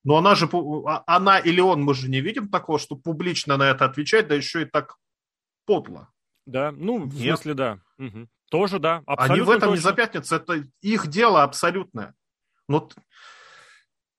Но 0.04 0.16
она 0.16 0.34
же, 0.34 0.48
а, 0.86 1.04
она 1.06 1.38
или 1.38 1.60
он, 1.60 1.82
мы 1.82 1.94
же 1.94 2.10
не 2.10 2.20
видим 2.20 2.48
такого, 2.48 2.78
что 2.78 2.96
публично 2.96 3.56
на 3.56 3.70
это 3.70 3.84
отвечать, 3.84 4.26
да 4.26 4.34
еще 4.34 4.62
и 4.62 4.64
так 4.64 4.96
подло. 5.64 6.08
Да, 6.44 6.72
ну, 6.72 7.04
в 7.04 7.14
Нет. 7.14 7.38
смысле, 7.38 7.54
да. 7.54 7.78
Угу. 7.98 8.28
Тоже, 8.50 8.78
да, 8.80 9.02
абсолютно 9.06 9.34
Они 9.34 9.40
в 9.42 9.50
этом 9.50 9.70
точно. 9.70 9.74
не 9.74 9.80
запятнятся, 9.80 10.36
это 10.36 10.64
их 10.80 11.06
дело 11.06 11.42
абсолютное. 11.42 12.14
Но... 12.68 12.88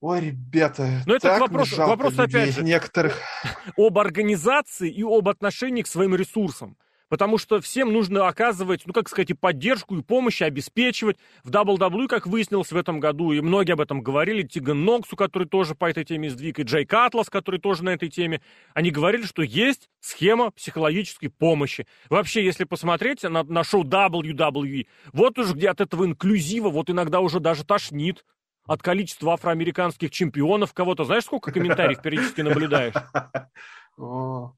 Ой, 0.03 0.19
ребята, 0.19 1.01
Но 1.05 1.15
это 1.15 1.39
вопрос, 1.39 1.71
вопрос 1.77 2.19
опять 2.19 2.55
же, 2.55 2.61
некоторых. 2.61 3.21
об 3.77 3.97
организации 3.97 4.91
и 4.91 5.01
об 5.01 5.29
отношении 5.29 5.81
к 5.81 5.87
своим 5.87 6.13
ресурсам 6.13 6.75
потому 7.07 7.37
что 7.37 7.61
всем 7.61 7.93
нужно 7.93 8.27
оказывать, 8.27 8.81
ну, 8.87 8.93
как 8.93 9.07
сказать, 9.07 9.29
и 9.29 9.35
поддержку, 9.35 9.95
и 9.95 10.01
помощь, 10.01 10.41
и 10.41 10.45
обеспечивать. 10.45 11.17
В 11.43 11.51
WWE, 11.51 12.07
как 12.07 12.25
выяснилось 12.25 12.71
в 12.71 12.75
этом 12.75 12.99
году, 12.99 13.33
и 13.33 13.39
многие 13.39 13.73
об 13.73 13.81
этом 13.81 14.01
говорили, 14.01 14.41
Тиган 14.41 14.83
Ноксу, 14.83 15.15
который 15.15 15.47
тоже 15.47 15.75
по 15.75 15.87
этой 15.87 16.05
теме 16.05 16.31
сдвиг, 16.31 16.57
и 16.57 16.63
Джей 16.63 16.85
Катлас, 16.85 17.29
который 17.29 17.59
тоже 17.59 17.83
на 17.83 17.91
этой 17.91 18.09
теме, 18.09 18.41
они 18.73 18.89
говорили, 18.89 19.27
что 19.27 19.43
есть 19.43 19.89
схема 19.99 20.49
психологической 20.49 21.29
помощи. 21.29 21.85
Вообще, 22.09 22.43
если 22.43 22.63
посмотреть 22.63 23.21
на, 23.21 23.43
на 23.43 23.63
шоу 23.63 23.83
WWE, 23.83 24.87
вот 25.11 25.37
уже 25.37 25.53
где 25.53 25.69
от 25.69 25.81
этого 25.81 26.05
инклюзива, 26.05 26.69
вот 26.69 26.89
иногда 26.89 27.19
уже 27.19 27.39
даже 27.39 27.63
тошнит 27.63 28.25
от 28.65 28.81
количества 28.81 29.33
афроамериканских 29.33 30.11
чемпионов 30.11 30.73
кого-то. 30.73 31.03
Знаешь, 31.03 31.25
сколько 31.25 31.51
комментариев 31.51 32.01
периодически 32.01 32.41
наблюдаешь? 32.41 32.93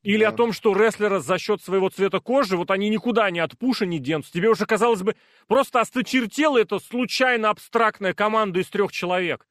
Или 0.04 0.24
да. 0.24 0.30
о 0.30 0.32
том, 0.32 0.54
что 0.54 0.74
рестлера 0.74 1.20
за 1.20 1.38
счет 1.38 1.62
своего 1.62 1.90
цвета 1.90 2.20
кожи, 2.20 2.56
вот 2.56 2.72
они 2.72 2.90
никуда 2.90 3.30
не 3.32 3.40
от 3.40 3.58
пуша 3.58 3.86
не 3.86 4.00
денутся. 4.00 4.32
Тебе 4.32 4.50
уже, 4.50 4.66
казалось 4.66 5.02
бы, 5.02 5.16
просто 5.48 5.82
осточертела 5.82 6.58
эта 6.58 6.80
случайно 6.80 7.50
абстрактная 7.50 8.14
команда 8.14 8.60
из 8.60 8.70
трех 8.70 8.92
человек. 8.92 9.46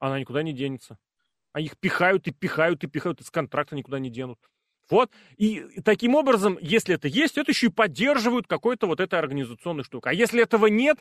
Она 0.00 0.18
никуда 0.18 0.42
не 0.42 0.52
денется. 0.52 0.98
Они 1.52 1.66
их 1.66 1.78
пихают 1.78 2.26
и 2.26 2.32
пихают 2.32 2.82
и 2.82 2.88
пихают, 2.88 3.20
из 3.20 3.30
контракта 3.30 3.76
никуда 3.76 3.98
не 4.00 4.10
денут. 4.10 4.38
Вот. 4.90 5.12
И 5.36 5.64
таким 5.84 6.14
образом, 6.14 6.58
если 6.60 6.96
это 6.96 7.06
есть, 7.06 7.38
это 7.38 7.52
еще 7.52 7.66
и 7.66 7.70
поддерживают 7.70 8.48
какой-то 8.48 8.86
вот 8.86 9.00
этой 9.00 9.18
организационной 9.18 9.84
штукой. 9.84 10.12
А 10.12 10.14
если 10.14 10.42
этого 10.42 10.66
нет, 10.66 10.98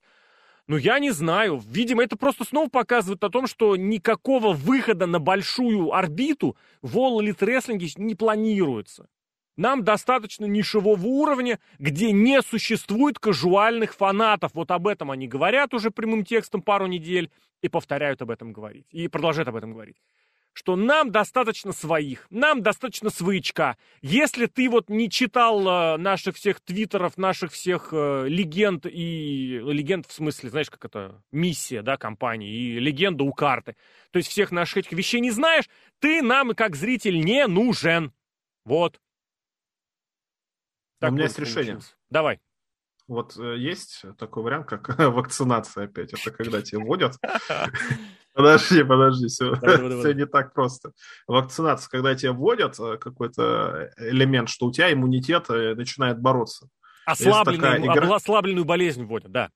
ну, 0.71 0.77
я 0.77 0.99
не 0.99 1.11
знаю. 1.11 1.61
Видимо, 1.67 2.01
это 2.01 2.15
просто 2.15 2.45
снова 2.45 2.69
показывает 2.69 3.21
о 3.25 3.29
том, 3.29 3.45
что 3.45 3.75
никакого 3.75 4.53
выхода 4.53 5.05
на 5.05 5.19
большую 5.19 5.91
орбиту 5.91 6.55
в 6.81 6.97
All 6.97 7.19
Wrestling 7.19 7.85
не 7.97 8.15
планируется. 8.15 9.09
Нам 9.57 9.83
достаточно 9.83 10.45
нишевого 10.45 11.05
уровня, 11.05 11.59
где 11.77 12.13
не 12.13 12.41
существует 12.41 13.19
кажуальных 13.19 13.93
фанатов. 13.93 14.51
Вот 14.53 14.71
об 14.71 14.87
этом 14.87 15.11
они 15.11 15.27
говорят 15.27 15.73
уже 15.73 15.91
прямым 15.91 16.23
текстом 16.23 16.61
пару 16.61 16.87
недель 16.87 17.29
и 17.61 17.67
повторяют 17.67 18.21
об 18.21 18.31
этом 18.31 18.53
говорить. 18.53 18.85
И 18.91 19.09
продолжают 19.09 19.49
об 19.49 19.57
этом 19.57 19.73
говорить 19.73 19.97
что 20.53 20.75
нам 20.75 21.11
достаточно 21.11 21.71
своих, 21.71 22.27
нам 22.29 22.61
достаточно 22.61 23.09
своячка. 23.09 23.77
Если 24.01 24.47
ты 24.47 24.69
вот 24.69 24.89
не 24.89 25.09
читал 25.09 25.67
э, 25.67 25.97
наших 25.97 26.35
всех 26.35 26.59
твиттеров, 26.59 27.17
наших 27.17 27.51
всех 27.51 27.89
э, 27.91 28.25
легенд 28.27 28.85
и... 28.85 29.59
Легенд 29.63 30.05
в 30.05 30.11
смысле, 30.11 30.49
знаешь, 30.49 30.69
как 30.69 30.85
это, 30.85 31.21
миссия, 31.31 31.81
да, 31.81 31.97
компании, 31.97 32.53
и 32.53 32.79
легенда 32.79 33.23
у 33.23 33.33
карты. 33.33 33.75
То 34.11 34.17
есть 34.17 34.29
всех 34.29 34.51
наших 34.51 34.77
этих 34.77 34.91
вещей 34.91 35.21
не 35.21 35.31
знаешь, 35.31 35.69
ты 35.99 36.21
нам, 36.21 36.53
как 36.53 36.75
зритель, 36.75 37.19
не 37.19 37.47
нужен. 37.47 38.13
Вот. 38.65 38.99
Так 40.99 41.11
У 41.11 41.13
меня 41.13 41.23
есть 41.25 41.39
решение. 41.39 41.79
Давай. 42.09 42.39
Вот 43.07 43.37
э, 43.37 43.57
есть 43.57 44.03
такой 44.17 44.43
вариант, 44.43 44.67
как 44.67 44.97
вакцинация 44.97 45.85
опять. 45.85 46.13
Это 46.13 46.31
когда 46.31 46.61
тебе 46.61 46.79
вводят 46.79 47.15
Подожди, 48.33 48.83
подожди, 48.83 49.27
все, 49.27 49.55
давай, 49.55 49.77
давай, 49.77 49.99
все 49.99 50.13
не 50.13 50.25
так 50.25 50.53
просто. 50.53 50.91
Вакцинация, 51.27 51.89
когда 51.89 52.15
тебе 52.15 52.31
вводят 52.31 52.79
э, 52.79 52.97
какой-то 52.97 53.91
элемент, 53.97 54.49
что 54.49 54.67
у 54.67 54.71
тебя 54.71 54.91
иммунитет 54.91 55.49
э, 55.49 55.75
начинает 55.75 56.21
бороться. 56.21 56.69
Ослабленную, 57.05 57.85
игра... 57.85 58.15
ослабленную 58.15 58.63
болезнь 58.63 59.03
вводят, 59.03 59.31
да. 59.31 59.49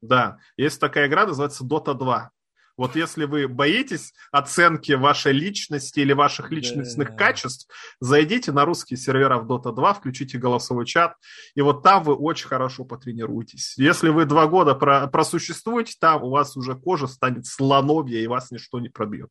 Да, 0.00 0.38
есть 0.56 0.80
такая 0.80 1.06
игра, 1.06 1.26
называется 1.26 1.64
Dota 1.64 1.94
2. 1.94 2.30
Вот 2.76 2.94
если 2.94 3.24
вы 3.24 3.48
боитесь 3.48 4.12
оценки 4.30 4.92
вашей 4.92 5.32
личности 5.32 6.00
или 6.00 6.12
ваших 6.12 6.50
личностных 6.50 7.10
да. 7.10 7.14
качеств, 7.14 7.68
зайдите 8.00 8.52
на 8.52 8.64
русские 8.64 8.98
сервера 8.98 9.38
в 9.38 9.50
Dota 9.50 9.74
2, 9.74 9.94
включите 9.94 10.38
голосовой 10.38 10.86
чат, 10.86 11.14
и 11.54 11.62
вот 11.62 11.82
там 11.82 12.02
вы 12.02 12.14
очень 12.14 12.48
хорошо 12.48 12.84
потренируетесь. 12.84 13.74
Если 13.78 14.08
вы 14.10 14.26
два 14.26 14.46
года 14.46 14.74
про 14.74 15.06
просуществуете 15.06 15.94
там, 15.98 16.22
у 16.22 16.30
вас 16.30 16.56
уже 16.56 16.74
кожа 16.74 17.06
станет 17.06 17.46
слоновья, 17.46 18.20
и 18.20 18.26
вас 18.26 18.50
ничто 18.50 18.78
не 18.80 18.88
пробьет. 18.88 19.30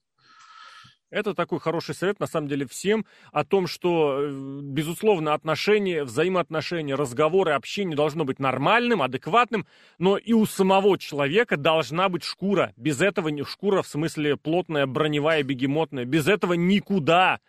Это 1.16 1.34
такой 1.34 1.62
хороший 1.62 1.96
совет, 1.96 2.20
на 2.20 2.28
самом 2.28 2.50
деле, 2.50 2.68
всем 2.68 3.06
о 3.32 3.46
том, 3.46 3.68
что, 3.68 4.20
э, 4.20 4.30
безусловно, 4.62 5.34
отношения, 5.34 6.04
взаимоотношения, 6.04 6.94
разговоры, 6.96 7.54
общение 7.54 7.96
должно 7.96 8.26
быть 8.26 8.38
нормальным, 8.38 9.02
адекватным, 9.02 9.66
но 9.98 10.18
и 10.18 10.34
у 10.34 10.46
самого 10.46 10.98
человека 10.98 11.56
должна 11.56 12.10
быть 12.10 12.26
шкура. 12.26 12.74
Без 12.76 13.00
этого 13.00 13.32
шкура, 13.46 13.82
в 13.82 13.88
смысле 13.88 14.36
плотная, 14.36 14.88
броневая, 14.88 15.42
бегемотная, 15.44 16.04
без 16.04 16.28
этого 16.28 16.52
никуда. 16.52 17.40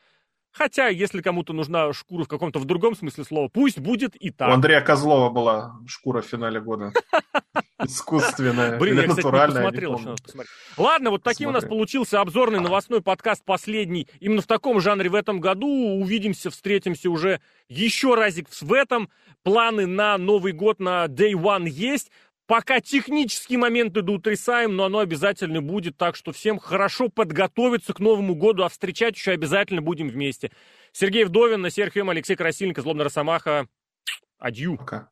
Хотя, 0.56 0.88
если 0.88 1.20
кому-то 1.20 1.52
нужна 1.52 1.92
шкура 1.92 2.24
в 2.24 2.28
каком-то 2.28 2.58
в 2.58 2.64
другом 2.64 2.96
смысле 2.96 3.24
слова, 3.24 3.48
пусть 3.48 3.78
будет 3.78 4.16
и 4.16 4.30
так. 4.30 4.48
У 4.48 4.52
Андрея 4.52 4.80
Козлова 4.80 5.28
была 5.28 5.76
шкура 5.86 6.22
в 6.22 6.26
финале 6.26 6.60
года. 6.60 6.92
Искусственная 7.84 8.78
Блин, 8.78 8.96
я, 8.96 9.02
кстати, 9.06 9.26
не 9.26 9.32
посмотрел, 9.32 9.98
надо 9.98 10.22
посмотреть. 10.22 10.50
Ладно, 10.78 11.10
вот 11.10 11.22
таким 11.22 11.50
у 11.50 11.52
нас 11.52 11.64
получился 11.64 12.22
обзорный 12.22 12.60
новостной 12.60 13.02
подкаст 13.02 13.44
последний. 13.44 14.08
Именно 14.18 14.40
в 14.40 14.46
таком 14.46 14.80
жанре 14.80 15.10
в 15.10 15.14
этом 15.14 15.40
году. 15.40 15.68
Увидимся, 15.68 16.50
встретимся 16.50 17.10
уже 17.10 17.40
еще 17.68 18.14
разик 18.14 18.48
в 18.48 18.72
этом. 18.72 19.10
Планы 19.42 19.86
на 19.86 20.16
Новый 20.16 20.52
год, 20.52 20.80
на 20.80 21.04
Day 21.04 21.32
One 21.32 21.68
есть. 21.68 22.10
Пока 22.46 22.80
технические 22.80 23.58
моменты 23.58 24.02
доутрясаем, 24.02 24.76
но 24.76 24.84
оно 24.84 25.00
обязательно 25.00 25.60
будет, 25.60 25.96
так 25.96 26.14
что 26.14 26.30
всем 26.32 26.58
хорошо 26.58 27.08
подготовиться 27.08 27.92
к 27.92 27.98
Новому 27.98 28.36
году, 28.36 28.62
а 28.62 28.68
встречать 28.68 29.16
еще 29.16 29.32
обязательно 29.32 29.82
будем 29.82 30.08
вместе. 30.08 30.52
Сергей 30.92 31.24
Вдовин, 31.24 31.68
Серхием, 31.70 32.08
Алексей 32.08 32.36
Красильников, 32.36 32.84
Злобный 32.84 33.04
Росомаха. 33.04 33.66
Адью. 34.38 34.76
Пока. 34.76 35.08